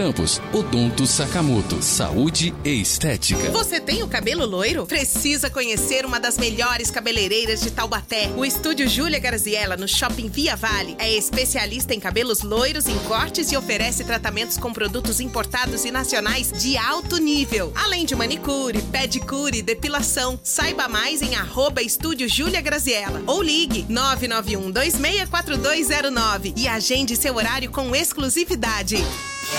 Campos, 0.00 0.40
Odonto 0.54 1.06
Sakamoto, 1.06 1.82
Saúde 1.82 2.54
e 2.64 2.80
Estética. 2.80 3.50
Você 3.50 3.78
tem 3.78 4.02
o 4.02 4.08
cabelo 4.08 4.46
loiro? 4.46 4.86
Precisa 4.86 5.50
conhecer 5.50 6.06
uma 6.06 6.18
das 6.18 6.38
melhores 6.38 6.90
cabeleireiras 6.90 7.60
de 7.60 7.70
Taubaté. 7.70 8.30
O 8.34 8.42
estúdio 8.42 8.88
Júlia 8.88 9.18
Garziella, 9.18 9.76
no 9.76 9.86
Shopping 9.86 10.30
Via 10.30 10.56
Vale, 10.56 10.96
é 10.98 11.12
especialista 11.12 11.92
em 11.92 12.00
cabelos 12.00 12.40
loiros 12.40 12.88
em 12.88 12.98
cortes 13.00 13.52
e 13.52 13.58
oferece 13.58 14.02
tratamentos 14.02 14.56
com 14.56 14.72
produtos 14.72 15.20
importados 15.20 15.84
e 15.84 15.90
nacionais 15.90 16.50
de 16.50 16.78
alto 16.78 17.18
nível. 17.18 17.70
Além 17.76 18.06
de 18.06 18.16
manicure, 18.16 18.80
pedicure 18.80 19.58
e 19.58 19.62
depilação. 19.62 20.40
Saiba 20.42 20.88
mais 20.88 21.20
em 21.20 21.34
arroba 21.34 21.82
estúdio 21.82 22.26
Júlia 22.26 22.62
Graziella 22.62 23.22
ou 23.26 23.42
ligue 23.42 23.84
991 23.86 24.70
264209 24.70 26.54
e 26.56 26.66
agende 26.66 27.16
seu 27.16 27.36
horário 27.36 27.70
com 27.70 27.94
exclusividade. 27.94 28.96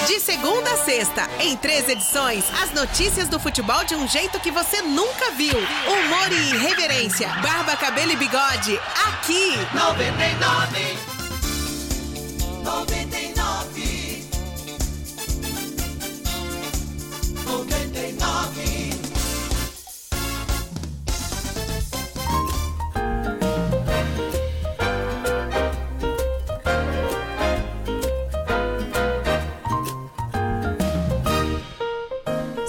De 0.08 0.20
segunda 0.20 0.72
a 0.72 0.78
sexta, 0.78 1.30
em 1.40 1.56
três 1.56 1.88
edições, 1.88 2.44
as 2.62 2.72
notícias 2.72 3.28
do 3.28 3.40
futebol 3.40 3.84
de 3.84 3.96
um 3.96 4.08
jeito 4.08 4.40
que 4.40 4.50
você 4.50 4.82
nunca 4.82 5.32
viu. 5.32 5.58
Humor 5.58 6.32
e 6.32 6.56
irreverência, 6.56 7.28
barba, 7.42 7.76
cabelo 7.76 8.12
e 8.12 8.16
bigode, 8.16 8.80
aqui. 9.08 9.54
99 9.74 10.98
99 12.64 14.26
99 17.46 18.81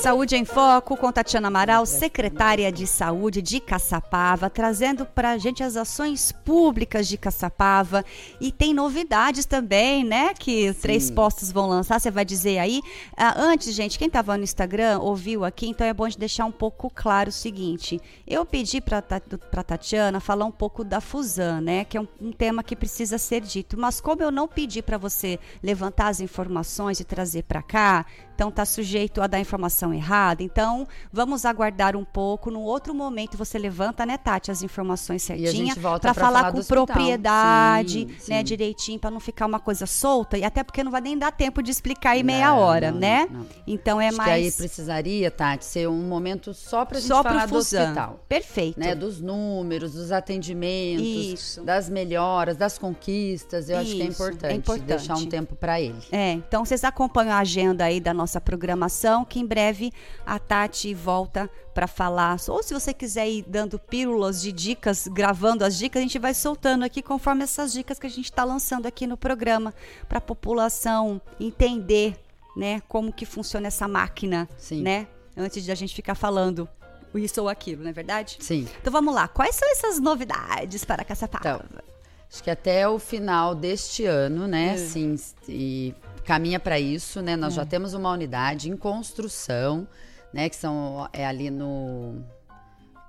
Saúde 0.02 0.34
em 0.34 0.44
Foco 0.44 0.96
com 0.96 1.12
Tatiana 1.12 1.46
Amaral, 1.46 1.86
secretária 1.86 2.72
de 2.72 2.88
Saúde 2.88 3.40
de 3.40 3.60
Caçapava, 3.60 4.50
trazendo 4.50 5.06
para 5.06 5.30
a 5.30 5.38
gente 5.38 5.62
as 5.62 5.76
ações 5.76 6.32
públicas 6.32 7.06
de 7.06 7.16
Caçapava. 7.16 8.04
E 8.40 8.50
tem 8.50 8.74
novidades 8.74 9.46
também, 9.46 10.02
né? 10.02 10.34
Que 10.34 10.70
os 10.70 10.78
três 10.78 11.08
postos 11.08 11.52
vão 11.52 11.68
lançar, 11.68 12.00
você 12.00 12.10
vai 12.10 12.24
dizer 12.24 12.58
aí. 12.58 12.82
Ah, 13.16 13.34
antes, 13.36 13.72
gente, 13.72 13.96
quem 13.96 14.08
estava 14.08 14.36
no 14.36 14.42
Instagram 14.42 14.98
ouviu 14.98 15.44
aqui, 15.44 15.68
então 15.68 15.86
é 15.86 15.94
bom 15.94 16.08
de 16.08 16.18
deixar 16.18 16.46
um 16.46 16.52
pouco 16.52 16.90
claro 16.92 17.28
o 17.28 17.32
seguinte. 17.32 18.00
Eu 18.26 18.44
pedi 18.44 18.80
para 18.80 18.98
a 18.98 19.62
Tatiana 19.62 20.18
falar 20.18 20.46
um 20.46 20.50
pouco 20.50 20.82
da 20.82 21.00
Fusan, 21.00 21.60
né? 21.60 21.84
Que 21.84 21.96
é 21.96 22.00
um, 22.00 22.08
um 22.20 22.32
tema 22.32 22.64
que 22.64 22.74
precisa 22.74 23.18
ser 23.18 23.40
dito. 23.40 23.78
Mas 23.78 24.00
como 24.00 24.20
eu 24.20 24.32
não 24.32 24.48
pedi 24.48 24.82
para 24.82 24.98
você 24.98 25.38
levantar 25.62 26.08
as 26.08 26.18
informações 26.18 26.98
e 26.98 27.04
trazer 27.04 27.44
para 27.44 27.62
cá, 27.62 28.04
então 28.34 28.50
tá 28.50 28.64
sujeito 28.64 29.20
a 29.20 29.26
dar 29.26 29.40
informação 29.40 29.92
errada. 29.92 30.42
Então, 30.42 30.86
vamos 31.12 31.44
aguardar 31.44 31.96
um 31.96 32.04
pouco. 32.04 32.50
Num 32.50 32.62
outro 32.62 32.94
momento, 32.94 33.36
você 33.36 33.58
levanta, 33.58 34.04
né, 34.04 34.16
Tati, 34.16 34.50
as 34.50 34.62
informações 34.62 35.22
certinhas 35.22 35.76
para 35.78 36.14
falar, 36.14 36.40
falar 36.42 36.52
com 36.52 36.62
propriedade, 36.62 38.08
sim, 38.18 38.30
né, 38.30 38.38
sim. 38.38 38.44
direitinho, 38.44 38.98
para 38.98 39.10
não 39.10 39.20
ficar 39.20 39.46
uma 39.46 39.60
coisa 39.60 39.86
solta. 39.86 40.36
E 40.38 40.44
até 40.44 40.62
porque 40.62 40.82
não 40.82 40.90
vai 40.90 41.00
nem 41.00 41.16
dar 41.16 41.32
tempo 41.32 41.62
de 41.62 41.70
explicar 41.70 42.16
em 42.16 42.22
meia 42.22 42.50
não, 42.50 42.58
hora, 42.58 42.90
não, 42.90 42.98
né? 42.98 43.28
Não, 43.30 43.46
então 43.66 44.00
é 44.00 44.08
Acho 44.08 44.16
mais. 44.16 44.28
Que 44.28 44.34
aí 44.34 44.52
precisaria, 44.52 45.30
Tati, 45.30 45.64
ser 45.64 45.88
um 45.88 46.02
momento 46.02 46.54
só 46.54 46.84
para 46.84 46.98
gente 46.98 47.08
só 47.08 47.22
falar 47.22 47.46
do 47.46 47.56
hospital. 47.56 48.20
Perfeito. 48.28 48.78
Né, 48.78 48.94
dos 48.94 49.20
números, 49.20 49.92
dos 49.92 50.10
atendimentos, 50.12 51.06
Isso. 51.06 51.62
das 51.62 51.88
melhoras, 51.88 52.56
das 52.56 52.78
conquistas. 52.78 53.68
Eu 53.68 53.80
Isso. 53.80 53.90
acho 53.90 53.96
que 53.96 54.02
é 54.02 54.06
importante, 54.06 54.52
é 54.52 54.54
importante. 54.54 54.86
deixar 54.86 55.16
um 55.16 55.26
tempo 55.26 55.54
para 55.54 55.80
ele. 55.80 55.98
É, 56.10 56.32
então 56.32 56.64
vocês 56.64 56.82
acompanham 56.84 57.32
a 57.32 57.38
agenda 57.38 57.84
aí 57.84 58.00
da 58.00 58.14
nossa 58.14 58.21
programação, 58.40 59.24
que 59.24 59.38
em 59.38 59.46
breve 59.46 59.92
a 60.26 60.38
Tati 60.38 60.94
volta 60.94 61.50
para 61.74 61.86
falar. 61.86 62.36
Ou 62.48 62.62
se 62.62 62.74
você 62.74 62.92
quiser 62.92 63.28
ir 63.28 63.44
dando 63.46 63.78
pílulas 63.78 64.40
de 64.40 64.52
dicas, 64.52 65.08
gravando 65.08 65.64
as 65.64 65.76
dicas, 65.76 66.00
a 66.00 66.02
gente 66.02 66.18
vai 66.18 66.34
soltando 66.34 66.84
aqui 66.84 67.02
conforme 67.02 67.44
essas 67.44 67.72
dicas 67.72 67.98
que 67.98 68.06
a 68.06 68.10
gente 68.10 68.26
está 68.26 68.44
lançando 68.44 68.86
aqui 68.86 69.06
no 69.06 69.16
programa 69.16 69.74
para 70.08 70.18
a 70.18 70.20
população 70.20 71.20
entender, 71.40 72.16
né, 72.56 72.82
como 72.88 73.12
que 73.12 73.24
funciona 73.24 73.68
essa 73.68 73.88
máquina, 73.88 74.48
Sim. 74.58 74.82
né? 74.82 75.06
Antes 75.36 75.64
de 75.64 75.72
a 75.72 75.74
gente 75.74 75.94
ficar 75.94 76.14
falando 76.14 76.68
isso 77.14 77.40
ou 77.40 77.48
aquilo, 77.48 77.82
não 77.82 77.90
é 77.90 77.92
verdade? 77.92 78.36
Sim. 78.40 78.66
Então 78.80 78.92
vamos 78.92 79.14
lá. 79.14 79.28
Quais 79.28 79.54
são 79.54 79.70
essas 79.70 79.98
novidades 79.98 80.84
para 80.84 81.04
Caçapava? 81.04 81.64
Então, 81.70 81.82
acho 82.30 82.42
que 82.42 82.50
até 82.50 82.88
o 82.88 82.98
final 82.98 83.54
deste 83.54 84.04
ano, 84.04 84.46
né? 84.46 84.74
É. 84.74 84.76
Sim, 84.76 85.16
e 85.48 85.94
caminha 86.24 86.60
para 86.60 86.78
isso, 86.78 87.20
né? 87.20 87.36
Nós 87.36 87.54
é. 87.54 87.56
já 87.56 87.66
temos 87.66 87.94
uma 87.94 88.10
unidade 88.10 88.70
em 88.70 88.76
construção 88.76 89.86
né? 90.32 90.48
Que 90.48 90.56
são 90.56 91.08
é 91.12 91.26
ali 91.26 91.50
no 91.50 92.22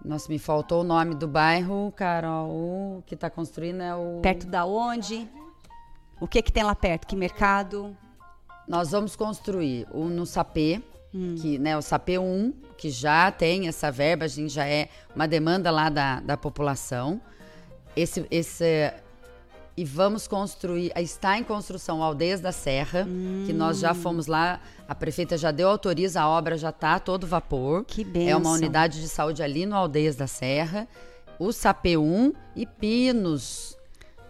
nossa, 0.03 0.29
me 0.29 0.37
faltou 0.37 0.81
o 0.81 0.83
nome 0.83 1.15
do 1.15 1.29
bairro, 1.29 1.93
Carol, 1.95 3.01
que 3.05 3.15
está 3.15 3.29
construindo 3.29 3.81
é 3.81 3.95
o 3.95 4.19
perto 4.21 4.45
da 4.47 4.65
onde? 4.65 5.29
O 6.19 6.27
que 6.27 6.41
que 6.41 6.51
tem 6.51 6.63
lá 6.63 6.75
perto? 6.75 7.07
Que 7.07 7.15
mercado? 7.15 7.95
Nós 8.67 8.91
vamos 8.91 9.15
construir 9.15 9.87
o 9.91 10.05
no 10.05 10.25
Sapê, 10.25 10.81
hum. 11.13 11.35
que 11.37 11.57
né, 11.57 11.77
o 11.77 11.81
Sapê 11.81 12.19
1, 12.19 12.53
que 12.77 12.89
já 12.89 13.31
tem 13.31 13.69
essa 13.69 13.89
verba, 13.89 14.25
a 14.25 14.27
gente 14.27 14.53
já 14.53 14.67
é 14.67 14.89
uma 15.15 15.25
demanda 15.25 15.71
lá 15.71 15.89
da, 15.89 16.19
da 16.19 16.35
população. 16.35 17.21
Esse, 17.95 18.25
esse 18.29 18.93
e 19.75 19.83
vamos 19.83 20.27
construir, 20.27 20.91
está 20.95 21.37
em 21.37 21.43
construção 21.43 22.03
Aldeias 22.03 22.39
da 22.39 22.51
Serra, 22.51 23.07
hum. 23.07 23.43
que 23.45 23.53
nós 23.53 23.79
já 23.79 23.93
fomos 23.93 24.27
lá, 24.27 24.59
a 24.87 24.93
prefeita 24.93 25.35
já 25.37 25.51
deu 25.51 25.67
autoriza, 25.67 26.21
a 26.21 26.29
obra 26.29 26.57
já 26.57 26.69
está 26.69 26.95
a 26.95 26.99
todo 26.99 27.25
vapor. 27.25 27.83
Que 27.85 28.03
bem. 28.03 28.29
É 28.29 28.35
uma 28.35 28.51
unidade 28.51 29.01
de 29.01 29.07
saúde 29.07 29.41
ali 29.41 29.65
no 29.65 29.75
Aldeias 29.75 30.15
da 30.15 30.27
Serra, 30.27 30.87
o 31.39 31.47
SAP1 31.47 32.35
e 32.55 32.67
Pinos, 32.67 33.75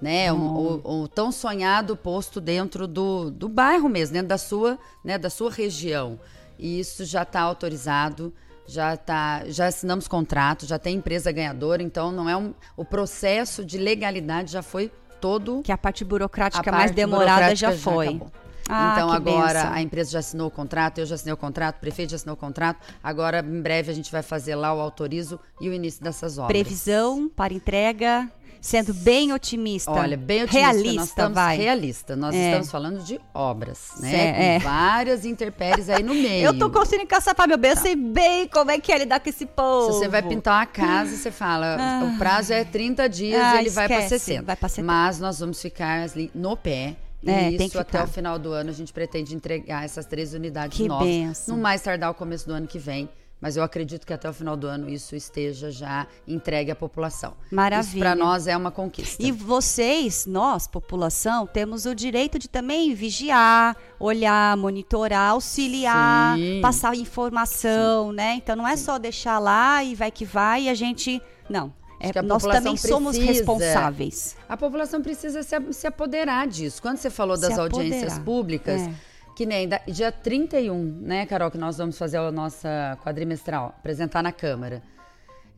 né? 0.02 0.32
Oh. 0.32 0.38
O, 0.38 0.82
o, 0.84 1.02
o, 1.02 1.08
tão 1.10 1.30
sonhado 1.30 1.98
posto 1.98 2.40
dentro 2.40 2.88
do, 2.88 3.30
do 3.30 3.50
bairro 3.50 3.90
mesmo, 3.90 4.14
dentro 4.14 4.30
da 4.30 4.38
sua, 4.38 4.80
né, 5.04 5.18
da 5.18 5.30
sua 5.30 5.52
região. 5.52 6.20
E 6.58 6.80
isso 6.80 7.04
já 7.04 7.24
está 7.24 7.42
autorizado 7.42 8.34
já 8.66 8.96
tá, 8.96 9.44
já 9.48 9.68
assinamos 9.68 10.08
contrato, 10.08 10.66
já 10.66 10.80
tem 10.80 10.96
empresa 10.96 11.32
ganhadora, 11.32 11.84
então 11.84 12.12
não 12.12 12.30
é 12.30 12.38
um, 12.38 12.54
o 12.78 12.86
processo 12.86 13.66
de 13.66 13.78
legalidade 13.78 14.52
já 14.52 14.62
foi 14.62 14.92
todo. 15.24 15.62
Que 15.64 15.72
a 15.72 15.78
parte 15.78 16.04
burocrática 16.04 16.70
a 16.70 16.74
mais 16.74 16.92
demorada 16.92 17.56
já 17.56 17.72
foi. 17.72 18.20
Já 18.20 18.26
ah, 18.70 18.94
então 18.94 19.12
agora 19.12 19.62
benção. 19.62 19.74
a 19.74 19.82
empresa 19.82 20.12
já 20.12 20.20
assinou 20.20 20.48
o 20.48 20.52
contrato, 20.52 20.98
eu 21.00 21.06
já 21.06 21.16
assinei 21.16 21.34
o 21.34 21.38
contrato, 21.38 21.78
o 21.78 21.80
prefeito 21.80 22.12
já 22.12 22.16
assinou 22.16 22.34
o 22.34 22.38
contrato. 22.38 22.80
Agora, 23.04 23.40
em 23.40 23.62
breve, 23.62 23.92
a 23.92 23.94
gente 23.94 24.12
vai 24.12 24.22
fazer 24.22 24.56
lá 24.56 24.74
o 24.74 24.80
autorizo 24.80 25.40
e 25.60 25.68
o 25.70 25.74
início 25.74 26.04
dessas 26.04 26.38
obras. 26.38 26.48
Previsão 26.48 27.30
para 27.30 27.54
entrega 27.54 28.30
sendo 28.64 28.94
bem 28.94 29.34
otimista. 29.34 29.92
Olha, 29.92 30.16
bem 30.16 30.44
otimista. 30.44 30.72
Realista, 30.72 30.94
nós 30.96 31.10
estamos, 31.10 31.36
vai. 31.36 31.58
Realista. 31.58 32.16
Nós 32.16 32.34
é. 32.34 32.46
estamos 32.46 32.72
falando 32.72 33.04
de 33.04 33.20
obras, 33.34 33.92
né? 34.00 34.56
É. 34.56 34.60
Com 34.60 34.64
várias 34.64 35.26
intempéries 35.26 35.90
aí 35.90 36.02
no 36.02 36.16
meio. 36.16 36.46
eu 36.48 36.58
tô 36.58 36.70
conseguindo 36.70 37.06
caçapar 37.06 37.46
meu 37.46 37.58
bem, 37.58 37.72
eu 37.72 37.78
sei 37.78 37.94
bem 37.94 38.48
como 38.48 38.72
é 38.72 38.80
que 38.80 38.94
é 38.94 39.00
lidar 39.00 39.20
com 39.20 39.30
esse 39.30 39.46
povo. 39.46 39.92
Se 39.92 40.00
você 40.00 40.08
vai 40.08 40.24
pintar 40.24 40.60
uma 40.60 40.66
casa, 40.66 41.14
você 41.18 41.30
fala, 41.30 41.76
ah. 41.78 42.06
o 42.06 42.18
prazo 42.18 42.54
é 42.54 42.64
30 42.64 43.10
dias 43.10 43.44
ah, 43.44 43.58
e 43.58 43.60
ele 43.60 43.70
vai 43.70 43.88
para 43.88 44.08
60. 44.08 44.44
Vai 44.44 44.56
pra 44.56 44.70
60. 44.70 44.88
Mas 44.88 45.20
nós 45.20 45.40
vamos 45.40 45.62
ficar 45.62 46.08
no 46.34 46.56
pé 46.56 46.96
é, 47.26 47.52
e 47.52 47.66
isso 47.66 47.78
até 47.78 48.02
o 48.02 48.08
final 48.08 48.40
do 48.40 48.52
ano 48.52 48.70
a 48.70 48.74
gente 48.74 48.94
pretende 48.94 49.36
entregar 49.36 49.84
essas 49.84 50.06
três 50.06 50.34
unidades 50.34 50.78
que 50.78 50.88
novas. 50.88 51.08
Benção. 51.08 51.56
No 51.56 51.62
mais 51.62 51.82
tardar 51.82 52.10
o 52.10 52.14
começo 52.14 52.48
do 52.48 52.54
ano 52.54 52.68
que 52.68 52.80
vem 52.80 53.10
mas 53.44 53.58
eu 53.58 53.64
acredito 53.64 54.08
que 54.08 54.14
até 54.14 54.30
o 54.30 54.32
final 54.32 54.56
do 54.56 54.68
ano 54.68 54.90
isso 54.90 55.18
esteja 55.18 55.70
já 55.70 56.08
entregue 56.26 56.72
à 56.72 56.76
população. 56.76 57.34
Maravilha. 57.52 57.90
Isso 57.90 58.00
para 58.00 58.16
nós 58.16 58.48
é 58.48 58.56
uma 58.56 58.72
conquista. 58.72 59.22
E 59.22 59.34
vocês, 59.34 60.26
nós, 60.26 60.66
população, 60.66 61.46
temos 61.46 61.86
o 61.86 61.94
direito 61.94 62.40
de 62.40 62.48
também 62.48 62.96
vigiar, 62.96 63.76
olhar, 64.00 64.56
monitorar, 64.56 65.32
auxiliar, 65.32 66.38
Sim. 66.38 66.62
passar 66.62 66.96
informação, 66.96 68.12
Sim. 68.12 68.16
né? 68.16 68.36
Então 68.36 68.56
não 68.56 68.66
é 68.66 68.78
Sim. 68.78 68.86
só 68.86 68.98
deixar 68.98 69.40
lá 69.40 69.84
e 69.84 69.94
vai 69.94 70.10
que 70.10 70.24
vai 70.24 70.64
e 70.64 70.70
a 70.70 70.74
gente. 70.74 71.22
Não. 71.50 71.74
É, 72.00 72.22
nós 72.22 72.44
também 72.44 72.74
precisa, 72.74 72.94
somos 72.94 73.18
responsáveis. 73.18 74.38
A 74.48 74.56
população 74.56 75.02
precisa 75.02 75.44
se, 75.44 75.56
se 75.74 75.86
apoderar 75.86 76.48
disso. 76.48 76.82
Quando 76.82 76.96
você 76.96 77.10
falou 77.10 77.38
das 77.38 77.60
audiências 77.60 78.18
públicas. 78.20 78.84
É 78.84 79.13
que 79.36 79.46
nem 79.46 79.68
da, 79.68 79.80
dia 79.88 80.12
31, 80.12 80.84
né, 81.02 81.26
Carol, 81.26 81.50
que 81.50 81.58
nós 81.58 81.78
vamos 81.78 81.98
fazer 81.98 82.18
a 82.18 82.32
nossa 82.32 82.98
quadrimestral, 83.04 83.76
apresentar 83.78 84.22
na 84.22 84.32
Câmara. 84.32 84.82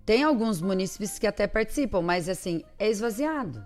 Tem 0.06 0.24
alguns 0.24 0.62
munícipes 0.62 1.18
que 1.18 1.26
até 1.26 1.48
participam, 1.48 2.02
mas 2.02 2.30
assim, 2.30 2.64
é 2.78 2.90
esvaziado. 2.90 3.66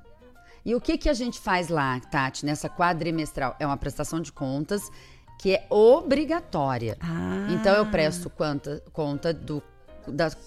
E 0.66 0.76
o 0.76 0.82
que, 0.82 0.98
que 0.98 1.10
a 1.10 1.14
gente 1.14 1.40
faz 1.40 1.70
lá, 1.70 2.00
Tati, 2.00 2.46
nessa 2.46 2.70
quadrimestral? 2.70 3.56
É 3.60 3.66
uma 3.66 3.78
prestação 3.78 4.22
de 4.22 4.32
contas 4.32 4.90
que 5.40 5.56
é 5.56 5.66
obrigatória. 5.70 6.98
Ah. 7.00 7.48
Então 7.52 7.74
eu 7.76 7.86
presto 7.86 8.30
conta, 8.30 8.84
conta 8.92 9.34
do, 9.34 9.64
das, 10.08 10.38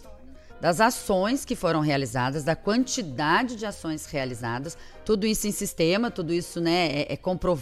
das 0.60 0.80
ações 0.80 1.44
que 1.44 1.56
foram 1.56 1.80
realizadas, 1.80 2.44
da 2.44 2.54
quantidade 2.54 3.56
de 3.56 3.64
ações 3.64 4.06
realizadas, 4.06 4.76
tudo 5.04 5.26
isso 5.26 5.46
em 5.46 5.50
sistema, 5.50 6.10
tudo 6.10 6.32
isso 6.32 6.60
né, 6.60 6.88
é, 6.88 7.14
é 7.14 7.16
comprov, 7.16 7.60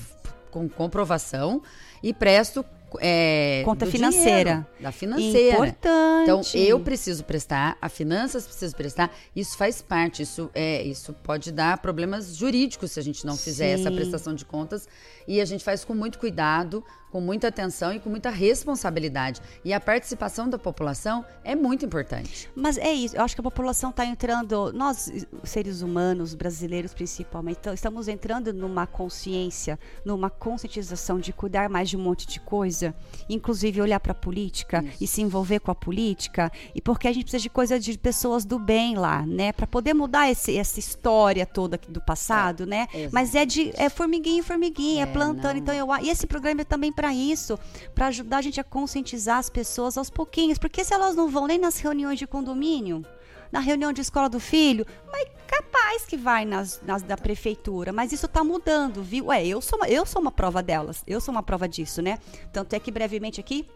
com 0.50 0.68
comprovação 0.68 1.62
e 2.02 2.12
presto 2.12 2.64
é, 2.98 3.62
conta 3.64 3.86
financeira. 3.86 4.50
Dinheiro, 4.50 4.66
da 4.80 4.92
financeira. 4.92 5.56
Importante. 5.56 6.22
Então, 6.22 6.40
eu 6.54 6.80
preciso 6.80 7.24
prestar, 7.24 7.76
a 7.80 7.88
finanças 7.88 8.46
precisa 8.46 8.74
prestar, 8.74 9.14
isso 9.34 9.56
faz 9.56 9.80
parte, 9.80 10.22
isso, 10.22 10.50
é, 10.54 10.82
isso 10.82 11.12
pode 11.22 11.52
dar 11.52 11.78
problemas 11.78 12.34
jurídicos 12.34 12.92
se 12.92 13.00
a 13.00 13.02
gente 13.02 13.24
não 13.24 13.36
fizer 13.36 13.76
Sim. 13.76 13.82
essa 13.82 13.90
prestação 13.90 14.34
de 14.34 14.44
contas. 14.44 14.88
E 15.26 15.40
a 15.40 15.44
gente 15.44 15.64
faz 15.64 15.84
com 15.84 15.94
muito 15.94 16.18
cuidado, 16.18 16.84
com 17.10 17.20
muita 17.20 17.48
atenção 17.48 17.92
e 17.92 17.98
com 17.98 18.08
muita 18.08 18.30
responsabilidade. 18.30 19.40
E 19.64 19.72
a 19.72 19.80
participação 19.80 20.48
da 20.48 20.58
população 20.58 21.24
é 21.44 21.54
muito 21.54 21.84
importante. 21.84 22.48
Mas 22.54 22.78
é 22.78 22.92
isso, 22.92 23.16
eu 23.16 23.22
acho 23.22 23.34
que 23.34 23.40
a 23.40 23.44
população 23.44 23.90
está 23.90 24.04
entrando, 24.04 24.72
nós, 24.72 25.10
seres 25.44 25.82
humanos, 25.82 26.34
brasileiros 26.34 26.94
principalmente, 26.94 27.58
então, 27.60 27.74
estamos 27.74 28.08
entrando 28.08 28.52
numa 28.52 28.86
consciência, 28.86 29.78
numa 30.04 30.30
conscientização 30.30 31.18
de 31.18 31.32
cuidar 31.32 31.68
mais 31.68 31.90
de 31.90 31.96
um 31.96 32.00
monte 32.00 32.26
de 32.26 32.40
coisa, 32.40 32.94
inclusive 33.28 33.80
olhar 33.80 34.00
para 34.00 34.12
a 34.12 34.14
política 34.14 34.82
isso. 34.84 34.96
e 35.04 35.06
se 35.06 35.22
envolver 35.22 35.60
com 35.60 35.70
a 35.70 35.74
política, 35.74 36.50
e 36.74 36.80
porque 36.80 37.08
a 37.08 37.12
gente 37.12 37.24
precisa 37.24 37.42
de 37.42 37.50
coisa 37.50 37.78
de 37.78 37.98
pessoas 37.98 38.44
do 38.44 38.58
bem 38.58 38.96
lá, 38.96 39.26
né? 39.26 39.52
Para 39.52 39.66
poder 39.66 39.94
mudar 39.94 40.30
esse, 40.30 40.56
essa 40.56 40.78
história 40.78 41.44
toda 41.44 41.78
do 41.88 42.00
passado, 42.00 42.62
é, 42.62 42.66
né? 42.66 42.82
Exatamente. 42.82 43.12
Mas 43.12 43.34
é 43.34 43.44
de 43.44 43.72
é 43.76 43.88
formiguinha, 43.88 44.42
formiguinha, 44.42 45.04
é, 45.04 45.08
é 45.08 45.09
plantando. 45.12 45.54
Não. 45.54 45.58
Então 45.58 45.74
eu 45.74 45.88
e 46.02 46.08
esse 46.08 46.26
programa 46.26 46.62
é 46.62 46.64
também 46.64 46.92
para 46.92 47.12
isso, 47.12 47.58
para 47.94 48.06
ajudar 48.06 48.38
a 48.38 48.42
gente 48.42 48.60
a 48.60 48.64
conscientizar 48.64 49.38
as 49.38 49.50
pessoas 49.50 49.96
aos 49.98 50.10
pouquinhos, 50.10 50.58
porque 50.58 50.84
se 50.84 50.94
elas 50.94 51.14
não 51.14 51.28
vão 51.28 51.46
nem 51.46 51.58
nas 51.58 51.78
reuniões 51.78 52.18
de 52.18 52.26
condomínio, 52.26 53.04
na 53.50 53.60
reunião 53.60 53.92
de 53.92 54.00
escola 54.00 54.28
do 54.28 54.38
filho, 54.38 54.86
mas 55.10 55.28
capaz 55.46 56.04
que 56.04 56.16
vai 56.16 56.44
nas, 56.44 56.80
nas 56.82 57.02
da 57.02 57.16
prefeitura, 57.16 57.92
mas 57.92 58.12
isso 58.12 58.26
está 58.26 58.44
mudando, 58.44 59.02
viu? 59.02 59.32
É, 59.32 59.44
eu 59.44 59.60
sou, 59.60 59.78
uma, 59.78 59.88
eu 59.88 60.06
sou 60.06 60.22
uma 60.22 60.30
prova 60.30 60.62
delas, 60.62 61.02
eu 61.06 61.20
sou 61.20 61.32
uma 61.32 61.42
prova 61.42 61.68
disso, 61.68 62.00
né? 62.00 62.18
Tanto 62.52 62.74
é 62.74 62.80
que 62.80 62.90
brevemente 62.90 63.40
aqui 63.40 63.68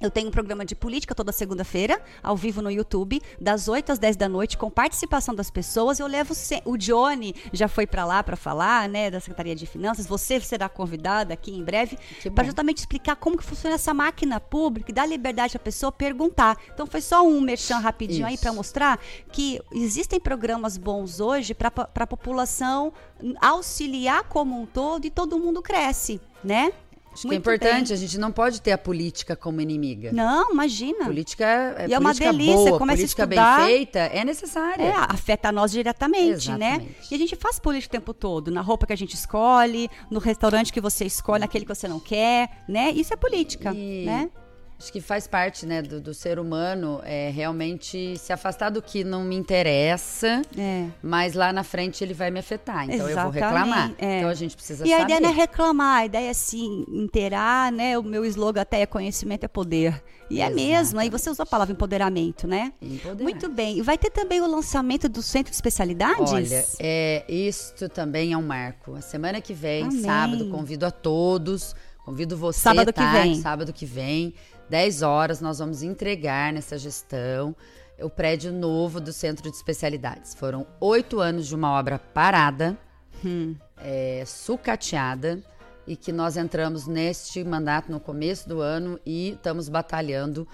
eu 0.00 0.10
tenho 0.10 0.28
um 0.28 0.30
programa 0.30 0.64
de 0.64 0.74
política 0.74 1.14
toda 1.14 1.32
segunda-feira, 1.32 2.02
ao 2.22 2.36
vivo 2.36 2.60
no 2.60 2.70
YouTube, 2.70 3.22
das 3.40 3.66
8 3.66 3.92
às 3.92 3.98
10 3.98 4.16
da 4.16 4.28
noite, 4.28 4.58
com 4.58 4.70
participação 4.70 5.34
das 5.34 5.50
pessoas. 5.50 5.98
Eu 5.98 6.06
levo 6.06 6.34
o 6.66 6.76
Johnny 6.76 7.34
já 7.50 7.66
foi 7.66 7.86
para 7.86 8.04
lá 8.04 8.22
para 8.22 8.36
falar, 8.36 8.88
né, 8.90 9.10
da 9.10 9.20
Secretaria 9.20 9.56
de 9.56 9.64
Finanças. 9.64 10.06
Você 10.06 10.38
será 10.40 10.68
convidada 10.68 11.32
aqui 11.32 11.50
em 11.50 11.64
breve 11.64 11.98
para 12.34 12.44
justamente 12.44 12.78
explicar 12.78 13.16
como 13.16 13.38
que 13.38 13.44
funciona 13.44 13.76
essa 13.76 13.94
máquina 13.94 14.38
pública 14.38 14.90
e 14.90 14.94
dar 14.94 15.06
liberdade 15.06 15.56
à 15.56 15.60
pessoa 15.60 15.90
perguntar. 15.90 16.58
Então 16.74 16.86
foi 16.86 17.00
só 17.00 17.26
um 17.26 17.40
merchan 17.40 17.78
rapidinho 17.78 18.20
Isso. 18.20 18.28
aí 18.28 18.38
para 18.38 18.52
mostrar 18.52 19.00
que 19.32 19.60
existem 19.72 20.20
programas 20.20 20.76
bons 20.76 21.20
hoje 21.20 21.54
para 21.54 21.72
a 21.94 22.06
população 22.06 22.92
auxiliar 23.40 24.24
como 24.24 24.60
um 24.60 24.66
todo 24.66 25.06
e 25.06 25.10
todo 25.10 25.38
mundo 25.38 25.62
cresce, 25.62 26.20
né? 26.44 26.70
Acho 27.16 27.22
que 27.22 27.28
é 27.28 27.30
Muito 27.30 27.40
importante, 27.40 27.88
bem. 27.88 27.94
a 27.94 27.96
gente 27.96 28.18
não 28.18 28.30
pode 28.30 28.60
ter 28.60 28.72
a 28.72 28.78
política 28.78 29.34
como 29.34 29.60
inimiga. 29.60 30.12
Não, 30.12 30.52
imagina. 30.52 31.06
Política 31.06 31.44
é, 31.78 31.86
E 31.88 31.94
é 31.94 31.98
uma 31.98 32.10
política 32.10 32.30
delícia, 32.32 32.54
boa, 32.54 32.78
começa 32.78 32.96
a 32.98 33.02
política 33.02 33.22
estudar. 33.22 33.58
bem 33.58 33.66
feita 33.76 33.98
é 33.98 34.24
necessária. 34.24 34.82
É, 34.82 34.92
afeta 34.96 35.50
nós 35.50 35.72
diretamente, 35.72 36.50
né? 36.52 36.74
Exatamente. 36.76 36.96
E 37.10 37.14
a 37.14 37.18
gente 37.18 37.36
faz 37.36 37.58
política 37.58 37.96
o 37.96 38.00
tempo 38.00 38.12
todo, 38.12 38.50
na 38.50 38.60
roupa 38.60 38.86
que 38.86 38.92
a 38.92 38.96
gente 38.96 39.14
escolhe, 39.14 39.88
no 40.10 40.18
restaurante 40.20 40.72
que 40.72 40.80
você 40.80 41.06
escolhe, 41.06 41.40
naquele 41.40 41.64
que 41.64 41.74
você 41.74 41.88
não 41.88 41.98
quer, 41.98 42.62
né? 42.68 42.90
Isso 42.90 43.14
é 43.14 43.16
política, 43.16 43.72
E 43.74 44.04
né? 44.04 44.30
Acho 44.78 44.92
que 44.92 45.00
faz 45.00 45.26
parte, 45.26 45.64
né, 45.64 45.80
do, 45.80 46.00
do 46.00 46.12
ser 46.12 46.38
humano 46.38 47.00
é 47.02 47.30
realmente 47.30 48.18
se 48.18 48.30
afastar 48.32 48.68
do 48.70 48.82
que 48.82 49.02
não 49.02 49.24
me 49.24 49.34
interessa, 49.34 50.42
É. 50.56 50.86
mas 51.02 51.32
lá 51.34 51.50
na 51.52 51.62
frente 51.64 52.04
ele 52.04 52.12
vai 52.12 52.30
me 52.30 52.38
afetar. 52.38 52.84
Então 52.84 52.96
eu 52.96 53.02
vou 53.02 53.30
Exatamente, 53.30 53.34
reclamar. 53.42 53.92
é. 53.98 54.18
Então 54.18 54.28
a 54.28 54.34
gente 54.34 54.54
precisa 54.54 54.86
E 54.86 54.92
a 54.92 54.98
saber. 54.98 55.04
ideia 55.14 55.20
não 55.20 55.30
é 55.30 55.32
reclamar, 55.32 56.00
a 56.00 56.04
ideia 56.06 56.28
é 56.30 56.34
se 56.34 56.58
inteirar, 56.60 57.72
né? 57.72 57.98
O 57.98 58.02
meu 58.02 58.24
slogan 58.26 58.60
até 58.60 58.80
é 58.82 58.86
conhecimento 58.86 59.44
é 59.44 59.48
poder. 59.48 60.02
E 60.28 60.40
é 60.40 60.50
mesmo, 60.50 60.98
aí 60.98 61.08
você 61.08 61.30
usou 61.30 61.44
a 61.44 61.46
palavra 61.46 61.72
empoderamento, 61.72 62.46
né? 62.46 62.72
Empoderar. 62.82 63.22
Muito 63.22 63.48
bem. 63.48 63.78
E 63.78 63.82
vai 63.82 63.96
ter 63.96 64.10
também 64.10 64.40
o 64.40 64.46
lançamento 64.46 65.08
do 65.08 65.22
Centro 65.22 65.50
de 65.50 65.54
Especialidades? 65.56 66.32
Olha, 66.32 66.64
é, 66.80 67.24
isto 67.28 67.88
também 67.88 68.32
é 68.32 68.36
um 68.36 68.42
marco. 68.42 68.94
A 68.96 69.00
semana 69.00 69.40
que 69.40 69.54
vem, 69.54 69.84
Amém. 69.84 70.02
sábado, 70.02 70.50
convido 70.50 70.84
a 70.84 70.90
todos, 70.90 71.74
convido 72.04 72.36
você, 72.36 72.60
Sábado 72.60 72.92
que 72.92 73.00
tá? 73.00 73.12
vem. 73.12 73.36
Sábado 73.40 73.72
que 73.72 73.86
vem, 73.86 74.34
10 74.68 75.02
horas, 75.02 75.40
nós 75.40 75.58
vamos 75.58 75.82
entregar 75.82 76.52
nessa 76.52 76.76
gestão 76.76 77.54
o 78.00 78.10
prédio 78.10 78.52
novo 78.52 79.00
do 79.00 79.12
Centro 79.12 79.50
de 79.50 79.56
Especialidades. 79.56 80.34
Foram 80.34 80.66
oito 80.80 81.20
anos 81.20 81.46
de 81.46 81.54
uma 81.54 81.70
obra 81.72 81.98
parada, 81.98 82.76
Hum. 83.24 83.54
é, 83.78 84.22
sucateada, 84.26 85.42
e 85.86 85.96
que 85.96 86.12
nós 86.12 86.36
entramos 86.36 86.86
neste 86.86 87.42
mandato 87.44 87.90
no 87.90 88.00
começo 88.00 88.48
do 88.48 88.60
ano 88.60 89.00
e 89.06 89.30
estamos 89.30 89.68
batalhando 89.68 90.46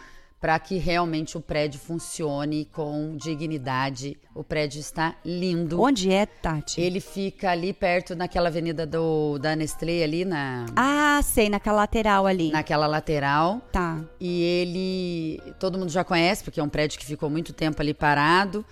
para 0.43 0.59
que 0.59 0.77
realmente 0.77 1.39
o 1.39 1.41
prédio 1.41 1.79
funcione 1.79 2.65
com 2.65 3.17
dignidade. 3.17 4.19
O 4.35 4.43
prédio 4.43 4.81
está 4.81 5.15
lindo. 5.25 5.81
Onde 5.81 6.11
é, 6.13 6.27
Tati? 6.27 6.81
Ele 6.81 6.99
fica 6.99 7.53
ali 7.53 7.73
perto 7.73 8.17
naquela 8.17 8.49
avenida 8.49 8.85
do, 8.85 9.39
da 9.39 9.55
Nestlé 9.55 10.03
ali 10.03 10.25
na 10.25 10.67
Ah, 10.75 11.21
sei, 11.23 11.49
naquela 11.49 11.77
lateral 11.77 12.27
ali. 12.27 12.51
naquela 12.51 12.89
lateral. 12.89 13.61
Tá. 13.71 14.01
E 14.19 14.43
ele 14.43 15.41
todo 15.61 15.79
mundo 15.79 15.91
já 15.93 16.03
conhece 16.03 16.43
porque 16.43 16.59
é 16.59 16.63
um 16.63 16.69
prédio 16.69 16.99
que 16.99 17.07
ficou 17.07 17.31
muito 17.31 17.53
tempo 17.53 17.81
ali 17.81 17.95
parado. 17.95 18.67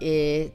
É, 0.00 0.48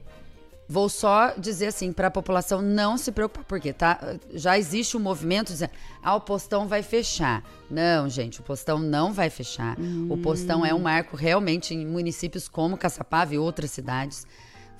vou 0.70 0.88
só 0.88 1.34
dizer 1.36 1.66
assim 1.66 1.92
para 1.92 2.06
a 2.06 2.10
população 2.12 2.62
não 2.62 2.96
se 2.96 3.10
preocupar 3.10 3.44
porque 3.44 3.72
tá 3.72 4.14
já 4.32 4.56
existe 4.56 4.96
um 4.96 5.00
movimento 5.00 5.48
dizendo 5.48 5.72
ah 6.00 6.14
o 6.14 6.20
postão 6.20 6.68
vai 6.68 6.80
fechar. 6.80 7.42
Não, 7.68 8.08
gente, 8.08 8.38
o 8.38 8.42
postão 8.44 8.78
não 8.78 9.12
vai 9.12 9.28
fechar. 9.28 9.76
O 10.08 10.16
postão 10.16 10.64
é 10.64 10.72
um 10.72 10.78
marco 10.78 11.16
realmente 11.16 11.74
em 11.74 11.84
municípios 11.84 12.48
como 12.48 12.76
Caçapava 12.76 13.34
e 13.34 13.38
outras 13.38 13.72
cidades. 13.72 14.24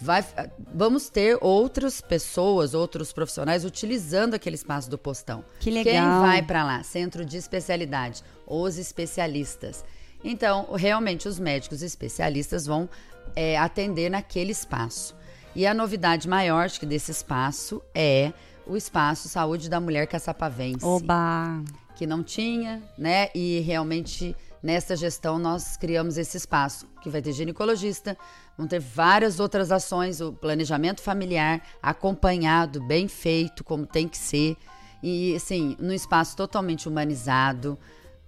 Vai, 0.00 0.24
vamos 0.72 1.10
ter 1.10 1.36
outras 1.42 2.00
pessoas, 2.00 2.72
outros 2.72 3.12
profissionais 3.12 3.64
utilizando 3.64 4.34
aquele 4.34 4.56
espaço 4.56 4.88
do 4.88 4.96
postão. 4.96 5.44
Que 5.58 5.70
Quem 5.70 5.84
legal. 5.84 6.22
vai 6.22 6.40
para 6.40 6.64
lá? 6.64 6.82
Centro 6.82 7.24
de 7.24 7.36
especialidade, 7.36 8.22
os 8.46 8.78
especialistas. 8.78 9.84
Então, 10.24 10.72
realmente, 10.72 11.28
os 11.28 11.38
médicos 11.38 11.82
especialistas 11.82 12.64
vão 12.64 12.88
é, 13.36 13.58
atender 13.58 14.08
naquele 14.08 14.52
espaço. 14.52 15.14
E 15.54 15.66
a 15.66 15.74
novidade 15.74 16.28
maior 16.28 16.64
acho 16.64 16.78
que 16.78 16.86
desse 16.86 17.10
espaço 17.10 17.82
é 17.94 18.32
o 18.66 18.76
espaço 18.76 19.28
Saúde 19.28 19.68
da 19.68 19.80
Mulher 19.80 20.06
Caçapavense 20.06 20.84
Oba! 20.84 21.62
que 21.96 22.06
não 22.06 22.22
tinha, 22.22 22.82
né? 22.96 23.28
E 23.34 23.60
realmente 23.60 24.34
nessa 24.62 24.94
gestão 24.94 25.38
nós 25.38 25.76
criamos 25.76 26.16
esse 26.16 26.36
espaço 26.36 26.86
que 27.02 27.10
vai 27.10 27.20
ter 27.20 27.32
ginecologista, 27.32 28.16
vão 28.56 28.66
ter 28.66 28.78
várias 28.78 29.40
outras 29.40 29.72
ações, 29.72 30.20
o 30.20 30.32
planejamento 30.32 31.02
familiar 31.02 31.60
acompanhado, 31.82 32.80
bem 32.86 33.08
feito, 33.08 33.64
como 33.64 33.86
tem 33.86 34.06
que 34.06 34.18
ser, 34.18 34.56
e 35.02 35.34
assim, 35.34 35.76
num 35.78 35.92
espaço 35.92 36.36
totalmente 36.36 36.88
humanizado, 36.88 37.78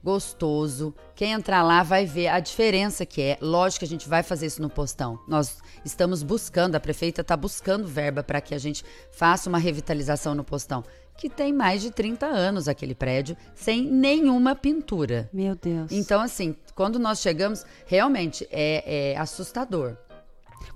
gostoso. 0.03 0.94
Quem 1.14 1.32
entrar 1.32 1.62
lá 1.62 1.82
vai 1.82 2.05
ver 2.05 2.28
a 2.28 2.40
diferença 2.40 3.07
que 3.07 3.20
é. 3.20 3.38
Lógico 3.40 3.80
que 3.80 3.84
a 3.84 3.88
gente 3.88 4.09
vai 4.09 4.22
fazer 4.22 4.46
isso 4.46 4.61
no 4.61 4.68
postão. 4.68 5.18
Nós 5.28 5.59
estamos 5.84 6.22
buscando, 6.22 6.74
a 6.74 6.80
prefeita 6.80 7.20
está 7.20 7.36
buscando 7.36 7.86
verba 7.86 8.22
para 8.22 8.40
que 8.40 8.55
a 8.55 8.59
gente 8.59 8.84
faça 9.11 9.48
uma 9.48 9.59
revitalização 9.59 10.34
no 10.34 10.44
postão, 10.44 10.84
que 11.16 11.28
tem 11.28 11.53
mais 11.53 11.82
de 11.82 11.90
30 11.90 12.26
anos 12.26 12.68
aquele 12.68 12.94
prédio, 12.94 13.36
sem 13.55 13.84
nenhuma 13.84 14.55
pintura. 14.55 15.28
Meu 15.32 15.55
Deus. 15.55 15.92
Então, 15.92 16.20
assim, 16.20 16.57
quando 16.74 16.98
nós 16.98 17.20
chegamos, 17.20 17.64
realmente 17.86 18.46
é, 18.50 19.12
é 19.12 19.16
assustador. 19.16 19.96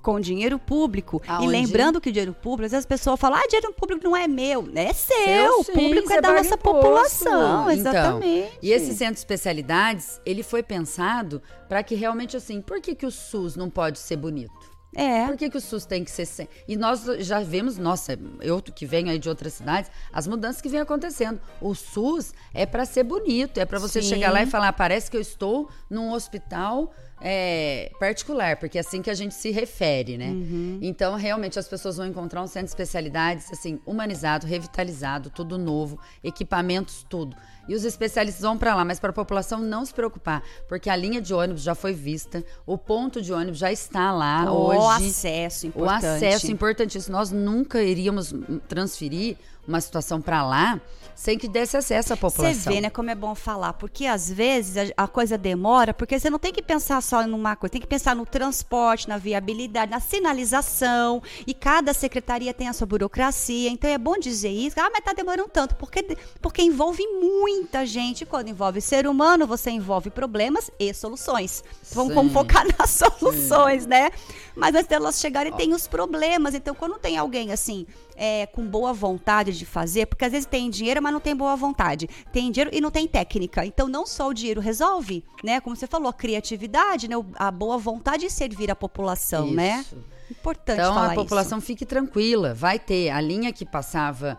Com 0.07 0.21
dinheiro 0.21 0.57
público. 0.57 1.21
E 1.27 1.29
Aonde? 1.29 1.49
lembrando 1.49 2.01
que 2.01 2.13
dinheiro 2.13 2.33
público, 2.33 2.67
às 2.67 2.71
vezes 2.71 2.85
as 2.85 2.87
pessoas 2.87 3.19
falam, 3.19 3.41
ah, 3.41 3.47
dinheiro 3.49 3.73
público 3.73 4.05
não 4.05 4.17
é 4.17 4.29
meu. 4.29 4.69
É 4.77 4.93
seu, 4.93 5.17
Seu, 5.25 5.65
sim, 5.65 5.73
público 5.73 6.13
é 6.13 6.21
da 6.21 6.29
nossa 6.33 6.55
imposto. 6.55 6.59
população. 6.59 7.71
Então, 7.73 7.91
Exatamente. 7.91 8.59
E 8.63 8.71
esse 8.71 8.95
centro 8.95 9.15
de 9.15 9.19
especialidades, 9.21 10.21
ele 10.25 10.45
foi 10.45 10.63
pensado 10.63 11.43
para 11.69 11.83
que 11.83 11.97
realmente 11.97 12.37
assim, 12.37 12.61
por 12.61 12.81
que, 12.81 12.95
que 12.95 13.05
o 13.05 13.11
SUS 13.11 13.57
não 13.57 13.69
pode 13.69 13.99
ser 13.99 14.17
bonito? 14.17 14.55
É. 14.95 15.27
Por 15.27 15.37
que, 15.37 15.51
que 15.51 15.59
o 15.59 15.61
SUS 15.61 15.85
tem 15.85 16.03
que 16.05 16.11
ser. 16.11 16.25
sem- 16.25 16.49
E 16.67 16.75
nós 16.75 17.05
já 17.19 17.41
vemos, 17.41 17.77
nossa, 17.77 18.19
eu 18.41 18.63
que 18.63 18.87
venho 18.87 19.11
aí 19.11 19.19
de 19.19 19.29
outras 19.29 19.53
cidades, 19.55 19.91
as 20.11 20.27
mudanças 20.27 20.63
que 20.63 20.71
vem 20.71 20.81
acontecendo. 20.81 21.39
O 21.61 21.75
SUS 21.75 22.33
é 22.55 22.65
para 22.65 22.87
ser 22.87 23.03
bonito, 23.03 23.59
é 23.59 23.67
para 23.67 23.79
você 23.79 24.01
Sim. 24.01 24.09
chegar 24.09 24.33
lá 24.33 24.43
e 24.43 24.47
falar: 24.47 24.73
parece 24.73 25.11
que 25.11 25.17
eu 25.17 25.21
estou 25.21 25.69
num 25.91 26.13
hospital 26.13 26.91
é, 27.21 27.91
particular, 27.99 28.57
porque 28.57 28.79
é 28.79 28.81
assim 28.81 29.01
que 29.01 29.11
a 29.11 29.15
gente 29.15 29.35
se 29.35 29.51
refere, 29.51 30.19
né? 30.19 30.29
Uhum. 30.29 30.79
Então, 30.83 31.15
realmente, 31.17 31.59
as 31.59 31.67
pessoas 31.67 31.97
vão 31.97 32.07
encontrar 32.07 32.43
um 32.43 32.47
centro 32.47 32.67
de 32.67 32.71
especialidades, 32.71 33.51
assim, 33.51 33.81
humanizado, 33.87 34.47
revitalizado, 34.47 35.31
tudo 35.31 35.57
novo, 35.57 35.99
equipamentos, 36.23 37.07
tudo. 37.09 37.37
E 37.69 37.75
os 37.75 37.85
especialistas 37.85 38.43
vão 38.43 38.57
para 38.57 38.75
lá, 38.75 38.85
mas 38.85 39.01
para 39.01 39.11
a 39.11 39.13
população 39.13 39.61
não 39.61 39.85
se 39.85 39.93
preocupar, 39.93 40.43
porque 40.69 40.89
a 40.89 40.95
linha 40.95 41.21
de 41.21 41.35
ônibus 41.35 41.63
já 41.63 41.75
foi 41.75 41.93
vista, 41.93 42.45
o 42.65 42.79
ponto 42.79 43.21
de 43.21 43.33
ônibus 43.33 43.59
já 43.59 43.73
está 43.73 44.13
lá 44.13 44.53
o 44.53 44.69
hoje. 44.69 45.09
acesso 45.09 45.67
O 45.67 45.69
importante. 45.71 46.07
acesso 46.07 46.53
importantíssimo. 46.53 47.17
Nós 47.17 47.33
nunca 47.33 47.83
iríamos 47.83 48.33
transferir 48.69 49.37
uma 49.67 49.81
situação 49.81 50.21
para 50.21 50.45
lá 50.45 50.81
sem 51.17 51.39
que 51.39 51.49
desse 51.49 51.77
acesso 51.79 52.13
à 52.13 52.17
Você 52.17 52.21
população. 52.21 52.73
vê, 52.73 52.81
né, 52.81 52.91
como 52.91 53.11
é 53.11 53.15
bom 53.15 53.35
falar, 53.35 53.73
porque 53.73 54.05
às 54.05 54.31
vezes 54.31 54.93
a, 54.95 55.05
a 55.05 55.09
coisa 55.09 55.39
demora, 55.39 55.95
porque 55.95 56.21
você 56.21 56.29
não 56.29 56.39
tem 56.39 56.53
que 56.53 56.63
pensar 56.63 57.03
só 57.03 57.27
numa 57.27 57.57
coisa, 57.57 57.73
tem 57.73 57.81
que 57.81 57.87
pensar 57.87 58.15
no 58.15 58.27
transporte, 58.27 59.09
na 59.09 59.17
viabilidade, 59.17 59.91
na 59.91 59.99
sinalização, 59.99 61.23
e 61.47 61.55
cada 61.55 61.95
secretaria 61.95 62.53
tem 62.53 62.69
a 62.69 62.73
sua 62.75 62.87
burocracia, 62.87 63.71
então 63.71 63.89
é 63.89 63.97
bom 63.97 64.19
dizer 64.19 64.51
isso, 64.51 64.79
ah, 64.79 64.91
mas 64.93 65.03
tá 65.03 65.15
demorando 65.15 65.49
tanto, 65.49 65.75
porque, 65.77 66.19
porque 66.43 66.61
envolve 66.61 67.03
muita 67.07 67.87
gente, 67.87 68.27
quando 68.27 68.49
envolve 68.49 68.83
ser 68.83 69.07
humano, 69.07 69.47
você 69.47 69.71
envolve 69.71 70.11
problemas 70.11 70.71
e 70.79 70.93
soluções. 70.93 71.65
Vamos, 71.93 72.15
vamos 72.15 72.33
Sim. 72.33 72.39
focar 72.39 72.67
nas 72.79 72.91
soluções, 72.91 73.87
né? 73.87 74.11
Mas 74.55 74.75
antes 74.75 74.87
delas 74.87 75.19
chegarem, 75.19 75.53
tem 75.53 75.73
os 75.73 75.89
problemas, 75.89 76.55
então 76.55 76.75
quando 76.75 76.99
tem 76.99 77.17
alguém 77.17 77.53
assim, 77.53 77.87
é, 78.17 78.47
com 78.47 78.67
boa 78.67 78.93
vontade 78.93 79.57
de 79.57 79.67
fazer, 79.67 80.07
porque 80.07 80.25
às 80.25 80.33
vezes 80.33 80.47
tem 80.47 80.71
dinheiro, 80.71 81.03
mas 81.03 81.13
não 81.13 81.21
tem 81.21 81.37
boa 81.37 81.55
vontade. 81.55 82.09
Tem 82.33 82.51
dinheiro 82.51 82.71
e 82.73 82.81
não 82.81 82.91
tem 82.91 83.07
técnica. 83.07 83.65
Então 83.65 83.87
não 83.87 84.07
só 84.07 84.29
o 84.29 84.35
dinheiro 84.35 84.61
resolve, 84.61 85.23
né? 85.45 85.61
Como 85.61 85.77
você 85.77 85.87
falou, 85.87 86.09
a 86.09 86.13
criatividade, 86.13 87.09
né? 87.09 87.17
A 87.37 87.51
boa 87.51 87.79
vontade 87.79 88.25
de 88.25 88.31
servir 88.31 88.71
a 88.71 88.77
população, 88.77 89.51
né? 89.51 89.81
Isso. 89.87 89.97
Importante 90.31 90.81
Então 90.81 90.95
falar 90.95 91.13
a 91.13 91.15
população 91.15 91.59
isso. 91.59 91.67
fique 91.67 91.87
tranquila, 91.87 92.53
vai 92.53 92.79
ter 92.79 93.11
a 93.11 93.21
linha 93.21 93.53
que 93.53 93.65
passava 93.65 94.37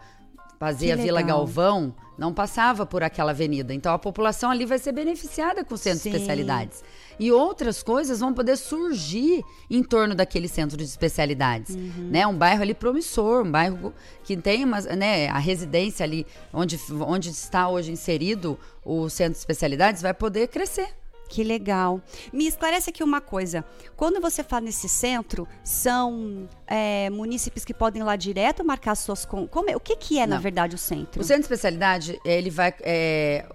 fazia 0.59 0.95
Que 0.97 1.03
Vila. 1.03 1.21
Galvão, 1.21 1.93
não 2.17 2.33
passava 2.33 2.85
por 2.85 3.03
aquela 3.03 3.31
avenida. 3.31 3.73
Então 3.73 3.93
a 3.93 3.99
população 3.99 4.49
ali 4.49 4.65
vai 4.65 4.79
ser 4.79 4.91
beneficiada 4.91 5.63
com 5.63 5.75
o 5.75 5.77
centro 5.77 5.99
Sim. 5.99 6.09
de 6.09 6.15
especialidades. 6.15 6.83
E 7.19 7.31
outras 7.31 7.81
coisas 7.81 8.19
vão 8.19 8.33
poder 8.33 8.55
surgir 8.57 9.43
em 9.69 9.81
torno 9.83 10.13
daquele 10.13 10.47
centro 10.47 10.77
de 10.77 10.83
especialidades, 10.83 11.75
Uhum. 11.75 12.09
né? 12.11 12.27
Um 12.27 12.35
bairro 12.37 12.61
ali 12.61 12.73
promissor, 12.73 13.43
um 13.45 13.51
bairro 13.51 13.93
que 14.23 14.37
tem 14.37 14.63
uma, 14.63 14.79
né, 14.81 15.27
a 15.29 15.39
residência 15.39 16.03
ali 16.03 16.25
onde 16.53 16.79
onde 17.01 17.29
está 17.29 17.67
hoje 17.69 17.91
inserido 17.91 18.59
o 18.85 19.09
centro 19.09 19.33
de 19.33 19.39
especialidades 19.39 20.01
vai 20.01 20.13
poder 20.13 20.47
crescer. 20.47 20.89
Que 21.29 21.43
legal. 21.43 21.99
Me 22.31 22.47
esclarece 22.47 22.89
aqui 22.89 23.03
uma 23.03 23.19
coisa. 23.19 23.65
Quando 23.97 24.21
você 24.21 24.41
fala 24.45 24.61
nesse 24.61 24.87
centro, 24.87 25.45
são 25.61 26.47
é, 26.65 27.09
munícipes 27.09 27.65
que 27.65 27.73
podem 27.73 28.01
ir 28.01 28.05
lá 28.05 28.15
direto 28.15 28.63
marcar 28.63 28.95
suas 28.95 29.25
con- 29.25 29.45
como 29.45 29.69
é- 29.69 29.75
O 29.75 29.79
que, 29.79 29.97
que 29.97 30.19
é, 30.19 30.25
na 30.25 30.35
Não. 30.35 30.41
verdade, 30.41 30.75
o 30.75 30.77
centro? 30.77 31.19
O 31.21 31.23
centro 31.25 31.41
de 31.41 31.45
especialidade, 31.45 32.17
ele 32.23 32.49
vai. 32.49 32.73
é, 32.81 33.45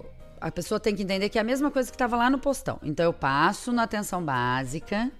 a 0.42 0.50
pessoa 0.50 0.78
tem 0.80 0.94
que 0.94 1.02
entender 1.02 1.28
que 1.28 1.38
é 1.38 1.40
a 1.40 1.44
mesma 1.44 1.70
coisa 1.70 1.90
que 1.90 1.94
estava 1.94 2.16
lá 2.16 2.28
no 2.28 2.38
postão. 2.38 2.78
Então, 2.82 3.04
eu 3.04 3.12
passo 3.12 3.72
na 3.72 3.84
atenção 3.84 4.22
básica, 4.24 5.10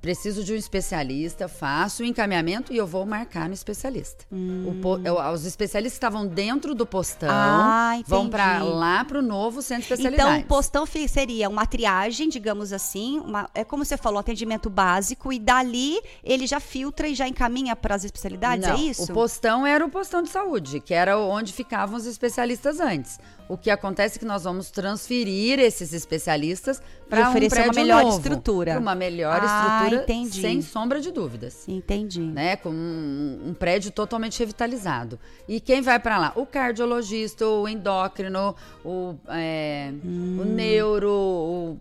preciso 0.00 0.44
de 0.44 0.52
um 0.52 0.56
especialista, 0.56 1.48
faço 1.48 2.02
o 2.02 2.04
encaminhamento 2.06 2.74
e 2.74 2.76
eu 2.76 2.86
vou 2.86 3.06
marcar 3.06 3.48
no 3.48 3.54
especialista. 3.54 4.26
O 4.30 4.74
po- 4.82 5.00
eu- 5.02 5.16
os 5.32 5.46
especialistas 5.46 5.96
estavam 5.96 6.26
dentro 6.26 6.74
do 6.74 6.84
postão 6.84 7.30
Ah, 7.32 7.98
vão 8.06 8.28
para 8.28 8.62
lá 8.62 9.02
pro 9.06 9.22
novo 9.22 9.62
centro 9.62 9.96
de 9.96 10.06
Então, 10.06 10.38
o 10.40 10.44
postão 10.44 10.84
seria 11.08 11.48
uma 11.48 11.64
triagem, 11.64 12.28
digamos 12.28 12.70
assim, 12.70 13.18
uma- 13.20 13.48
é 13.54 13.64
como 13.64 13.82
você 13.82 13.96
falou, 13.96 14.18
atendimento 14.20 14.68
básico, 14.68 15.32
e 15.32 15.38
dali 15.38 15.98
ele 16.22 16.46
já 16.46 16.60
filtra 16.60 17.08
e 17.08 17.14
já 17.14 17.26
encaminha 17.26 17.74
para 17.74 17.94
as 17.94 18.04
especialidades, 18.04 18.66
Não, 18.68 18.74
é 18.76 18.80
isso? 18.80 19.04
O 19.10 19.14
postão 19.14 19.66
era 19.66 19.82
o 19.82 19.88
postão 19.88 20.20
de 20.22 20.28
saúde, 20.28 20.80
que 20.80 20.92
era 20.92 21.18
onde 21.18 21.50
ficavam 21.50 21.96
os 21.96 22.04
especialistas 22.04 22.78
antes. 22.78 23.18
O 23.46 23.58
que 23.58 23.70
acontece 23.70 24.16
é 24.16 24.18
que 24.18 24.24
nós 24.24 24.44
vamos 24.44 24.70
transferir 24.70 25.58
esses 25.60 25.92
especialistas 25.92 26.80
para 27.10 27.26
um 27.26 27.30
oferecer 27.30 27.56
uma 27.58 27.62
prédio 27.64 27.80
melhor 27.82 28.02
novo, 28.04 28.16
estrutura. 28.16 28.78
Uma 28.78 28.94
melhor 28.94 29.38
Ah, 29.42 29.82
estrutura, 29.82 30.02
entendi. 30.02 30.40
sem 30.40 30.62
sombra 30.62 30.98
de 30.98 31.10
dúvidas. 31.12 31.68
Entendi. 31.68 32.20
Né, 32.22 32.56
com 32.56 32.70
um, 32.70 33.40
um 33.48 33.54
prédio 33.54 33.90
totalmente 33.90 34.38
revitalizado. 34.38 35.18
E 35.46 35.60
quem 35.60 35.82
vai 35.82 35.98
para 36.00 36.16
lá? 36.16 36.32
O 36.36 36.46
cardiologista, 36.46 37.46
o 37.46 37.68
endócrino, 37.68 38.56
o, 38.82 39.14
é, 39.28 39.92
Hum. 40.02 40.38
o 40.40 40.44
neuro, 40.46 41.10
o, 41.10 41.80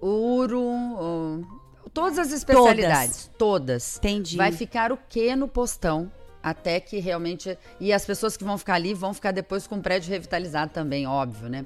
o 0.00 0.06
uro, 0.36 0.60
o- 0.62 1.44
todas 1.92 2.18
as 2.18 2.32
especialidades. 2.32 3.30
Todas. 3.36 3.98
Entendi. 3.98 4.36
Vai 4.38 4.50
ficar 4.50 4.92
o 4.92 4.98
que 5.08 5.36
no 5.36 5.46
postão? 5.46 6.10
Até 6.44 6.78
que 6.78 7.00
realmente. 7.00 7.58
E 7.80 7.90
as 7.90 8.04
pessoas 8.04 8.36
que 8.36 8.44
vão 8.44 8.58
ficar 8.58 8.74
ali 8.74 8.92
vão 8.92 9.14
ficar 9.14 9.30
depois 9.30 9.66
com 9.66 9.76
o 9.76 9.80
prédio 9.80 10.10
revitalizado 10.10 10.70
também, 10.72 11.06
óbvio, 11.06 11.48
né? 11.48 11.64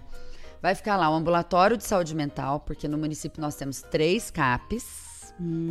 Vai 0.62 0.76
ficar 0.76 0.96
lá 0.96 1.10
o 1.10 1.14
ambulatório 1.14 1.76
de 1.76 1.82
saúde 1.82 2.14
mental, 2.14 2.60
porque 2.60 2.86
no 2.86 2.96
município 2.96 3.40
nós 3.40 3.56
temos 3.56 3.82
três 3.82 4.30
CAPs. 4.30 5.08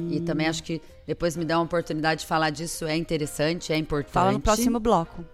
E 0.09 0.21
também 0.21 0.47
acho 0.47 0.63
que 0.63 0.81
depois 1.05 1.35
me 1.35 1.43
dá 1.43 1.57
uma 1.57 1.65
oportunidade 1.65 2.21
de 2.21 2.27
falar 2.27 2.49
disso, 2.51 2.85
é 2.85 2.95
interessante, 2.95 3.73
é 3.73 3.77
importante. 3.77 4.13
Fala 4.13 4.31
no 4.31 4.39
próximo 4.39 4.79
bloco. 4.79 5.25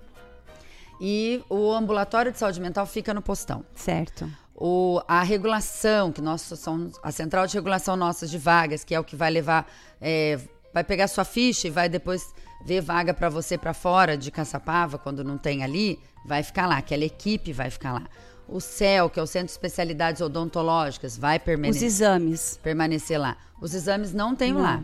E 1.00 1.44
o 1.50 1.72
ambulatório 1.72 2.32
de 2.32 2.40
saúde 2.40 2.60
mental 2.60 2.86
fica 2.86 3.14
no 3.14 3.22
postão. 3.22 3.64
Certo. 3.76 4.28
O, 4.56 5.02
a 5.08 5.22
regulação, 5.22 6.12
que 6.12 6.22
nós 6.22 6.42
somos 6.42 7.00
a 7.04 7.12
central 7.12 7.46
de 7.46 7.54
regulação 7.54 7.96
nossa 7.96 8.26
de 8.26 8.38
vagas, 8.38 8.84
que 8.84 8.96
é 8.96 9.00
o 9.00 9.04
que 9.04 9.16
vai 9.16 9.30
levar, 9.30 9.72
é, 10.02 10.40
vai 10.74 10.84
pegar 10.84 11.08
sua 11.08 11.26
ficha 11.26 11.68
e 11.68 11.72
vai 11.72 11.88
depois 11.88 12.34
ver 12.66 12.82
vaga 12.82 13.14
para 13.14 13.30
você 13.30 13.58
para 13.58 13.74
fora 13.74 14.18
de 14.18 14.32
Caçapava, 14.32 14.98
quando 14.98 15.24
não 15.24 15.38
tem 15.38 15.64
ali, 15.64 16.00
vai 16.26 16.44
ficar 16.44 16.68
lá, 16.68 16.78
aquela 16.78 17.04
equipe 17.04 17.52
vai 17.52 17.70
ficar 17.70 17.94
lá. 17.94 18.04
O 18.48 18.60
CEL, 18.60 19.10
que 19.10 19.20
é 19.20 19.24
o 19.24 19.28
Centro 19.28 19.48
de 19.48 19.54
Especialidades 19.54 20.22
Odontológicas, 20.22 21.18
vai 21.18 21.38
Os 21.38 21.44
permanecer, 21.44 21.84
exames. 21.84 22.60
permanecer 22.62 23.20
lá. 23.20 23.38
Os 23.62 23.74
exames 23.74 24.14
não 24.14 24.36
tem 24.36 24.54
lá. 24.54 24.84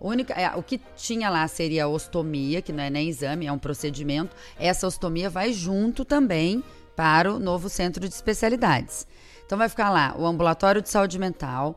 O, 0.00 0.08
única, 0.08 0.32
é, 0.34 0.54
o 0.56 0.62
que 0.62 0.80
tinha 0.96 1.28
lá 1.30 1.46
seria 1.48 1.84
a 1.84 1.88
ostomia, 1.88 2.60
que 2.62 2.72
não 2.72 2.82
é 2.82 2.90
nem 2.90 3.08
exame, 3.08 3.46
é 3.46 3.52
um 3.52 3.58
procedimento. 3.58 4.36
Essa 4.58 4.86
ostomia 4.86 5.30
vai 5.30 5.52
junto 5.52 6.04
também 6.04 6.62
para 6.96 7.32
o 7.32 7.38
novo 7.38 7.68
centro 7.68 8.08
de 8.08 8.14
especialidades. 8.14 9.06
Então 9.46 9.56
vai 9.56 9.68
ficar 9.68 9.90
lá 9.90 10.14
o 10.18 10.26
ambulatório 10.26 10.82
de 10.82 10.90
saúde 10.90 11.18
mental, 11.18 11.76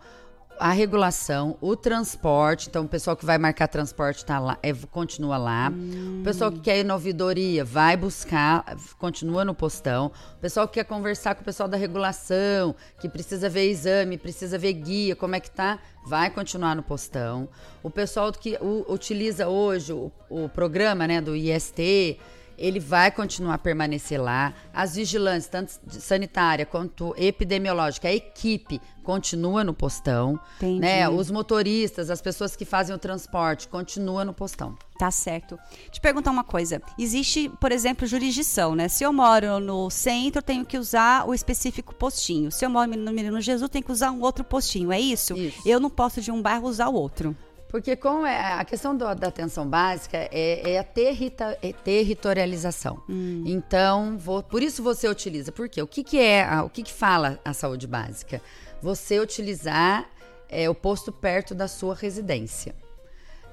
a 0.62 0.72
regulação, 0.72 1.58
o 1.60 1.76
transporte. 1.76 2.70
Então 2.70 2.86
o 2.86 2.88
pessoal 2.88 3.16
que 3.18 3.26
vai 3.26 3.38
marcar 3.38 3.68
transporte 3.68 4.24
tá 4.24 4.38
lá, 4.38 4.58
é, 4.62 4.72
continua 4.92 5.38
lá. 5.38 5.72
O 6.20 6.24
pessoal 6.24 6.52
que 6.52 6.60
quer 6.60 6.78
ir 6.80 6.84
na 6.84 6.94
ouvidoria 6.94 7.66
vai 7.66 7.98
buscar, 7.98 8.64
continua 9.00 9.44
no 9.44 9.56
postão. 9.56 10.12
O 10.38 10.40
pessoal 10.40 10.68
que 10.68 10.76
quer 10.76 10.84
conversar 10.86 11.34
com 11.36 11.42
o 11.42 11.46
pessoal 11.46 11.68
da 11.68 11.78
regulação, 11.78 12.76
que 13.00 13.10
precisa 13.10 13.50
ver 13.50 13.70
exame, 13.70 14.18
precisa 14.18 14.58
ver 14.58 14.74
guia, 14.74 15.16
como 15.16 15.36
é 15.36 15.40
que 15.40 15.50
tá, 15.50 15.80
vai 16.06 16.30
continuar 16.30 16.76
no 16.76 16.84
postão. 16.84 17.50
O 17.82 17.90
pessoal 17.90 18.32
que 18.32 18.58
u- 18.62 18.86
utiliza 18.88 19.48
hoje 19.48 19.92
o, 19.94 20.12
o 20.30 20.48
programa 20.48 21.08
né, 21.08 21.20
do 21.20 21.36
IST, 21.36 22.20
ele 22.62 22.80
vai 22.80 23.12
continuar 23.12 23.56
a 23.56 23.58
permanecer 23.58 24.22
lá. 24.22 24.54
As 24.74 24.96
vigilantes, 24.96 25.48
tanto 25.48 25.74
sanitária 25.90 26.66
quanto 26.66 27.14
epidemiológica, 27.18 28.08
a 28.08 28.14
equipe 28.14 28.80
continua 29.04 29.64
no 29.64 29.74
postão. 29.74 30.40
Entendi. 30.58 30.80
Né? 30.80 31.10
Os 31.10 31.32
motoristas, 31.32 32.10
as 32.10 32.22
pessoas 32.22 32.56
que 32.56 32.64
fazem 32.64 32.96
o 32.96 33.00
transporte, 33.00 33.68
continua 33.68 34.24
no 34.24 34.34
postão. 34.34 34.78
Tá 35.00 35.10
certo. 35.10 35.58
Te 35.90 36.00
perguntar 36.00 36.30
uma 36.30 36.44
coisa. 36.44 36.80
Existe, 37.00 37.50
por 37.60 37.72
exemplo, 37.72 38.06
jurisdição, 38.06 38.76
né? 38.76 38.88
Se 38.88 39.04
eu 39.04 39.12
moro 39.12 39.60
no 39.60 39.90
centro, 39.90 40.44
tenho 40.44 40.64
que 40.64 40.78
usar 40.78 41.28
o 41.28 41.34
específico 41.34 41.96
postinho. 41.96 42.52
Se 42.52 42.64
eu 42.64 42.70
moro 42.70 42.96
no 42.96 43.12
Menino 43.12 43.42
Jesus, 43.42 43.68
tenho 43.72 43.84
que 43.84 43.92
usar 43.92 44.12
um 44.12 44.22
outro 44.22 44.44
postinho. 44.44 44.92
É 44.92 45.00
isso? 45.00 45.36
Isso. 45.36 45.68
Eu 45.68 45.80
não 45.80 45.90
posso 45.90 46.22
de 46.22 46.32
um 46.32 46.40
bairro 46.40 46.68
usar 46.68 46.90
o 46.90 46.94
outro. 46.94 47.36
Porque 47.72 47.96
com 47.96 48.26
é, 48.26 48.54
a 48.56 48.66
questão 48.66 48.96
do- 48.96 49.16
da 49.16 49.28
atenção 49.30 49.66
básica 49.66 50.18
é, 50.30 50.74
é 50.74 50.78
a 50.78 50.84
territa- 50.84 51.58
é 51.62 51.72
territorialização. 51.72 53.02
Então, 53.46 54.18
vou- 54.18 54.44
por 54.44 54.62
isso 54.62 54.84
você 54.84 55.08
utiliza. 55.08 55.52
Por 55.54 55.70
quê? 55.70 55.82
O 55.82 55.88
que, 55.88 56.04
que 56.04 56.20
é, 56.20 56.44
a- 56.44 56.64
o 56.64 56.70
que, 56.70 56.84
que 56.84 56.92
fala 56.94 57.40
a 57.46 57.54
saúde 57.54 57.88
básica? 57.88 58.42
Você 58.82 59.20
utilizar 59.20 60.10
é, 60.50 60.70
o 60.70 60.76
posto 60.76 61.14
perto 61.14 61.56
da 61.56 61.66
sua 61.70 61.96
residência. 61.96 62.76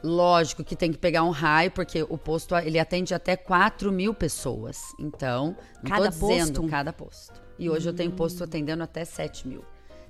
Lógico 0.03 0.65
que 0.65 0.75
tem 0.75 0.91
que 0.91 0.99
pegar 0.99 1.23
um 1.23 1.31
raio, 1.31 1.71
porque 1.71 2.03
o 2.03 2.19
posto 2.19 2.57
ele 2.57 2.79
atende 2.79 3.15
até 3.15 3.37
4 3.37 3.93
mil 3.93 4.13
pessoas. 4.13 4.81
Então, 4.99 5.57
não 5.83 5.91
Cada 5.91 6.11
tô 6.11 6.27
dizendo 6.29 6.61
posto? 6.61 6.69
cada 6.71 6.93
posto. 6.93 7.41
E 7.59 7.71
hoje 7.71 7.89
eu 7.89 7.93
tenho 7.93 8.11
posto 8.13 8.43
atendendo 8.43 8.83
até 8.83 9.05
7 9.05 9.47
mil. 9.47 9.65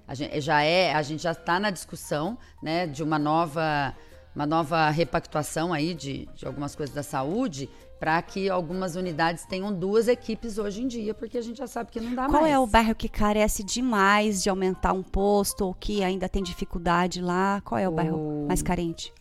A 0.08 0.14
gente 0.14 0.40
já 0.40 0.62
é, 0.62 0.92
a 0.94 1.02
gente 1.02 1.22
já 1.22 1.32
está 1.32 1.60
na 1.60 1.70
discussão, 1.70 2.38
né, 2.62 2.86
de 2.86 3.02
uma 3.02 3.18
nova, 3.18 3.94
uma 4.34 4.46
nova 4.46 4.88
repactuação 4.88 5.70
aí 5.72 5.92
de, 5.92 6.26
de 6.34 6.46
algumas 6.46 6.74
coisas 6.74 6.94
da 6.94 7.02
saúde, 7.02 7.68
para 8.00 8.22
que 8.22 8.48
algumas 8.48 8.96
unidades 8.96 9.44
tenham 9.44 9.72
duas 9.72 10.08
equipes 10.08 10.56
hoje 10.56 10.82
em 10.82 10.86
dia, 10.88 11.12
porque 11.12 11.36
a 11.36 11.42
gente 11.42 11.58
já 11.58 11.66
sabe 11.66 11.90
que 11.90 12.00
não 12.00 12.14
dá 12.14 12.26
Qual 12.26 12.42
mais. 12.42 12.54
é 12.54 12.58
o 12.58 12.66
bairro 12.66 12.94
que 12.94 13.08
carece 13.08 13.62
demais 13.62 14.42
de 14.42 14.48
aumentar 14.48 14.92
um 14.94 15.02
posto 15.02 15.66
ou 15.66 15.74
que 15.74 16.02
ainda 16.02 16.26
tem 16.28 16.42
dificuldade 16.42 17.20
lá? 17.20 17.60
Qual 17.62 17.78
é 17.78 17.88
o, 17.88 17.92
bairro 17.92 18.16
O- 18.44 18.46
mais 18.48 18.62
carente? 18.62 19.12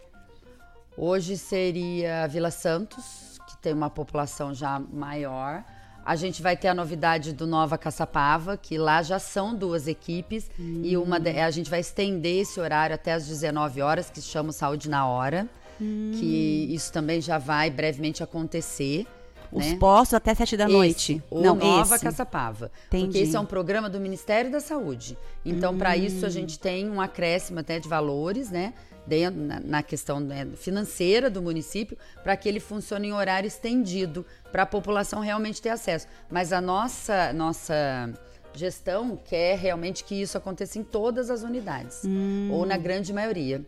Hoje 0.96 1.38
seria 1.38 2.28
Vila 2.28 2.50
Santos, 2.50 3.40
que 3.48 3.58
tem 3.58 3.74
uma 3.74 3.90
população 3.90 4.54
já 4.54 4.80
maior. 4.80 5.64
A 6.08 6.16
gente 6.16 6.42
vai 6.42 6.56
ter 6.56 6.70
a 6.70 6.74
novidade 6.74 7.34
do 7.34 7.46
Nova 7.46 7.78
Caçapava, 7.78 8.56
que 8.56 8.78
lá 8.78 9.04
já 9.04 9.20
são 9.20 9.54
duas 9.54 9.88
equipes. 9.90 10.50
E 10.58 10.96
uma 10.96 11.20
de- 11.20 11.38
a 11.38 11.52
gente 11.52 11.70
vai 11.70 11.82
estender 11.82 12.44
esse 12.44 12.60
horário 12.62 12.96
até 12.96 13.12
as 13.12 13.28
19 13.28 13.82
horas, 13.82 14.10
que 14.10 14.22
chama 14.22 14.54
Saúde 14.54 14.90
na 14.90 15.06
Hora. 15.06 15.46
Que 15.78 16.68
isso 16.72 16.92
também 16.94 17.20
já 17.20 17.38
vai 17.38 17.70
brevemente 17.70 18.24
acontecer. 18.24 19.06
Os 19.52 19.66
né? 19.66 19.78
postos 19.78 20.14
até 20.16 20.34
sete 20.34 20.58
da 20.58 20.64
Esse, 20.66 20.74
noite. 20.74 21.24
O 21.30 21.42
não, 21.42 21.56
Nova 21.56 21.96
esse. 21.96 22.04
Caçapava. 22.04 22.72
Entendi. 22.88 23.06
Porque 23.06 23.18
esse 23.20 23.36
é 23.36 23.40
um 23.40 23.46
programa 23.46 23.90
do 23.90 24.00
Ministério 24.00 24.52
da 24.52 24.60
Saúde. 24.60 25.18
Então, 25.46 25.78
para 25.78 25.96
isso, 25.96 26.24
Hum. 26.24 26.28
a 26.28 26.30
gente 26.30 26.58
tem 26.60 26.90
um 26.90 27.00
acréscimo 27.00 27.60
até 27.60 27.80
de 27.80 27.88
valores, 27.88 28.50
né? 28.50 28.74
Dentro, 29.08 29.40
na, 29.42 29.60
na 29.62 29.82
questão 29.82 30.20
né, 30.20 30.46
financeira 30.58 31.30
do 31.30 31.42
município, 31.42 31.98
para 32.24 32.36
que 32.36 32.50
ele 32.50 32.60
funcione 32.60 33.08
em 33.08 33.14
horário 33.14 33.48
estendido, 33.48 34.26
para 34.52 34.64
a 34.64 34.66
população 34.66 35.22
realmente 35.22 35.62
ter 35.62 35.70
acesso. 35.70 36.06
Mas 36.30 36.52
a 36.52 36.60
nossa, 36.60 37.32
nossa 37.32 37.74
gestão 38.54 39.18
quer 39.24 39.58
realmente 39.58 40.04
que 40.04 40.14
isso 40.22 40.38
aconteça 40.38 40.78
em 40.78 40.84
todas 40.84 41.30
as 41.30 41.42
unidades, 41.44 42.02
Hum. 42.06 42.50
ou 42.52 42.66
na 42.66 42.76
grande 42.76 43.14
maioria. 43.14 43.66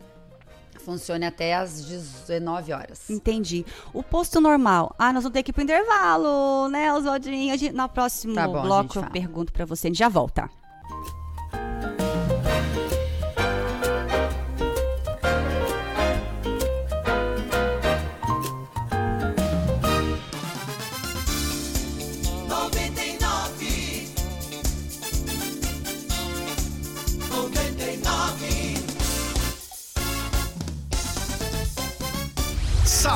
Funcione 0.79 1.25
até 1.25 1.55
às 1.55 1.83
19 1.85 2.71
horas. 2.73 3.09
Entendi. 3.09 3.65
O 3.93 4.01
posto 4.01 4.39
normal. 4.41 4.95
Ah, 4.97 5.11
nós 5.13 5.23
vamos 5.23 5.33
ter 5.33 5.43
que 5.43 5.51
ir 5.51 5.53
pro 5.53 5.61
intervalo, 5.61 6.67
né, 6.69 6.91
Oswaldinho? 6.93 7.53
A 7.53 7.57
gente- 7.57 7.75
No 7.75 7.87
próximo 7.89 8.33
Tá 8.33 8.47
bom, 8.47 8.57
a 8.57 8.61
bloco 8.61 8.97
eu 8.99 9.03
pergunto 9.09 9.51
pra 9.53 9.65
você. 9.65 9.87
A 9.87 9.89
gente 9.89 9.99
já 9.99 10.09
volta. 10.09 10.49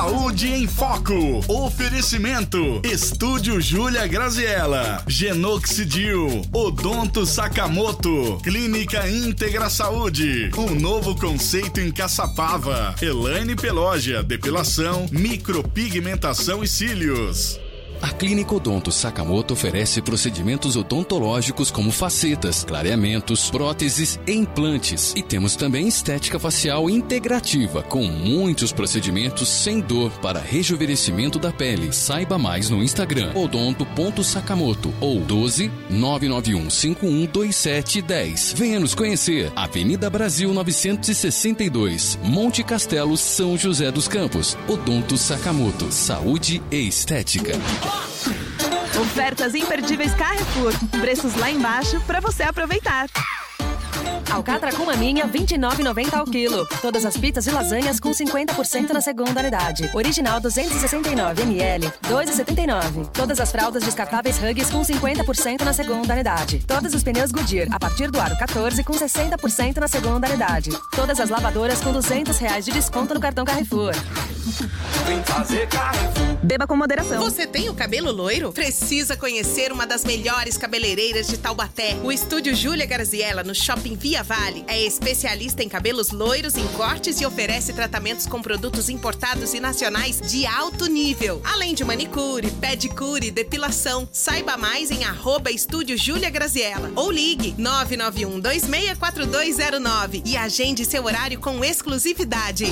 Saúde 0.04 0.52
em 0.52 0.66
Foco. 0.66 1.40
Oferecimento. 1.48 2.82
Estúdio 2.84 3.58
Júlia 3.58 4.06
Graziella. 4.06 5.02
Genoxidil. 5.06 6.42
Odonto 6.52 7.24
Sakamoto. 7.24 8.38
Clínica 8.42 9.08
Íntegra 9.08 9.70
Saúde. 9.70 10.50
Um 10.58 10.74
novo 10.74 11.14
conceito 11.14 11.80
em 11.80 11.90
Caçapava. 11.90 12.94
Elaine 13.00 13.56
Pelógia. 13.56 14.22
Depilação, 14.22 15.06
micropigmentação 15.10 16.62
e 16.62 16.68
cílios. 16.68 17.58
A 18.02 18.10
Clínica 18.10 18.54
Odonto 18.54 18.92
Sakamoto 18.92 19.54
oferece 19.54 20.02
procedimentos 20.02 20.76
odontológicos 20.76 21.70
como 21.70 21.90
facetas, 21.90 22.64
clareamentos, 22.64 23.50
próteses 23.50 24.18
e 24.26 24.32
implantes. 24.32 25.12
E 25.16 25.22
temos 25.22 25.56
também 25.56 25.88
estética 25.88 26.38
facial 26.38 26.90
integrativa, 26.90 27.82
com 27.82 28.04
muitos 28.04 28.72
procedimentos 28.72 29.48
sem 29.48 29.80
dor 29.80 30.10
para 30.20 30.40
rejuvenescimento 30.40 31.38
da 31.38 31.52
pele. 31.52 31.92
Saiba 31.92 32.38
mais 32.38 32.68
no 32.70 32.82
Instagram 32.82 33.32
odonto.sakamoto 33.34 34.92
ou 35.00 35.20
12 35.20 35.70
991 35.90 36.70
512710. 36.70 38.54
Venha 38.56 38.80
nos 38.80 38.94
conhecer. 38.94 39.52
Avenida 39.56 40.10
Brasil 40.10 40.52
962, 40.52 42.18
Monte 42.22 42.62
Castelo, 42.62 43.16
São 43.16 43.56
José 43.56 43.90
dos 43.90 44.08
Campos. 44.08 44.56
Odonto 44.68 45.16
Sakamoto. 45.16 45.90
Saúde 45.90 46.62
e 46.70 46.88
estética. 46.88 47.54
Ofertas 49.00 49.54
imperdíveis 49.54 50.14
Carrefour. 50.14 50.72
Preços 51.00 51.34
lá 51.36 51.50
embaixo 51.50 52.00
para 52.06 52.20
você 52.20 52.42
aproveitar. 52.42 53.08
Alcatra 54.34 54.72
com 54.72 54.84
maminha, 54.84 55.28
29,90 55.28 56.14
ao 56.14 56.24
quilo. 56.24 56.66
Todas 56.82 57.06
as 57.06 57.16
pizzas 57.16 57.46
e 57.46 57.52
lasanhas 57.52 58.00
com 58.00 58.10
50% 58.10 58.90
na 58.90 59.00
segunda 59.00 59.38
unidade. 59.38 59.88
Original 59.94 60.40
269 60.40 61.42
ml, 61.42 61.86
2,79. 62.08 63.06
Todas 63.12 63.38
as 63.38 63.52
fraldas 63.52 63.84
descartáveis 63.84 64.36
Huggies 64.38 64.70
com 64.70 64.82
50% 64.82 65.62
na 65.62 65.72
segunda 65.72 66.14
unidade. 66.14 66.64
Todos 66.66 66.92
os 66.94 67.04
pneus 67.04 67.30
Goodyear 67.30 67.68
a 67.70 67.78
partir 67.78 68.10
do 68.10 68.20
aro 68.20 68.36
14 68.36 68.82
com 68.82 68.94
60% 68.94 69.76
na 69.76 69.86
segunda 69.86 70.26
unidade. 70.26 70.70
Todas 70.90 71.20
as 71.20 71.30
lavadoras 71.30 71.80
com 71.80 71.92
200 71.92 72.36
reais 72.36 72.64
de 72.64 72.72
desconto 72.72 73.14
no 73.14 73.20
cartão 73.20 73.44
Carrefour. 73.44 73.92
Vem 75.06 75.22
fazer 75.22 75.68
Carrefour. 75.68 76.24
Beba 76.42 76.66
com 76.66 76.76
moderação. 76.76 77.22
Você 77.22 77.46
tem 77.46 77.70
o 77.70 77.74
cabelo 77.74 78.10
loiro? 78.10 78.52
Precisa 78.52 79.16
conhecer 79.16 79.70
uma 79.72 79.86
das 79.86 80.04
melhores 80.04 80.58
cabeleireiras 80.58 81.26
de 81.28 81.38
Taubaté. 81.38 81.96
O 82.02 82.10
estúdio 82.10 82.54
Júlia 82.54 82.84
Garziella, 82.84 83.42
no 83.42 83.54
Shopping 83.54 83.94
Via 83.94 84.23
Vale, 84.26 84.64
é 84.66 84.80
especialista 84.80 85.62
em 85.62 85.68
cabelos 85.68 86.10
loiros, 86.10 86.56
em 86.56 86.66
cortes 86.68 87.20
e 87.20 87.26
oferece 87.26 87.74
tratamentos 87.74 88.26
com 88.26 88.40
produtos 88.40 88.88
importados 88.88 89.52
e 89.52 89.60
nacionais 89.60 90.18
de 90.20 90.46
alto 90.46 90.86
nível. 90.86 91.42
Além 91.44 91.74
de 91.74 91.84
manicure, 91.84 92.50
pedicure, 92.52 93.30
depilação. 93.30 94.08
Saiba 94.10 94.56
mais 94.56 94.90
em 94.90 95.04
arroba 95.04 95.50
estúdio 95.50 95.96
Graziella 96.32 96.90
ou 96.96 97.10
ligue 97.10 97.54
991 97.58 98.40
264209 98.40 100.22
e 100.24 100.36
agende 100.36 100.84
seu 100.84 101.04
horário 101.04 101.38
com 101.38 101.62
exclusividade. 101.62 102.66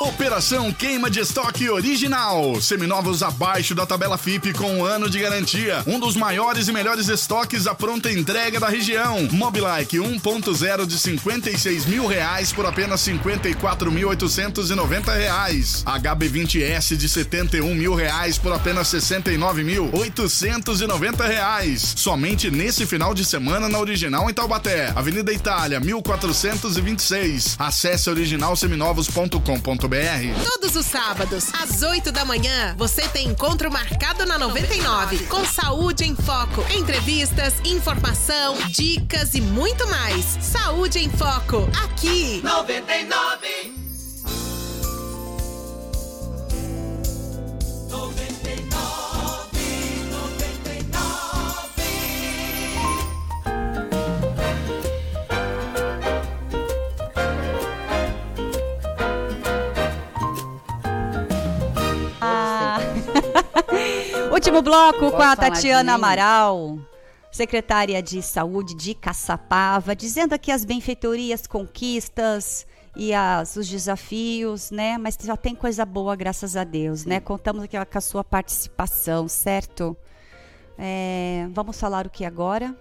Operação 0.00 0.72
Queima 0.72 1.10
de 1.10 1.20
Estoque 1.20 1.70
Original. 1.70 2.60
Seminovos 2.60 3.22
abaixo 3.22 3.74
da 3.74 3.86
tabela 3.86 4.18
FIP 4.18 4.52
com 4.52 4.78
um 4.78 4.84
ano 4.84 5.08
de 5.08 5.20
garantia. 5.20 5.82
Um 5.86 6.00
dos 6.00 6.16
maiores 6.16 6.68
e 6.68 6.72
melhores 6.72 7.08
estoques 7.08 7.66
à 7.66 7.74
pronta 7.74 8.10
entrega 8.10 8.58
da 8.58 8.68
região. 8.68 9.28
Mobilike 9.30 9.98
1.0 9.98 10.86
de 10.86 10.93
56 10.98 11.86
mil 11.86 12.06
reais 12.06 12.52
por 12.52 12.66
apenas 12.66 13.00
54.890 13.00 15.16
reais. 15.16 15.82
HB20S 15.84 16.96
de 16.96 17.08
71 17.08 17.74
mil 17.74 17.94
reais 17.94 18.36
por 18.38 18.52
apenas 18.52 18.88
69.890 18.88 21.26
reais. 21.26 21.94
Somente 21.96 22.50
nesse 22.50 22.86
final 22.86 23.14
de 23.14 23.24
semana 23.24 23.68
na 23.68 23.78
Original 23.78 24.28
em 24.30 24.34
Taubaté. 24.34 24.92
Avenida 24.94 25.32
Itália 25.32 25.80
1426. 25.80 27.56
Acesse 27.58 28.10
originalseminovos.com.br. 28.10 30.44
Todos 30.44 30.76
os 30.76 30.86
sábados, 30.86 31.46
às 31.60 31.82
8 31.82 32.12
da 32.12 32.24
manhã, 32.24 32.74
você 32.76 33.02
tem 33.08 33.26
encontro 33.28 33.70
marcado 33.70 34.24
na 34.26 34.38
99, 34.38 35.18
com 35.26 35.44
Saúde 35.44 36.04
em 36.04 36.14
Foco. 36.14 36.64
Entrevistas, 36.76 37.54
informação, 37.64 38.56
dicas 38.68 39.34
e 39.34 39.40
muito 39.40 39.86
mais. 39.88 40.24
Saúde 40.40 40.73
em 40.96 41.08
Foco, 41.08 41.68
aqui. 41.84 42.42
99. 42.42 43.72
Ah. 62.20 62.78
Último 64.32 64.60
bloco 64.60 65.10
com 65.12 65.22
a 65.22 65.36
Tatiana? 65.36 65.94
Amaral, 65.94 66.78
secretária 67.34 68.00
de 68.00 68.22
Saúde 68.22 68.76
de 68.76 68.94
Caçapava, 68.94 69.96
dizendo 69.96 70.34
aqui 70.34 70.52
as 70.52 70.64
benfeitorias, 70.64 71.48
conquistas 71.48 72.64
e 72.94 73.12
as, 73.12 73.56
os 73.56 73.68
desafios, 73.68 74.70
né? 74.70 74.96
Mas 74.98 75.18
já 75.20 75.36
tem 75.36 75.52
coisa 75.52 75.84
boa, 75.84 76.14
graças 76.14 76.54
a 76.56 76.62
Deus, 76.62 77.04
né? 77.04 77.18
Contamos 77.18 77.64
aqui 77.64 77.76
com 77.76 77.98
a 77.98 78.00
sua 78.00 78.22
participação, 78.22 79.26
certo? 79.26 79.96
É, 80.78 81.48
vamos 81.50 81.78
falar 81.78 82.06
o 82.06 82.10
que 82.10 82.24
agora? 82.24 82.72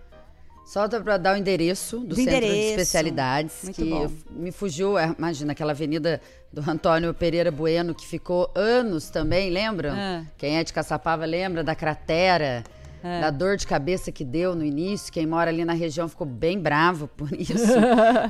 Só 0.68 0.88
para 0.88 1.18
dar 1.18 1.34
o 1.34 1.38
endereço 1.38 2.00
do, 2.02 2.10
Do 2.10 2.16
Centro 2.16 2.32
de 2.32 2.38
endereço. 2.38 2.70
Especialidades, 2.80 3.64
Muito 3.64 3.76
que 3.76 3.90
bom. 3.90 4.08
me 4.30 4.52
fugiu, 4.52 5.00
é, 5.00 5.16
imagina, 5.18 5.54
aquela 5.54 5.72
avenida 5.72 6.22
do 6.52 6.62
Antônio 6.70 7.12
Pereira 7.12 7.50
Bueno, 7.50 7.96
que 7.96 8.06
ficou 8.06 8.52
anos 8.54 9.10
também, 9.10 9.50
lembram? 9.50 9.96
Ah. 9.96 10.24
Quem 10.38 10.58
é 10.58 10.64
de 10.64 10.72
Caçapava 10.72 11.26
lembra 11.26 11.64
da 11.64 11.74
cratera, 11.74 12.64
Ah. 13.04 13.20
da 13.22 13.30
dor 13.30 13.58
de 13.58 13.68
cabeça 13.68 14.12
que 14.12 14.24
deu 14.24 14.56
no 14.56 14.64
início. 14.64 15.12
Quem 15.12 15.28
mora 15.28 15.50
ali 15.52 15.66
na 15.66 15.74
região 15.74 16.08
ficou 16.08 16.26
bem 16.26 16.58
bravo 16.58 17.08
por 17.08 17.30
isso. 17.38 17.74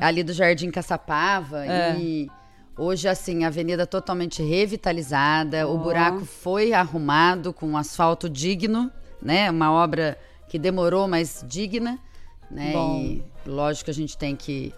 ali 0.01 0.23
do 0.23 0.33
Jardim 0.33 0.71
Caçapava. 0.71 1.63
É. 1.65 1.95
E 1.99 2.27
hoje, 2.75 3.07
assim, 3.07 3.43
a 3.43 3.47
avenida 3.47 3.85
totalmente 3.85 4.41
revitalizada, 4.41 5.67
Ó. 5.67 5.75
o 5.75 5.77
buraco 5.77 6.25
foi 6.25 6.73
arrumado 6.73 7.53
com 7.53 7.67
um 7.67 7.77
asfalto 7.77 8.27
digno, 8.29 8.91
né? 9.21 9.49
Uma 9.51 9.71
obra 9.71 10.17
que 10.49 10.57
demorou, 10.57 11.07
mas 11.07 11.45
digna, 11.47 11.99
né? 12.49 12.71
Bom. 12.73 12.99
E 12.99 13.23
lógico 13.45 13.85
que 13.85 13.91
a 13.91 13.93
gente 13.93 14.17
tem 14.17 14.35
que 14.35 14.73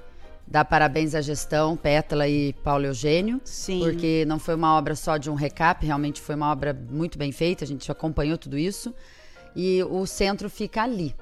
dar 0.47 0.63
parabéns 0.65 1.15
à 1.15 1.21
gestão, 1.21 1.75
Pétala 1.75 2.27
e 2.27 2.53
Paulo 2.63 2.85
Eugênio, 2.85 3.41
Sim. 3.43 3.79
porque 3.79 4.25
não 4.27 4.37
foi 4.37 4.53
uma 4.55 4.77
obra 4.77 4.95
só 4.95 5.17
de 5.17 5.29
um 5.29 5.33
recap, 5.33 5.83
realmente 5.85 6.21
foi 6.21 6.35
uma 6.35 6.51
obra 6.51 6.71
muito 6.91 7.17
bem 7.17 7.31
feita, 7.31 7.63
a 7.63 7.67
gente 7.67 7.91
acompanhou 7.91 8.37
tudo 8.37 8.57
isso. 8.57 8.93
E 9.55 9.83
o 9.83 10.05
centro 10.05 10.49
fica 10.49 10.83
ali. 10.83 11.15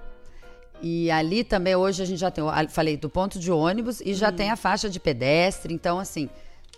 E 0.82 1.10
ali 1.12 1.44
também 1.44 1.76
hoje 1.76 2.04
a 2.04 2.06
gente 2.06 2.20
já 2.20 2.30
tem, 2.30 2.44
falei 2.70 2.98
do 2.98 3.10
ponto 3.10 3.40
de 3.40 3.52
ônibus 3.52 4.02
e 4.02 4.14
já 4.14 4.32
tem 4.32 4.52
a 4.52 4.58
faixa 4.58 4.90
de 4.90 5.00
pedestre, 5.00 5.74
então 5.74 5.98
assim, 5.98 6.30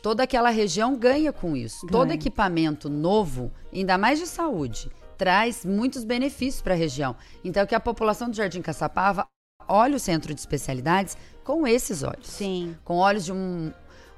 toda 0.01 0.21
aquela 0.21 0.51
região 0.51 0.95
ganha 0.95 1.33
com 1.33 1.55
isso. 1.55 1.87
Todo 1.87 2.09
Ganha. 2.09 2.13
equipamento 2.13 2.87
novo, 2.87 3.51
ainda 3.73 3.97
mais 3.97 4.19
de 4.19 4.27
saúde, 4.27 4.91
traz 5.17 5.65
muitos 5.65 6.03
benefícios 6.03 6.61
para 6.61 6.75
a 6.75 6.77
região. 6.77 7.15
Então 7.43 7.65
que 7.65 7.73
a 7.73 7.79
população 7.79 8.29
do 8.29 8.35
Jardim 8.35 8.61
Caçapava 8.61 9.25
olha 9.67 9.95
o 9.95 9.99
centro 9.99 10.33
de 10.35 10.39
especialidades 10.39 11.17
com 11.43 11.65
esses 11.65 12.03
olhos. 12.03 12.27
Sim. 12.27 12.77
Com 12.83 12.97
olhos 12.97 13.25
de 13.25 13.31
um, 13.31 13.71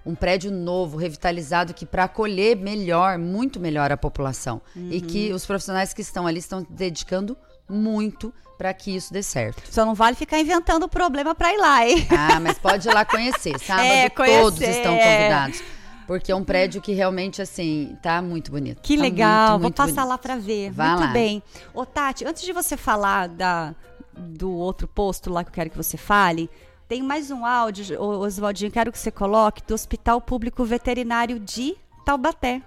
um 0.07 0.15
prédio 0.15 0.51
novo, 0.51 0.97
revitalizado, 0.97 1.73
que 1.73 1.85
para 1.85 2.05
acolher 2.05 2.55
melhor, 2.55 3.17
muito 3.17 3.59
melhor 3.59 3.91
a 3.91 3.97
população. 3.97 4.61
E 4.75 5.01
que 5.01 5.31
os 5.33 5.45
profissionais 5.45 5.93
que 5.93 6.01
estão 6.01 6.25
ali 6.25 6.39
estão 6.39 6.65
dedicando 6.69 7.37
muito 7.69 8.33
para 8.57 8.73
que 8.73 8.95
isso 8.95 9.13
dê 9.13 9.21
certo. 9.21 9.61
Só 9.71 9.85
não 9.85 9.93
vale 9.93 10.15
ficar 10.15 10.39
inventando 10.39 10.87
problema 10.87 11.35
pra 11.35 11.53
ir 11.53 11.57
lá, 11.57 11.87
hein? 11.87 12.07
Ah, 12.09 12.39
mas 12.39 12.57
pode 12.57 12.87
ir 12.87 12.93
lá 12.93 13.05
conhecer. 13.05 13.57
Sábado 13.61 13.85
É, 13.85 14.09
todos 14.09 14.57
conhecer, 14.57 14.77
estão 14.77 14.93
é. 14.95 15.17
convidados. 15.17 15.63
Porque 16.07 16.31
é 16.31 16.35
um 16.35 16.43
prédio 16.43 16.81
que 16.81 16.93
realmente, 16.93 17.41
assim, 17.41 17.97
tá 18.01 18.21
muito 18.21 18.49
bonito. 18.49 18.81
Que 18.81 18.95
Tá 18.95 19.01
legal, 19.03 19.39
muito, 19.49 19.51
vou 19.51 19.59
muito 19.63 19.75
passar 19.75 19.91
bonito. 19.93 20.07
lá 20.09 20.17
para 20.17 20.37
ver. 20.37 20.71
Vá 20.71 20.87
Muito 20.91 21.01
lá. 21.01 21.07
bem. 21.07 21.43
Ô, 21.73 21.85
Tati, 21.85 22.25
antes 22.25 22.43
de 22.43 22.53
você 22.53 22.77
falar 22.77 23.27
da, 23.27 23.75
do 24.15 24.49
outro 24.51 24.87
posto 24.87 25.29
lá 25.29 25.43
que 25.43 25.49
eu 25.49 25.53
quero 25.53 25.69
que 25.69 25.75
você 25.77 25.97
fale, 25.97 26.49
tem 26.87 27.03
mais 27.03 27.29
um 27.29 27.45
áudio, 27.45 28.01
Oswaldinho, 28.01 28.71
quero 28.71 28.91
que 28.91 28.97
você 28.97 29.11
coloque, 29.11 29.61
do 29.67 29.73
Hospital 29.73 30.21
Público 30.21 30.63
Veterinário 30.63 31.37
de 31.37 31.75
Taubaté. 32.05 32.61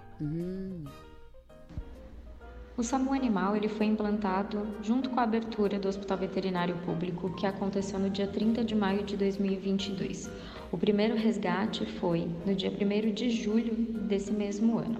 O 2.76 2.82
SAMU 2.82 3.14
animal 3.14 3.56
ele 3.56 3.68
foi 3.68 3.86
implantado 3.86 4.66
junto 4.82 5.08
com 5.08 5.18
a 5.20 5.22
abertura 5.22 5.78
do 5.78 5.88
Hospital 5.88 6.18
Veterinário 6.18 6.76
Público, 6.84 7.34
que 7.34 7.46
aconteceu 7.46 7.98
no 7.98 8.10
dia 8.10 8.26
30 8.26 8.62
de 8.62 8.74
maio 8.74 9.04
de 9.04 9.16
2022. 9.16 10.30
O 10.70 10.76
primeiro 10.76 11.16
resgate 11.16 11.86
foi 11.98 12.28
no 12.46 12.54
dia 12.54 12.70
1 12.70 13.12
de 13.12 13.30
julho 13.30 13.74
desse 13.74 14.32
mesmo 14.32 14.78
ano. 14.78 14.98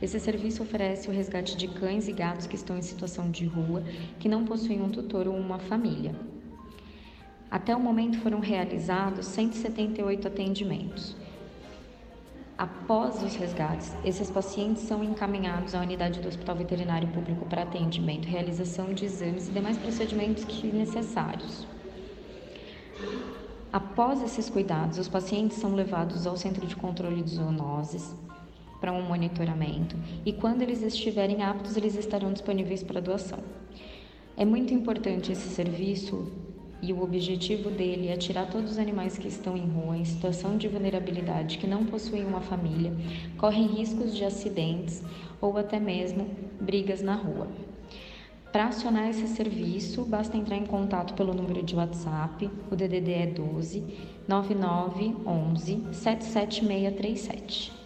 Esse 0.00 0.20
serviço 0.20 0.62
oferece 0.62 1.08
o 1.08 1.12
resgate 1.12 1.56
de 1.56 1.68
cães 1.68 2.06
e 2.06 2.12
gatos 2.12 2.46
que 2.46 2.56
estão 2.56 2.76
em 2.76 2.82
situação 2.82 3.30
de 3.30 3.46
rua, 3.46 3.82
que 4.18 4.28
não 4.28 4.44
possuem 4.44 4.82
um 4.82 4.90
tutor 4.90 5.26
ou 5.26 5.34
uma 5.34 5.58
família. 5.58 6.14
Até 7.50 7.74
o 7.74 7.80
momento 7.80 8.18
foram 8.18 8.40
realizados 8.40 9.26
178 9.26 10.28
atendimentos. 10.28 11.16
Após 12.58 13.22
os 13.22 13.36
resgates, 13.36 13.94
esses 14.04 14.30
pacientes 14.30 14.82
são 14.82 15.02
encaminhados 15.02 15.74
à 15.74 15.80
unidade 15.80 16.20
do 16.20 16.28
Hospital 16.28 16.56
Veterinário 16.56 17.08
Público 17.08 17.46
para 17.46 17.62
atendimento, 17.62 18.26
realização 18.26 18.92
de 18.92 19.04
exames 19.06 19.48
e 19.48 19.52
demais 19.52 19.78
procedimentos 19.78 20.44
que 20.44 20.66
necessários. 20.66 21.66
Após 23.72 24.22
esses 24.22 24.50
cuidados, 24.50 24.98
os 24.98 25.08
pacientes 25.08 25.56
são 25.56 25.74
levados 25.74 26.26
ao 26.26 26.36
Centro 26.36 26.66
de 26.66 26.74
Controle 26.74 27.22
de 27.22 27.30
Zoonoses 27.30 28.14
para 28.80 28.92
um 28.92 29.02
monitoramento 29.02 29.96
e, 30.26 30.32
quando 30.32 30.62
eles 30.62 30.82
estiverem 30.82 31.42
aptos, 31.42 31.76
eles 31.76 31.96
estarão 31.96 32.32
disponíveis 32.32 32.82
para 32.82 33.00
doação. 33.00 33.38
É 34.36 34.44
muito 34.44 34.74
importante 34.74 35.32
esse 35.32 35.48
serviço 35.48 36.30
e 36.80 36.92
o 36.92 37.02
objetivo 37.02 37.70
dele 37.70 38.08
é 38.08 38.16
tirar 38.16 38.46
todos 38.46 38.72
os 38.72 38.78
animais 38.78 39.18
que 39.18 39.28
estão 39.28 39.56
em 39.56 39.66
rua, 39.66 39.96
em 39.96 40.04
situação 40.04 40.56
de 40.56 40.68
vulnerabilidade, 40.68 41.58
que 41.58 41.66
não 41.66 41.84
possuem 41.84 42.24
uma 42.24 42.40
família, 42.40 42.92
correm 43.36 43.66
riscos 43.66 44.16
de 44.16 44.24
acidentes 44.24 45.02
ou 45.40 45.56
até 45.56 45.80
mesmo 45.80 46.28
brigas 46.60 47.02
na 47.02 47.14
rua. 47.14 47.48
Para 48.52 48.68
acionar 48.68 49.10
esse 49.10 49.28
serviço, 49.28 50.04
basta 50.04 50.36
entrar 50.36 50.56
em 50.56 50.64
contato 50.64 51.14
pelo 51.14 51.34
número 51.34 51.62
de 51.62 51.76
WhatsApp, 51.76 52.50
o 52.70 52.76
DDD 52.76 53.12
é 53.12 53.26
12 53.26 53.84
9911 54.26 55.82
77637. 55.92 57.77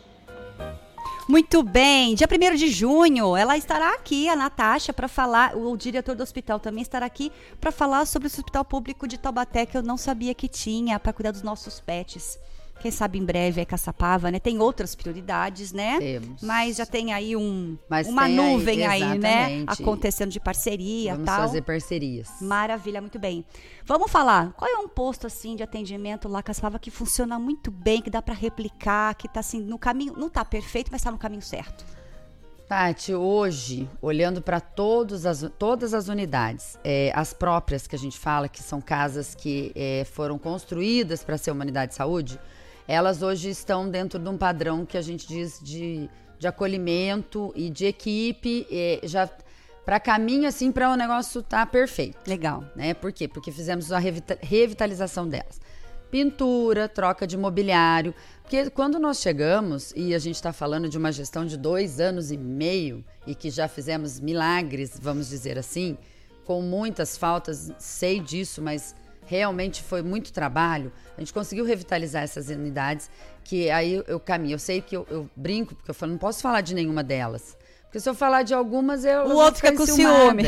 Muito 1.33 1.63
bem. 1.63 2.15
Dia 2.15 2.29
1 2.31 2.57
de 2.57 2.69
junho, 2.69 3.35
ela 3.35 3.57
estará 3.57 3.95
aqui, 3.95 4.29
a 4.29 4.37
Natasha, 4.37 4.93
para 4.93 5.09
falar. 5.09 5.57
O 5.57 5.75
diretor 5.79 6.15
do 6.15 6.23
hospital 6.23 6.61
também 6.61 6.83
estará 6.83 7.07
aqui 7.07 7.33
para 7.59 7.73
falar 7.73 8.05
sobre 8.05 8.27
o 8.27 8.31
Hospital 8.31 8.63
Público 8.67 9.09
de 9.09 9.17
Taubaté, 9.17 9.65
que 9.65 9.75
eu 9.75 9.83
não 9.83 9.97
sabia 9.97 10.35
que 10.35 10.47
tinha, 10.47 11.01
para 11.01 11.11
cuidar 11.11 11.31
dos 11.31 11.43
nossos 11.43 11.81
pets. 11.81 12.39
Quem 12.81 12.91
sabe 12.91 13.19
em 13.19 13.25
breve 13.25 13.61
é 13.61 13.65
Caçapava, 13.65 14.31
né? 14.31 14.41
Tem 14.41 14.59
outras 14.59 14.95
prioridades, 14.95 15.73
né? 15.73 15.99
Temos. 16.01 16.43
Mas 16.43 16.77
já 16.77 16.85
tem 16.85 17.13
aí 17.13 17.37
um, 17.37 17.79
Mas 17.89 18.09
uma 18.09 18.25
tem 18.25 18.39
aí, 18.39 18.53
nuvem 18.53 18.87
aí, 18.87 19.19
né? 19.19 19.65
Acontecendo 19.69 20.31
de 20.31 20.41
parceria 20.41 21.13
Vamos 21.13 21.27
tal. 21.27 21.41
fazer 21.43 21.63
parcerias. 21.63 22.29
Maravilha, 22.41 23.01
muito 23.01 23.21
bem. 23.21 23.45
Vamos 23.85 24.11
falar, 24.11 24.53
qual 24.53 24.69
é 24.69 24.77
um 24.79 24.89
posto 24.89 25.29
assim 25.29 25.55
de 25.55 25.63
atendimento 25.63 26.29
lá, 26.29 26.43
Caçapava, 26.43 26.79
que 26.79 26.91
funciona 26.91 27.39
muito 27.39 27.71
bem, 27.71 28.03
que 28.03 28.11
dá 28.11 28.21
para 28.21 28.35
replicar, 28.35 29.15
que 29.15 29.29
tá 29.29 29.41
assim 29.41 29.61
no 29.61 29.79
caminho, 29.79 30.15
não 30.17 30.29
tá 30.29 30.45
perfeito, 30.45 30.91
mas 30.91 31.03
tá 31.03 31.11
no 31.11 31.19
caminho 31.19 31.43
certo. 31.43 31.85
Tati, 32.73 33.15
hoje, 33.15 33.87
olhando 34.01 34.41
para 34.41 34.59
todas 34.59 35.27
as, 35.27 35.45
todas 35.59 35.93
as 35.93 36.09
unidades, 36.09 36.79
é, 36.83 37.13
as 37.15 37.35
próprias 37.35 37.87
que 37.87 37.95
a 37.95 37.99
gente 37.99 38.19
fala, 38.19 38.49
que 38.49 38.63
são 38.63 38.81
casas 38.81 39.35
que 39.35 39.73
é, 39.75 40.07
foram 40.11 40.39
construídas 40.39 41.23
para 41.23 41.37
ser 41.37 41.51
uma 41.51 41.63
unidade 41.63 41.91
de 41.91 41.97
saúde, 41.97 42.41
elas 42.93 43.23
hoje 43.23 43.49
estão 43.49 43.89
dentro 43.89 44.19
de 44.19 44.29
um 44.29 44.37
padrão 44.37 44.85
que 44.85 44.99
a 44.99 45.01
gente 45.01 45.27
diz 45.27 45.59
de, 45.63 46.11
de 46.39 46.47
acolhimento 46.47 47.51
e 47.57 47.71
de 47.71 47.87
equipe, 47.87 48.67
é, 48.71 49.01
já 49.05 49.27
para 49.83 49.99
caminho 49.99 50.47
assim 50.47 50.71
para 50.71 50.91
o 50.91 50.95
negócio 50.95 51.43
tá 51.43 51.65
perfeito. 51.65 52.19
Legal. 52.29 52.63
Né? 52.77 52.93
Por 52.93 53.11
quê? 53.11 53.27
Porque 53.27 53.51
fizemos 53.51 53.91
a 53.91 53.99
revita- 53.99 54.39
revitalização 54.43 55.27
delas. 55.27 55.59
Pintura, 56.11 56.87
troca 56.87 57.27
de 57.27 57.35
mobiliário. 57.35 58.15
Porque 58.43 58.69
quando 58.69 58.99
nós 58.99 59.23
chegamos, 59.23 59.95
e 59.97 60.15
a 60.15 60.19
gente 60.19 60.35
está 60.35 60.53
falando 60.53 60.87
de 60.87 60.99
uma 60.99 61.11
gestão 61.11 61.47
de 61.47 61.57
dois 61.57 61.99
anos 61.99 62.31
e 62.31 62.37
meio, 62.37 63.03
e 63.27 63.35
que 63.35 63.49
já 63.49 63.67
fizemos 63.69 64.21
milagres, 64.21 64.99
vamos 65.01 65.31
dizer 65.31 65.59
assim, 65.59 65.97
com 66.45 66.61
muitas 66.61 67.17
faltas, 67.17 67.73
sei 67.79 68.21
disso, 68.21 68.61
mas 68.61 68.95
realmente 69.33 69.83
foi 69.83 70.03
muito 70.03 70.31
trabalho. 70.33 70.93
A 71.17 71.21
gente 71.21 71.33
conseguiu 71.33 71.65
revitalizar 71.65 72.23
essas 72.23 72.49
unidades, 72.49 73.09
que 73.43 73.71
aí 73.71 73.95
eu, 73.95 74.05
eu 74.07 74.21
caminho. 74.21 74.55
Eu 74.55 74.59
sei 74.59 74.83
que 74.83 74.95
eu, 74.95 75.07
eu 75.11 75.27
brinco, 75.35 75.75
porque 75.75 75.91
eu 75.91 75.95
falo, 75.95 76.13
não 76.13 76.19
posso 76.19 76.43
falar 76.43 76.61
de 76.61 76.75
nenhuma 76.75 77.03
delas. 77.03 77.57
Porque 77.85 77.99
se 78.01 78.09
eu 78.09 78.15
falar 78.15 78.43
de 78.43 78.53
algumas, 78.55 79.05
eu. 79.05 79.25
O 79.27 79.37
outro 79.37 79.57
fica 79.61 79.75
com 79.77 79.85
ciúme. 79.87 80.45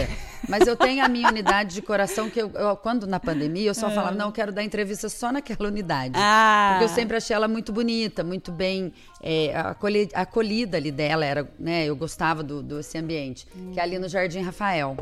Mas 0.49 0.66
eu 0.66 0.76
tenho 0.76 1.03
a 1.05 1.09
minha 1.09 1.28
unidade 1.28 1.74
de 1.74 1.82
coração, 1.82 2.28
que 2.30 2.41
eu, 2.41 2.51
eu- 2.55 2.76
quando 2.76 3.07
na 3.07 3.18
pandemia, 3.20 3.68
eu 3.70 3.74
só 3.74 3.89
É. 3.93 3.95
falava, 3.95 4.14
não, 4.14 4.26
eu 4.26 4.32
quero 4.32 4.51
dar 4.53 4.62
entrevista 4.62 5.09
só 5.11 5.30
naquela 5.32 5.68
unidade. 5.68 6.14
Ah. 6.16 6.72
Porque 6.78 6.85
eu 6.85 6.95
sempre 6.95 7.16
achei 7.16 7.35
ela 7.37 7.49
muito 7.49 7.70
bonita, 7.72 8.22
muito 8.24 8.51
bem 8.53 8.93
é, 9.22 9.55
acolhi- 9.59 10.09
acolhida 10.14 10.76
ali 10.78 10.91
dela. 10.91 11.24
Era, 11.24 11.49
né, 11.59 11.85
eu 11.87 11.97
gostava 11.97 12.43
do, 12.43 12.62
desse 12.62 12.97
ambiente. 12.99 13.47
Que 13.72 13.78
é 13.80 13.82
ali 13.82 13.99
no 13.99 14.09
Jardim 14.09 14.41
Rafael. 14.43 14.97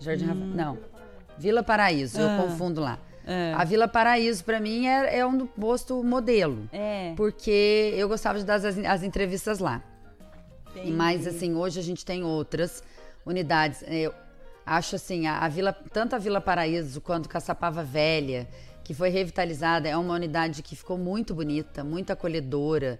Jardim 0.00 0.26
Rafa- 0.26 0.40
Não. 0.40 0.78
Vila 1.36 1.62
Paraíso, 1.64 2.18
Ah. 2.20 2.22
eu 2.36 2.44
confundo 2.44 2.80
lá. 2.80 2.98
É. 3.28 3.52
A 3.54 3.62
Vila 3.62 3.86
Paraíso, 3.86 4.42
para 4.42 4.58
mim, 4.58 4.86
é, 4.86 5.18
é 5.18 5.26
um 5.26 5.46
posto 5.46 6.02
modelo. 6.02 6.66
É. 6.72 7.12
Porque 7.14 7.92
eu 7.94 8.08
gostava 8.08 8.38
de 8.38 8.44
dar 8.46 8.54
as, 8.54 8.64
as 8.64 9.02
entrevistas 9.02 9.58
lá. 9.58 9.84
E 10.74 10.90
Mas, 10.90 11.26
assim, 11.26 11.54
hoje 11.54 11.78
a 11.78 11.82
gente 11.82 12.06
tem 12.06 12.24
outras 12.24 12.82
unidades. 13.26 13.84
Eu 13.86 14.14
acho, 14.64 14.96
assim, 14.96 15.26
a, 15.26 15.40
a 15.40 15.48
Vila, 15.48 15.76
tanto 15.92 16.16
a 16.16 16.18
Vila 16.18 16.40
Paraíso 16.40 17.02
quanto 17.02 17.28
Caçapava 17.28 17.84
Velha, 17.84 18.48
que 18.82 18.94
foi 18.94 19.10
revitalizada, 19.10 19.86
é 19.86 19.96
uma 19.96 20.14
unidade 20.14 20.62
que 20.62 20.74
ficou 20.74 20.96
muito 20.96 21.34
bonita, 21.34 21.84
muito 21.84 22.10
acolhedora. 22.10 22.98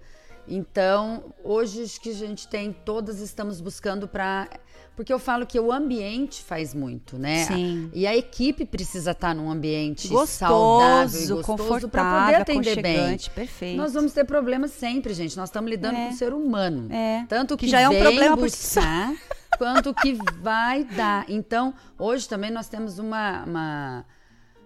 Então, 0.48 1.24
hoje 1.44 1.82
acho 1.82 2.00
que 2.00 2.10
a 2.10 2.14
gente 2.14 2.48
tem, 2.48 2.72
todas 2.72 3.20
estamos 3.20 3.60
buscando 3.60 4.08
para. 4.08 4.48
Porque 4.96 5.12
eu 5.12 5.18
falo 5.20 5.46
que 5.46 5.60
o 5.60 5.70
ambiente 5.70 6.42
faz 6.42 6.74
muito, 6.74 7.16
né? 7.16 7.44
Sim. 7.44 7.88
E 7.94 8.04
a 8.04 8.16
equipe 8.16 8.64
precisa 8.66 9.12
estar 9.12 9.32
num 9.32 9.48
ambiente 9.48 10.08
Gostoso, 10.08 10.32
saudável 10.38 11.20
e 11.22 11.42
gostoso 11.42 11.88
para 11.88 12.22
poder 12.24 12.34
atender 12.34 12.82
bem. 12.82 13.16
perfeito. 13.32 13.76
Nós 13.76 13.92
vamos 13.94 14.12
ter 14.12 14.24
problemas 14.24 14.72
sempre, 14.72 15.14
gente. 15.14 15.36
Nós 15.36 15.50
estamos 15.50 15.70
lidando 15.70 15.96
É. 15.96 16.06
com 16.08 16.14
o 16.14 16.16
ser 16.16 16.32
humano. 16.34 16.92
É. 16.92 17.24
Tanto 17.28 17.56
que, 17.56 17.66
Que 17.66 17.70
já 17.70 17.80
é 17.80 17.88
um 17.88 17.96
problema 17.96 18.36
por 18.36 18.50
si 18.50 18.56
buscar, 18.80 19.14
quanto 19.56 19.94
que 19.94 20.18
vai 20.40 20.82
dar. 20.82 21.24
Então, 21.28 21.72
hoje 21.96 22.28
também 22.28 22.50
nós 22.50 22.66
temos 22.68 22.98
uma, 22.98 23.44
uma, 23.44 24.04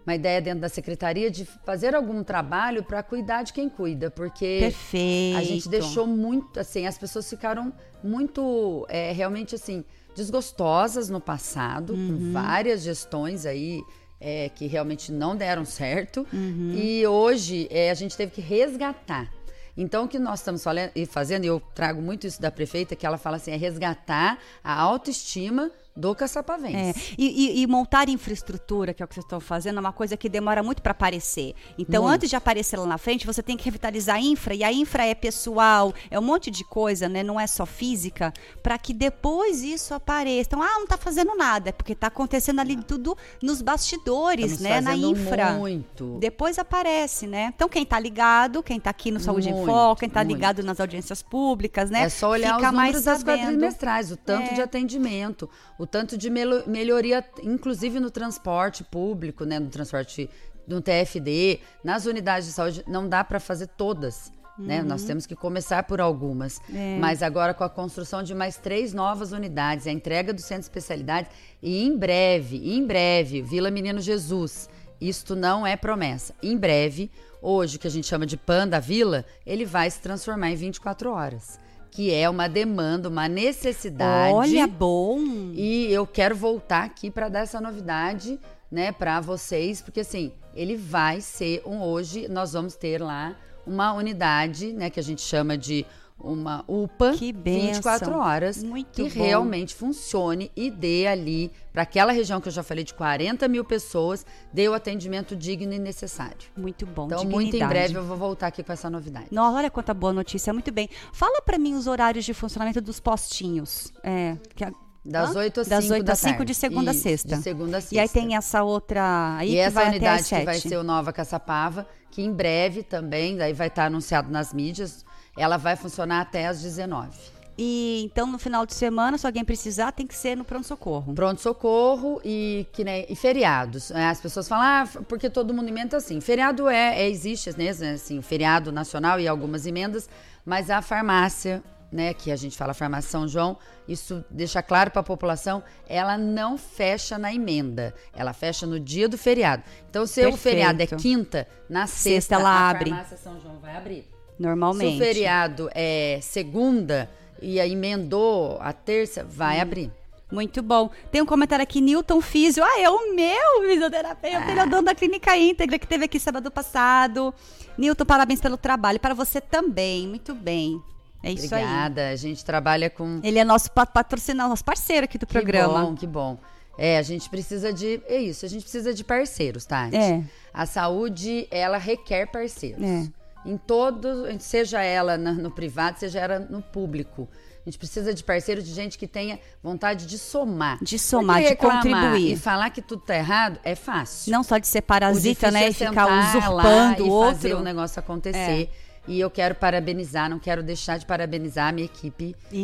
uma 0.06 0.14
ideia 0.14 0.40
dentro 0.40 0.60
da 0.60 0.68
secretaria 0.68 1.30
de 1.30 1.44
fazer 1.64 1.94
algum 1.94 2.22
trabalho 2.24 2.82
para 2.82 3.02
cuidar 3.02 3.42
de 3.42 3.52
quem 3.52 3.68
cuida, 3.68 4.10
porque 4.10 4.58
Perfeito. 4.60 5.38
a 5.38 5.42
gente 5.42 5.68
deixou 5.68 6.06
muito, 6.06 6.58
assim, 6.58 6.86
as 6.86 6.98
pessoas 6.98 7.28
ficaram 7.28 7.72
muito, 8.02 8.86
é, 8.88 9.12
realmente 9.12 9.54
assim, 9.54 9.84
desgostosas 10.14 11.08
no 11.08 11.20
passado, 11.20 11.92
Uhum. 11.94 12.08
com 12.08 12.32
várias 12.32 12.82
gestões 12.82 13.44
aí 13.46 13.80
é, 14.20 14.48
que 14.48 14.66
realmente 14.66 15.10
não 15.10 15.34
deram 15.36 15.64
certo. 15.64 16.24
Uhum. 16.32 16.72
E 16.76 17.04
hoje 17.06 17.66
é, 17.70 17.90
a 17.90 17.94
gente 17.94 18.16
teve 18.16 18.30
que 18.32 18.40
resgatar. 18.40 19.28
Então, 19.76 20.04
o 20.04 20.08
que 20.08 20.18
nós 20.18 20.40
estamos 20.40 20.62
fale- 20.62 20.92
e 20.94 21.06
fazendo, 21.06 21.44
e 21.44 21.48
eu 21.48 21.58
trago 21.74 22.00
muito 22.00 22.26
isso 22.26 22.40
da 22.40 22.50
prefeita, 22.50 22.94
que 22.94 23.04
ela 23.06 23.16
fala 23.18 23.36
assim, 23.36 23.50
é 23.52 23.56
resgatar 23.56 24.38
a 24.62 24.78
autoestima 24.80 25.70
do 25.94 26.12
É, 26.12 26.14
caçapavense. 26.14 27.14
e, 27.18 27.58
e- 27.58 27.62
e 27.62 27.66
montar 27.66 28.08
infraestrutura, 28.08 28.94
que 28.94 29.02
é 29.02 29.04
o 29.04 29.08
que 29.08 29.14
vocês 29.14 29.24
estão 29.24 29.40
fazendo, 29.40 29.76
é 29.76 29.80
uma 29.80 29.92
coisa 29.92 30.16
que 30.16 30.28
demora 30.28 30.62
muito 30.62 30.80
para 30.80 30.92
aparecer. 30.92 31.54
Então, 31.78 32.02
Muito. 32.04 32.14
antes 32.14 32.30
de 32.30 32.36
aparecer 32.36 32.78
lá 32.78 32.86
na 32.86 32.98
frente, 32.98 33.26
você 33.26 33.42
tem 33.42 33.56
que 33.56 33.64
revitalizar 33.64 34.16
a 34.16 34.20
infra, 34.20 34.54
e 34.54 34.64
a 34.64 34.72
infra 34.72 35.04
é 35.04 35.14
pessoal, 35.14 35.92
é 36.10 36.18
um 36.18 36.22
monte 36.22 36.50
de 36.50 36.64
coisa, 36.64 37.08
né? 37.08 37.22
Não 37.22 37.38
é 37.38 37.46
só 37.46 37.66
física, 37.66 38.32
para 38.62 38.78
que 38.78 38.94
depois 38.94 39.62
isso 39.62 39.92
apareça. 39.94 40.48
Então, 40.48 40.62
ah, 40.62 40.78
não 40.78 40.86
tá 40.86 40.96
fazendo 40.96 41.34
nada, 41.34 41.68
é 41.68 41.72
porque 41.72 41.94
tá 41.94 42.06
acontecendo 42.06 42.60
ali 42.60 42.76
tudo 42.82 43.16
nos 43.42 43.60
bastidores, 43.60 44.52
Estamos 44.52 44.62
né? 44.62 44.80
Na 44.80 44.96
infra. 44.96 45.52
muito. 45.52 46.16
Depois 46.20 46.58
aparece, 46.58 47.26
né? 47.26 47.52
Então, 47.54 47.68
quem 47.68 47.84
tá 47.84 47.98
ligado, 47.98 48.62
quem 48.62 48.80
tá 48.80 48.90
aqui 48.90 49.10
no 49.10 49.20
Saúde 49.20 49.50
em 49.50 49.52
Muito, 49.52 49.66
Foco, 49.66 50.00
quem 50.00 50.08
tá 50.08 50.20
muito. 50.20 50.34
ligado 50.34 50.62
nas 50.62 50.80
audiências 50.80 51.22
públicas, 51.22 51.90
né? 51.90 52.04
É 52.04 52.08
só 52.08 52.30
olhar 52.30 52.54
Fica 52.56 52.68
os 52.68 52.74
números 52.74 53.02
das 53.04 53.22
quadrimestrais, 53.22 54.10
o 54.10 54.16
tanto 54.16 54.50
É. 54.50 54.54
de 54.54 54.62
atendimento, 54.62 55.48
o 55.82 55.86
tanto 55.86 56.16
de 56.16 56.30
melhoria, 56.30 57.24
inclusive 57.42 57.98
no 57.98 58.08
transporte 58.08 58.84
público, 58.84 59.44
né, 59.44 59.58
no 59.58 59.68
transporte 59.68 60.30
no 60.64 60.80
TFD, 60.80 61.58
nas 61.82 62.06
unidades 62.06 62.46
de 62.46 62.54
saúde, 62.54 62.84
não 62.86 63.08
dá 63.08 63.24
para 63.24 63.40
fazer 63.40 63.66
todas. 63.66 64.32
Né? 64.56 64.80
Uhum. 64.80 64.86
Nós 64.86 65.02
temos 65.02 65.26
que 65.26 65.34
começar 65.34 65.82
por 65.82 66.00
algumas. 66.00 66.60
É. 66.72 66.96
Mas 67.00 67.20
agora 67.20 67.52
com 67.52 67.64
a 67.64 67.68
construção 67.68 68.22
de 68.22 68.32
mais 68.32 68.56
três 68.56 68.94
novas 68.94 69.32
unidades, 69.32 69.88
a 69.88 69.90
entrega 69.90 70.32
do 70.32 70.40
centro 70.40 70.60
de 70.60 70.66
especialidades 70.66 71.32
e 71.60 71.82
em 71.82 71.98
breve, 71.98 72.76
em 72.76 72.86
breve, 72.86 73.42
Vila 73.42 73.68
Menino 73.68 74.00
Jesus. 74.00 74.68
Isto 75.00 75.34
não 75.34 75.66
é 75.66 75.76
promessa. 75.76 76.32
Em 76.40 76.56
breve, 76.56 77.10
hoje, 77.40 77.76
o 77.76 77.80
que 77.80 77.88
a 77.88 77.90
gente 77.90 78.06
chama 78.06 78.24
de 78.24 78.36
PAN 78.36 78.68
da 78.68 78.78
Vila, 78.78 79.24
ele 79.44 79.64
vai 79.64 79.90
se 79.90 80.00
transformar 80.00 80.52
em 80.52 80.54
24 80.54 81.10
horas. 81.10 81.58
Que 81.92 82.12
é 82.12 82.28
uma 82.28 82.48
demanda, 82.48 83.08
uma 83.08 83.28
necessidade. 83.28 84.34
Olha, 84.34 84.66
bom. 84.66 85.20
E 85.52 85.92
eu 85.92 86.06
quero 86.06 86.34
voltar 86.34 86.84
aqui 86.84 87.10
para 87.10 87.28
dar 87.28 87.40
essa 87.40 87.60
novidade, 87.60 88.40
né, 88.70 88.90
para 88.90 89.20
vocês, 89.20 89.80
porque 89.80 90.00
assim, 90.00 90.32
ele 90.54 90.74
vai 90.74 91.20
ser 91.20 91.62
um 91.64 91.82
hoje 91.82 92.26
nós 92.28 92.54
vamos 92.54 92.74
ter 92.74 93.00
lá 93.00 93.36
uma 93.66 93.92
unidade, 93.92 94.72
né, 94.72 94.90
que 94.90 94.98
a 94.98 95.02
gente 95.02 95.20
chama 95.20 95.56
de 95.56 95.86
uma 96.18 96.64
UPA 96.68 97.12
Que 97.12 97.32
24 97.32 98.06
bênção. 98.06 98.20
horas 98.20 98.62
Muito 98.62 99.02
que 99.04 99.10
bom. 99.10 99.24
realmente 99.24 99.74
funcione 99.74 100.52
e 100.54 100.70
dê 100.70 101.06
ali 101.06 101.50
para 101.72 101.82
aquela 101.82 102.12
região 102.12 102.40
que 102.40 102.48
eu 102.48 102.52
já 102.52 102.62
falei 102.62 102.84
de 102.84 102.94
40 102.94 103.48
mil 103.48 103.64
pessoas, 103.64 104.24
dê 104.52 104.68
o 104.68 104.74
atendimento 104.74 105.34
digno 105.34 105.72
e 105.72 105.78
necessário. 105.78 106.36
Muito 106.56 106.86
bom. 106.86 107.06
Então, 107.06 107.24
muito 107.24 107.40
em 107.40 107.44
dignidade. 107.46 107.70
breve 107.72 107.94
eu 107.96 108.04
vou 108.04 108.16
voltar 108.16 108.46
aqui 108.48 108.62
com 108.62 108.72
essa 108.72 108.88
novidade. 108.88 109.26
Nossa, 109.32 109.56
olha 109.56 109.70
quanta 109.70 109.92
boa 109.92 110.12
notícia, 110.12 110.52
muito 110.52 110.70
bem. 110.70 110.88
Fala 111.12 111.42
pra 111.42 111.58
mim 111.58 111.74
os 111.74 111.86
horários 111.86 112.24
de 112.24 112.32
funcionamento 112.34 112.80
dos 112.80 113.00
postinhos. 113.00 113.92
É, 114.02 114.36
que 114.54 114.64
a- 114.64 114.72
Das 115.04 115.34
Hã? 115.34 115.40
8 115.40 115.60
às 115.62 115.66
Das 115.66 115.82
5 115.82 115.94
8 115.94 116.04
da 116.06 116.12
às 116.12 116.18
5 116.20 116.30
tarde. 116.36 116.52
de 116.52 116.54
segunda 116.54 116.90
a 116.92 116.94
Isso, 116.94 117.02
sexta. 117.02 117.36
de 117.36 117.42
segunda 117.42 117.78
a 117.78 117.80
E 117.90 117.98
aí 117.98 118.06
sexta. 118.06 118.20
tem 118.20 118.36
essa 118.36 118.62
outra 118.62 119.36
aí 119.36 119.48
e 119.48 119.52
que 119.54 119.58
essa 119.58 119.74
vai 119.74 119.84
até 119.86 119.96
unidade 119.96 120.20
às 120.22 120.28
que 120.28 120.44
vai 120.44 120.54
7. 120.54 120.68
ser 120.68 120.76
o 120.76 120.84
Nova 120.84 121.12
Caçapava, 121.12 121.88
que 122.08 122.22
em 122.22 122.32
breve 122.32 122.84
também, 122.84 123.36
daí 123.36 123.52
vai 123.52 123.66
estar 123.66 123.86
anunciado 123.86 124.30
nas 124.30 124.52
mídias, 124.54 125.04
ela 125.36 125.56
vai 125.56 125.76
funcionar 125.76 126.20
até 126.20 126.46
às 126.46 126.62
19. 126.62 127.10
E 127.56 128.02
então 128.04 128.26
no 128.26 128.38
final 128.38 128.64
de 128.64 128.74
semana, 128.74 129.18
se 129.18 129.26
alguém 129.26 129.44
precisar, 129.44 129.92
tem 129.92 130.06
que 130.06 130.14
ser 130.14 130.36
no 130.36 130.44
pronto-socorro. 130.44 131.12
Pronto-socorro 131.14 132.20
e, 132.24 132.66
que 132.72 132.82
nem, 132.82 133.06
e 133.08 133.14
feriados. 133.14 133.90
né? 133.90 134.08
As 134.08 134.20
pessoas 134.20 134.48
falam, 134.48 134.64
ah, 134.64 134.88
porque 135.06 135.28
todo 135.28 135.52
mundo 135.52 135.68
emenda 135.68 135.96
assim. 135.96 136.20
Feriado 136.20 136.68
é, 136.68 137.02
é 137.02 137.10
existe 137.10 137.54
mesmo, 137.56 137.84
né, 137.84 137.92
assim, 137.92 138.18
o 138.18 138.22
feriado 138.22 138.72
nacional 138.72 139.20
e 139.20 139.28
algumas 139.28 139.66
emendas, 139.66 140.08
mas 140.46 140.70
a 140.70 140.80
farmácia, 140.80 141.62
né, 141.90 142.14
que 142.14 142.32
a 142.32 142.36
gente 142.36 142.56
fala 142.56 142.72
farmácia 142.72 143.10
São 143.10 143.28
João, 143.28 143.58
isso 143.86 144.24
deixa 144.30 144.62
claro 144.62 144.90
para 144.90 145.00
a 145.00 145.04
população, 145.04 145.62
ela 145.86 146.16
não 146.16 146.56
fecha 146.56 147.18
na 147.18 147.34
emenda, 147.34 147.94
ela 148.14 148.32
fecha 148.32 148.66
no 148.66 148.80
dia 148.80 149.06
do 149.06 149.18
feriado. 149.18 149.62
Então, 149.90 150.06
se 150.06 150.20
o 150.20 150.30
Perfeito. 150.30 150.38
feriado 150.42 150.82
é 150.82 150.86
quinta, 150.86 151.46
na 151.68 151.86
Sexta 151.86 152.02
sexta, 152.02 152.34
ela 152.36 152.48
a 152.48 152.70
abre. 152.70 152.90
farmácia 152.90 153.16
São 153.18 153.38
João 153.38 153.58
vai 153.58 153.76
abrir. 153.76 154.10
Normalmente. 154.42 154.96
Se 154.96 155.02
o 155.02 155.04
feriado 155.06 155.70
é 155.74 156.18
segunda 156.22 157.08
e 157.40 157.58
aí 157.60 157.72
emendou 157.72 158.58
a 158.60 158.72
terça, 158.72 159.24
vai 159.24 159.58
Hum. 159.58 159.62
abrir. 159.62 159.90
Muito 160.30 160.62
bom. 160.62 160.90
Tem 161.10 161.20
um 161.20 161.26
comentário 161.26 161.62
aqui, 161.62 161.80
Newton 161.80 162.20
Físio. 162.22 162.64
Ah, 162.64 162.80
é 162.80 162.88
o 162.88 163.14
meu 163.14 163.68
fisioterapeuta. 163.68 164.50
Ele 164.50 164.60
é 164.60 164.64
o 164.64 164.70
dono 164.70 164.82
da 164.82 164.94
Clínica 164.94 165.36
Íntegra, 165.36 165.78
que 165.78 165.86
teve 165.86 166.06
aqui 166.06 166.18
sábado 166.18 166.50
passado. 166.50 167.34
Newton, 167.76 168.06
parabéns 168.06 168.40
pelo 168.40 168.56
trabalho. 168.56 168.98
Para 168.98 169.12
você 169.12 169.42
também. 169.42 170.08
Muito 170.08 170.34
bem. 170.34 170.80
É 171.22 171.30
isso 171.32 171.54
aí. 171.54 171.62
Obrigada. 171.62 172.08
A 172.08 172.16
gente 172.16 172.42
trabalha 172.44 172.88
com. 172.88 173.20
Ele 173.22 173.38
é 173.38 173.44
nosso 173.44 173.70
pa- 173.72 173.84
patrocinador, 173.84 174.48
nosso 174.50 174.64
parceiro 174.64 175.04
aqui 175.04 175.18
do 175.18 175.26
programa. 175.26 175.80
Que 175.80 175.80
bom, 175.86 175.94
que 175.96 176.06
bom. 176.06 176.38
É, 176.78 176.96
a 176.96 177.02
gente 177.02 177.28
precisa 177.28 177.70
de. 177.70 178.00
É 178.08 178.16
isso, 178.16 178.46
a 178.46 178.48
gente 178.48 178.62
precisa 178.62 178.94
de 178.94 179.04
parceiros, 179.04 179.66
Tati. 179.66 179.94
É. 179.94 180.22
A 180.52 180.64
saúde, 180.64 181.46
ela 181.50 181.76
requer 181.76 182.26
parceiros. 182.32 182.82
É. 182.82 183.06
Em 183.44 183.56
todos, 183.56 184.42
seja 184.42 184.82
ela 184.82 185.16
no 185.18 185.50
privado, 185.50 185.98
seja 185.98 186.20
ela 186.20 186.38
no 186.38 186.62
público. 186.62 187.28
A 187.64 187.70
gente 187.70 187.78
precisa 187.78 188.12
de 188.12 188.24
parceiros, 188.24 188.64
de 188.64 188.72
gente 188.72 188.98
que 188.98 189.06
tenha 189.06 189.38
vontade 189.62 190.06
de 190.06 190.18
somar. 190.18 190.78
De 190.82 190.98
somar, 190.98 191.40
de 191.42 191.54
contribuir. 191.54 192.32
E 192.32 192.36
falar 192.36 192.70
que 192.70 192.82
tudo 192.82 193.02
tá 193.02 193.14
errado 193.14 193.60
é 193.62 193.76
fácil. 193.76 194.32
Não 194.32 194.42
só 194.42 194.58
de 194.58 194.66
ser 194.66 194.82
parasita, 194.82 195.48
né? 195.50 195.66
é 195.66 195.68
E 195.70 195.72
ficar 195.72 196.06
usurpando 196.06 197.06
e 197.06 197.10
o 197.10 197.22
fazer 197.22 197.48
outro. 197.48 197.60
o 197.60 197.62
negócio 197.62 198.00
acontecer. 198.00 198.68
E 199.08 199.18
eu 199.18 199.28
quero 199.28 199.54
parabenizar, 199.54 200.30
não 200.30 200.38
quero 200.38 200.62
deixar 200.62 200.96
de 200.98 201.04
parabenizar 201.04 201.68
a 201.68 201.72
minha 201.72 201.86
equipe. 201.86 202.36
que, 202.48 202.56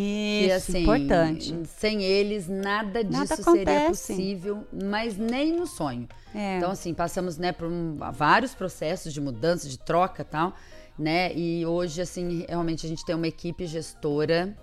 Isso, 0.46 0.54
assim, 0.54 0.82
importante. 0.82 1.54
Sem 1.78 2.02
eles, 2.04 2.46
nada 2.48 3.02
disso 3.02 3.42
seria 3.42 3.64
possível, 3.88 4.64
mas 4.72 5.16
nem 5.18 5.52
no 5.52 5.66
sonho. 5.66 6.08
É. 6.34 6.56
Então, 6.58 6.70
assim, 6.70 6.94
passamos 6.94 7.38
né, 7.38 7.50
por 7.50 7.66
um- 7.66 7.96
vários 8.12 8.54
processos 8.54 9.12
de 9.12 9.20
mudança, 9.20 9.68
de 9.68 9.78
troca 9.78 10.22
e 10.22 10.24
tal, 10.24 10.54
né? 10.96 11.32
E 11.34 11.66
hoje, 11.66 12.00
assim, 12.00 12.44
realmente 12.48 12.86
a 12.86 12.88
gente 12.88 13.04
tem 13.04 13.16
uma 13.16 13.26
equipe 13.26 13.66
gestora 13.66 14.56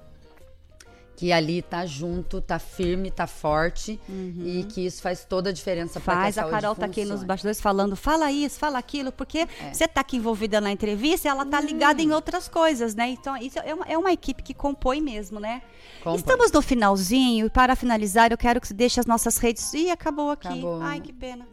que 1.15 1.31
ali 1.31 1.61
tá 1.61 1.85
junto, 1.85 2.41
tá 2.41 2.59
firme, 2.59 3.09
tá 3.09 3.25
forte 3.25 3.99
e 4.09 4.65
que 4.65 4.85
isso 4.85 5.01
faz 5.01 5.23
toda 5.23 5.49
a 5.49 5.53
diferença 5.53 5.99
para 5.99 6.13
a 6.13 6.15
Uhum. 6.15 6.21
Faz, 6.23 6.37
a 6.37 6.41
saúde 6.41 6.55
Carol 6.55 6.75
tá 6.75 6.85
aqui 6.85 7.05
nos 7.05 7.23
bastidores 7.23 7.61
falando, 7.61 7.95
fala 7.95 8.31
isso, 8.31 8.59
fala 8.59 8.77
aquilo, 8.77 9.11
porque 9.11 9.47
você 9.71 9.87
tá 9.87 10.01
aqui 10.01 10.17
envolvida 10.17 10.59
na 10.59 10.71
entrevista 10.71 11.27
e 11.27 11.31
ela 11.31 11.45
tá 11.45 11.61
ligada 11.61 12.01
em 12.01 12.11
outras 12.11 12.47
coisas, 12.47 12.95
né? 12.95 13.09
Então, 13.09 13.35
isso 13.37 13.59
é 13.59 13.73
uma, 13.73 13.85
é 13.85 13.97
uma 13.97 14.11
equipe 14.11 14.43
que 14.43 14.53
compõe 14.53 15.01
mesmo, 15.01 15.39
né? 15.39 15.61
Compõe. 16.03 16.17
Estamos 16.17 16.51
no 16.51 16.61
finalzinho 16.61 17.45
e 17.45 17.49
para 17.49 17.75
finalizar, 17.75 18.31
eu 18.31 18.37
quero 18.37 18.59
que 18.59 18.67
você 18.67 18.73
deixe 18.73 18.99
as 18.99 19.05
nossas 19.05 19.37
redes. 19.37 19.73
Ih, 19.73 19.91
acabou 19.91 20.31
aqui. 20.31 20.47
Acabou. 20.47 20.81
Ai, 20.81 20.99
que 20.99 21.13
pena. 21.13 21.47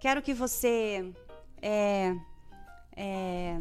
Quero 0.00 0.22
que 0.22 0.32
você 0.32 1.12
é, 1.60 2.14
é, 2.96 3.58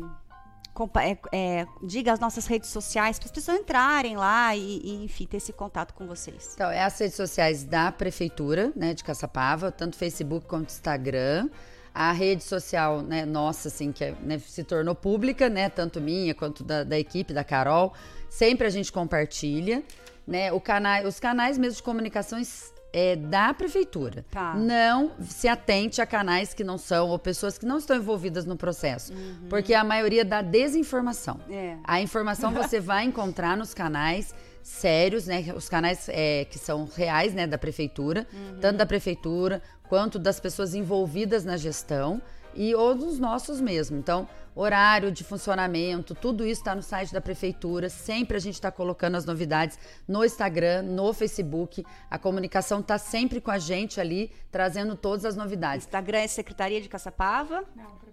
é, 1.02 1.18
é, 1.32 1.66
diga 1.84 2.14
as 2.14 2.20
nossas 2.20 2.46
redes 2.46 2.70
sociais 2.70 3.18
para 3.18 3.26
as 3.26 3.32
pessoas 3.32 3.60
entrarem 3.60 4.16
lá 4.16 4.56
e, 4.56 4.82
e, 4.84 5.04
enfim, 5.04 5.26
ter 5.26 5.38
esse 5.38 5.52
contato 5.52 5.94
com 5.94 6.06
vocês. 6.06 6.52
Então, 6.54 6.70
é 6.70 6.84
as 6.84 6.98
redes 7.00 7.16
sociais 7.16 7.64
da 7.64 7.92
prefeitura, 7.92 8.72
né, 8.76 8.94
de 8.94 9.04
Caçapava, 9.04 9.72
tanto 9.72 9.98
Facebook 9.98 10.46
quanto 10.46 10.70
Instagram. 10.70 11.50
A 11.94 12.12
rede 12.12 12.44
social, 12.44 13.02
né, 13.02 13.26
nossa, 13.26 13.68
assim, 13.68 13.92
que 13.92 14.04
é, 14.04 14.16
né, 14.22 14.40
se 14.40 14.64
tornou 14.64 14.94
pública, 14.96 15.50
né, 15.50 15.70
tanto 15.70 16.00
minha 16.00 16.34
quanto 16.36 16.64
da, 16.64 16.84
da 16.84 16.98
equipe, 16.98 17.34
da 17.34 17.44
Carol. 17.44 17.94
Sempre 18.30 18.68
a 18.68 18.70
gente 18.70 18.92
compartilha, 18.92 19.84
né, 20.26 20.50
cana 20.60 21.02
os 21.08 21.20
canais 21.20 21.58
mesmo 21.58 21.78
de 21.78 21.84
comunicações 21.84 22.72
é, 22.92 23.16
da 23.16 23.54
prefeitura. 23.54 24.26
Tá. 24.32 24.54
Não 24.56 25.12
se 25.22 25.48
atente 25.48 26.02
a 26.02 26.06
canais 26.06 26.54
que 26.54 26.64
não 26.64 26.78
são, 26.78 27.10
ou 27.10 27.20
pessoas 27.20 27.58
que 27.58 27.66
não 27.66 27.78
estão 27.78 27.96
envolvidas 27.96 28.46
no 28.46 28.56
processo. 28.56 29.14
Porque 29.50 29.74
a 29.74 29.84
maioria 29.84 30.26
dá 30.26 30.42
desinformação. 30.42 31.40
É. 31.50 31.78
A 31.84 32.02
informação 32.02 32.52
você 32.52 32.80
vai 32.82 33.06
encontrar 33.06 33.56
nos 33.56 33.74
canais 33.74 34.34
sérios, 34.62 35.26
né? 35.26 35.54
Os 35.56 35.70
canais 35.70 36.08
é, 36.10 36.46
que 36.46 36.60
são 36.60 36.90
reais, 36.96 37.34
né? 37.34 37.48
Da 37.48 37.58
prefeitura, 37.58 38.28
tanto 38.60 38.78
da 38.78 38.86
prefeitura 38.86 39.62
quanto 39.88 40.20
das 40.20 40.40
pessoas 40.40 40.76
envolvidas 40.76 41.44
na 41.44 41.58
gestão 41.58 42.22
e 42.54 42.76
ou 42.76 42.96
dos 42.96 43.20
nossos 43.20 43.60
mesmo. 43.62 43.98
Então, 43.98 44.28
horário 44.60 45.12
de 45.12 45.24
funcionamento, 45.24 46.14
tudo 46.14 46.46
isso 46.46 46.62
está 46.62 46.76
no 46.76 46.82
site 46.82 47.14
da 47.14 47.22
prefeitura. 47.22 47.90
Sempre 47.90 48.38
a 48.38 48.40
gente 48.40 48.56
está 48.56 48.72
colocando 48.72 49.16
as 49.16 49.26
novidades 49.26 49.78
no 50.08 50.24
Instagram, 50.26 50.82
no 50.82 51.14
Facebook. 51.14 51.86
A 52.10 52.18
comunicação 52.18 52.80
está 52.80 52.98
sempre 52.98 53.40
com 53.40 53.52
a 53.52 53.58
gente 53.58 54.02
ali, 54.02 54.32
trazendo 54.52 54.96
todas 54.96 55.26
as 55.26 55.36
novidades. 55.36 55.86
Instagram 55.86 56.20
é 56.20 56.28
Secretaria 56.28 56.82
de 56.82 56.90
Caçapava? 56.90 57.64
Não. 57.76 58.09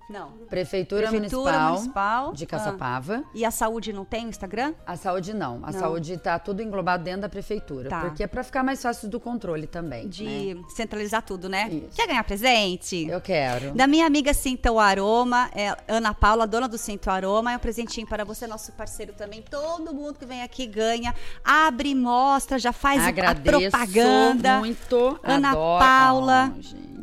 Prefeitura, 0.48 1.08
Prefeitura 1.08 1.10
Municipal, 1.10 1.70
Municipal. 1.72 2.32
de 2.32 2.46
Caçapava. 2.46 3.24
E 3.34 3.44
a 3.44 3.50
saúde 3.50 3.92
não 3.92 4.04
tem 4.04 4.26
o 4.26 4.28
Instagram? 4.28 4.72
A 4.86 4.96
saúde 4.96 5.34
não. 5.34 5.56
A 5.64 5.72
Não. 5.72 5.80
saúde 5.80 6.16
tá 6.16 6.38
tudo 6.38 6.62
englobado 6.62 7.02
dentro 7.02 7.22
da 7.22 7.28
prefeitura. 7.28 7.88
Tá. 7.88 8.00
Porque 8.02 8.22
é 8.22 8.26
para 8.26 8.44
ficar 8.44 8.62
mais 8.62 8.80
fácil 8.80 9.08
do 9.08 9.18
controle 9.18 9.66
também. 9.66 10.08
De 10.08 10.54
né? 10.54 10.62
centralizar 10.74 11.22
tudo, 11.22 11.48
né? 11.48 11.82
Quer 11.94 12.06
ganhar 12.06 12.22
presente? 12.24 13.06
Eu 13.08 13.20
quero. 13.20 13.72
Da 13.74 13.86
minha 13.86 14.06
amiga 14.06 14.32
Sinta 14.32 14.70
o 14.70 14.78
Aroma, 14.78 15.50
é 15.54 15.76
Ana 15.88 16.14
Paula, 16.14 16.46
dona 16.46 16.68
do 16.68 16.78
Sinta 16.78 17.10
o 17.10 17.12
Aroma, 17.12 17.52
é 17.52 17.56
um 17.56 17.60
presentinho 17.60 18.06
para 18.06 18.24
você, 18.24 18.46
nosso 18.46 18.72
parceiro 18.72 19.12
também. 19.12 19.42
Todo 19.42 19.92
mundo 19.92 20.14
que 20.18 20.24
vem 20.24 20.42
aqui 20.42 20.66
ganha. 20.66 21.14
Abre, 21.44 21.94
mostra, 21.94 22.58
já 22.58 22.72
faz 22.72 23.02
Agradeço 23.04 23.66
a 23.76 23.80
propaganda. 23.80 24.58
muito. 24.58 25.18
Ana 25.22 25.50
adoro. 25.50 25.84
Paula. 25.84 26.52
Ai, 26.54 26.62
gente. 26.62 26.95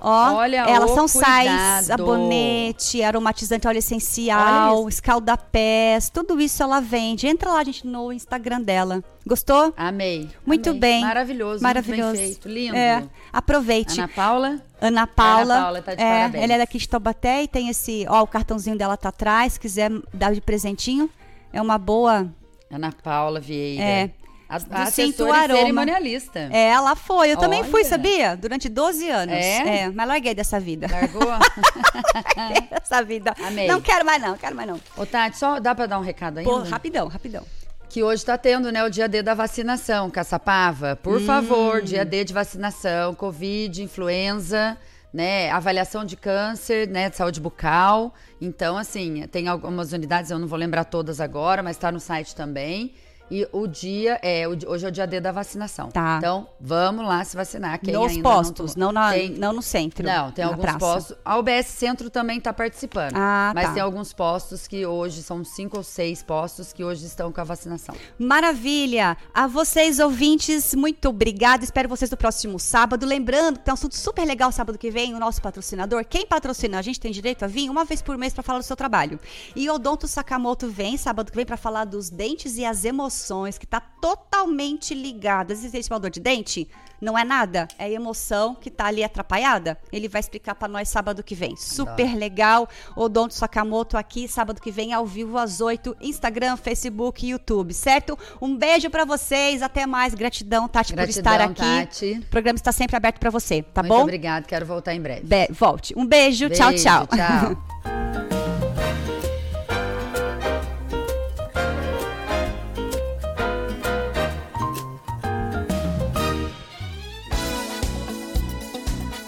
Ó, 0.00 0.34
Olha 0.34 0.58
elas 0.68 0.90
são 0.90 1.08
sais, 1.08 1.86
sabonete, 1.86 3.02
aromatizante 3.02 3.66
óleo 3.66 3.78
essencial, 3.78 4.88
escaldapés, 4.88 6.10
tudo 6.10 6.40
isso 6.40 6.62
ela 6.62 6.80
vende. 6.80 7.26
Entra 7.26 7.50
lá, 7.50 7.64
gente, 7.64 7.86
no 7.86 8.12
Instagram 8.12 8.60
dela. 8.60 9.02
Gostou? 9.26 9.72
Amei. 9.76 10.28
Muito 10.44 10.68
amei. 10.70 10.80
bem. 10.80 11.00
Maravilhoso. 11.00 11.62
Maravilhoso. 11.62 12.02
Muito 12.02 12.16
bem 12.18 12.26
feito. 12.26 12.48
Lindo. 12.48 12.76
É, 12.76 13.02
aproveite. 13.32 13.98
Ana 13.98 14.08
Paula. 14.08 14.62
Ana 14.80 15.06
Paula. 15.06 15.54
Ana 15.54 15.62
Paula 15.62 15.82
tá 15.82 15.94
de 15.94 16.02
é, 16.02 16.04
parabéns. 16.04 16.44
Ela 16.44 16.52
é 16.52 16.58
daqui 16.58 16.78
de 16.78 16.88
Taubaté 16.88 17.42
e 17.42 17.48
tem 17.48 17.68
esse, 17.68 18.06
ó, 18.08 18.22
o 18.22 18.26
cartãozinho 18.26 18.76
dela 18.76 18.96
tá 18.96 19.08
atrás, 19.08 19.54
se 19.54 19.60
quiser 19.60 19.90
dar 20.12 20.32
de 20.32 20.40
presentinho, 20.40 21.10
é 21.52 21.60
uma 21.60 21.78
boa. 21.78 22.28
Ana 22.70 22.92
Paula 22.92 23.40
Vieira. 23.40 23.82
É. 23.82 24.10
A, 24.48 24.58
Do 24.58 24.66
a 24.72 24.82
assessora 24.84 25.38
Aroma. 25.38 25.58
cerimonialista. 25.58 26.38
É, 26.52 26.68
ela 26.70 26.94
foi. 26.94 27.32
Eu 27.32 27.36
também 27.36 27.64
fui, 27.64 27.80
Olha. 27.80 27.88
sabia? 27.88 28.36
Durante 28.36 28.68
12 28.68 29.08
anos. 29.08 29.34
É? 29.34 29.90
mas 29.90 30.06
larguei 30.08 30.34
dessa 30.34 30.60
vida. 30.60 30.86
Largou? 30.90 31.26
larguei 32.36 32.68
dessa 32.70 33.02
vida. 33.02 33.34
Amei. 33.44 33.66
Não 33.66 33.80
quero 33.80 34.04
mais 34.04 34.22
não, 34.22 34.36
quero 34.36 34.54
mais 34.54 34.68
não. 34.68 34.80
Ô, 34.96 35.04
Tati, 35.06 35.36
só 35.38 35.58
dá 35.60 35.74
pra 35.74 35.86
dar 35.86 35.98
um 35.98 36.02
recado 36.02 36.38
ainda? 36.38 36.50
Pô, 36.50 36.58
rapidão, 36.58 37.08
rapidão. 37.08 37.44
Que 37.88 38.02
hoje 38.02 38.24
tá 38.24 38.36
tendo, 38.36 38.70
né, 38.70 38.84
o 38.84 38.90
dia 38.90 39.08
D 39.08 39.22
da 39.22 39.34
vacinação, 39.34 40.10
Caçapava. 40.10 40.96
Por 40.96 41.20
Hum. 41.20 41.24
favor, 41.24 41.82
dia 41.82 42.04
D 42.04 42.24
de 42.24 42.32
vacinação, 42.32 43.14
Covid, 43.14 43.82
influenza, 43.82 44.76
né, 45.12 45.50
avaliação 45.50 46.04
de 46.04 46.16
câncer, 46.16 46.88
né, 46.88 47.08
de 47.08 47.16
saúde 47.16 47.40
bucal. 47.40 48.12
Então, 48.40 48.76
assim, 48.76 49.22
tem 49.28 49.48
algumas 49.48 49.92
unidades, 49.92 50.30
eu 50.30 50.38
não 50.38 50.46
vou 50.48 50.58
lembrar 50.58 50.84
todas 50.84 51.20
agora, 51.20 51.62
mas 51.62 51.76
tá 51.78 51.90
no 51.90 52.00
site 52.00 52.34
também. 52.34 52.94
E 53.30 53.46
o 53.52 53.66
dia 53.66 54.18
é, 54.22 54.46
hoje 54.46 54.84
é 54.84 54.88
o 54.88 54.92
dia 54.92 55.06
D 55.06 55.20
da 55.20 55.32
vacinação. 55.32 55.88
Tá. 55.88 56.16
Então, 56.18 56.46
vamos 56.60 57.04
lá 57.04 57.24
se 57.24 57.36
vacinar. 57.36 57.80
Quem 57.80 57.94
Nos 57.94 58.12
ainda 58.12 58.22
postos, 58.22 58.76
não, 58.76 58.86
não, 58.86 58.92
na, 58.92 59.12
tem, 59.12 59.30
não 59.30 59.52
no 59.52 59.62
centro. 59.62 60.06
Não, 60.06 60.30
tem 60.30 60.44
alguns 60.44 60.62
praça. 60.62 60.78
postos. 60.78 61.16
A 61.24 61.36
UBS 61.38 61.66
Centro 61.66 62.08
também 62.08 62.38
está 62.38 62.52
participando. 62.52 63.14
Ah, 63.16 63.52
mas 63.54 63.66
tá. 63.66 63.72
tem 63.74 63.82
alguns 63.82 64.12
postos 64.12 64.66
que 64.68 64.86
hoje 64.86 65.22
são 65.22 65.44
cinco 65.44 65.78
ou 65.78 65.82
seis 65.82 66.22
postos 66.22 66.72
que 66.72 66.84
hoje 66.84 67.04
estão 67.06 67.32
com 67.32 67.40
a 67.40 67.44
vacinação. 67.44 67.94
Maravilha! 68.18 69.16
A 69.34 69.46
vocês, 69.46 69.98
ouvintes, 69.98 70.74
muito 70.74 71.08
obrigada. 71.08 71.64
Espero 71.64 71.88
vocês 71.88 72.10
no 72.10 72.16
próximo 72.16 72.58
sábado. 72.60 73.04
Lembrando 73.04 73.58
que 73.58 73.64
tem 73.64 73.72
um 73.72 73.74
assunto 73.74 73.96
super 73.96 74.24
legal 74.24 74.52
sábado 74.52 74.78
que 74.78 74.90
vem, 74.90 75.14
o 75.14 75.18
nosso 75.18 75.42
patrocinador. 75.42 76.04
Quem 76.04 76.26
patrocina 76.26 76.78
a 76.78 76.82
gente 76.82 77.00
tem 77.00 77.10
direito 77.10 77.44
a 77.44 77.48
vir 77.48 77.68
uma 77.68 77.84
vez 77.84 78.00
por 78.00 78.16
mês 78.16 78.32
para 78.32 78.42
falar 78.42 78.60
do 78.60 78.64
seu 78.64 78.76
trabalho. 78.76 79.18
E 79.54 79.68
Odonto 79.68 80.06
Sakamoto 80.06 80.68
vem 80.68 80.96
sábado 80.96 81.30
que 81.30 81.36
vem 81.36 81.46
para 81.46 81.56
falar 81.56 81.84
dos 81.84 82.08
dentes 82.08 82.56
e 82.56 82.64
as 82.64 82.84
emoções, 82.84 83.15
que 83.58 83.66
tá 83.66 83.80
totalmente 83.80 84.94
ligadas. 84.94 85.64
Existe 85.64 85.92
uma 85.92 85.98
dor 86.00 86.10
de 86.10 86.20
dente? 86.20 86.68
Não 86.98 87.16
é 87.18 87.24
nada, 87.24 87.68
é 87.78 87.92
emoção 87.92 88.54
que 88.54 88.70
tá 88.70 88.86
ali 88.86 89.04
atrapalhada. 89.04 89.78
Ele 89.92 90.08
vai 90.08 90.18
explicar 90.20 90.54
para 90.54 90.66
nós 90.66 90.88
sábado 90.88 91.22
que 91.22 91.34
vem. 91.34 91.54
Super 91.54 92.16
legal. 92.16 92.66
Odonto 92.96 93.34
Sakamoto 93.34 93.98
aqui 93.98 94.26
sábado 94.26 94.62
que 94.62 94.70
vem 94.70 94.94
ao 94.94 95.04
vivo 95.04 95.36
às 95.36 95.60
8, 95.60 95.94
Instagram, 96.00 96.56
Facebook 96.56 97.26
e 97.26 97.30
YouTube, 97.30 97.74
certo? 97.74 98.18
Um 98.40 98.56
beijo 98.56 98.88
para 98.88 99.04
vocês, 99.04 99.60
até 99.62 99.84
mais. 99.86 100.14
Gratidão, 100.14 100.66
Tati, 100.68 100.94
Gratidão, 100.94 101.22
por 101.22 101.30
estar 101.32 101.40
aqui. 101.50 101.86
Tati. 101.86 102.12
O 102.26 102.30
programa 102.30 102.56
está 102.56 102.72
sempre 102.72 102.96
aberto 102.96 103.18
para 103.18 103.28
você, 103.28 103.62
tá 103.62 103.82
Muito 103.82 103.94
bom? 103.94 104.02
obrigada, 104.02 104.46
quero 104.46 104.64
voltar 104.64 104.94
em 104.94 105.00
breve. 105.02 105.26
Be- 105.26 105.48
volte. 105.52 105.92
Um 105.96 106.06
beijo, 106.06 106.48
tchau, 106.48 106.68
Beijo, 106.70 106.82
tchau. 106.84 107.06
tchau. 107.08 107.96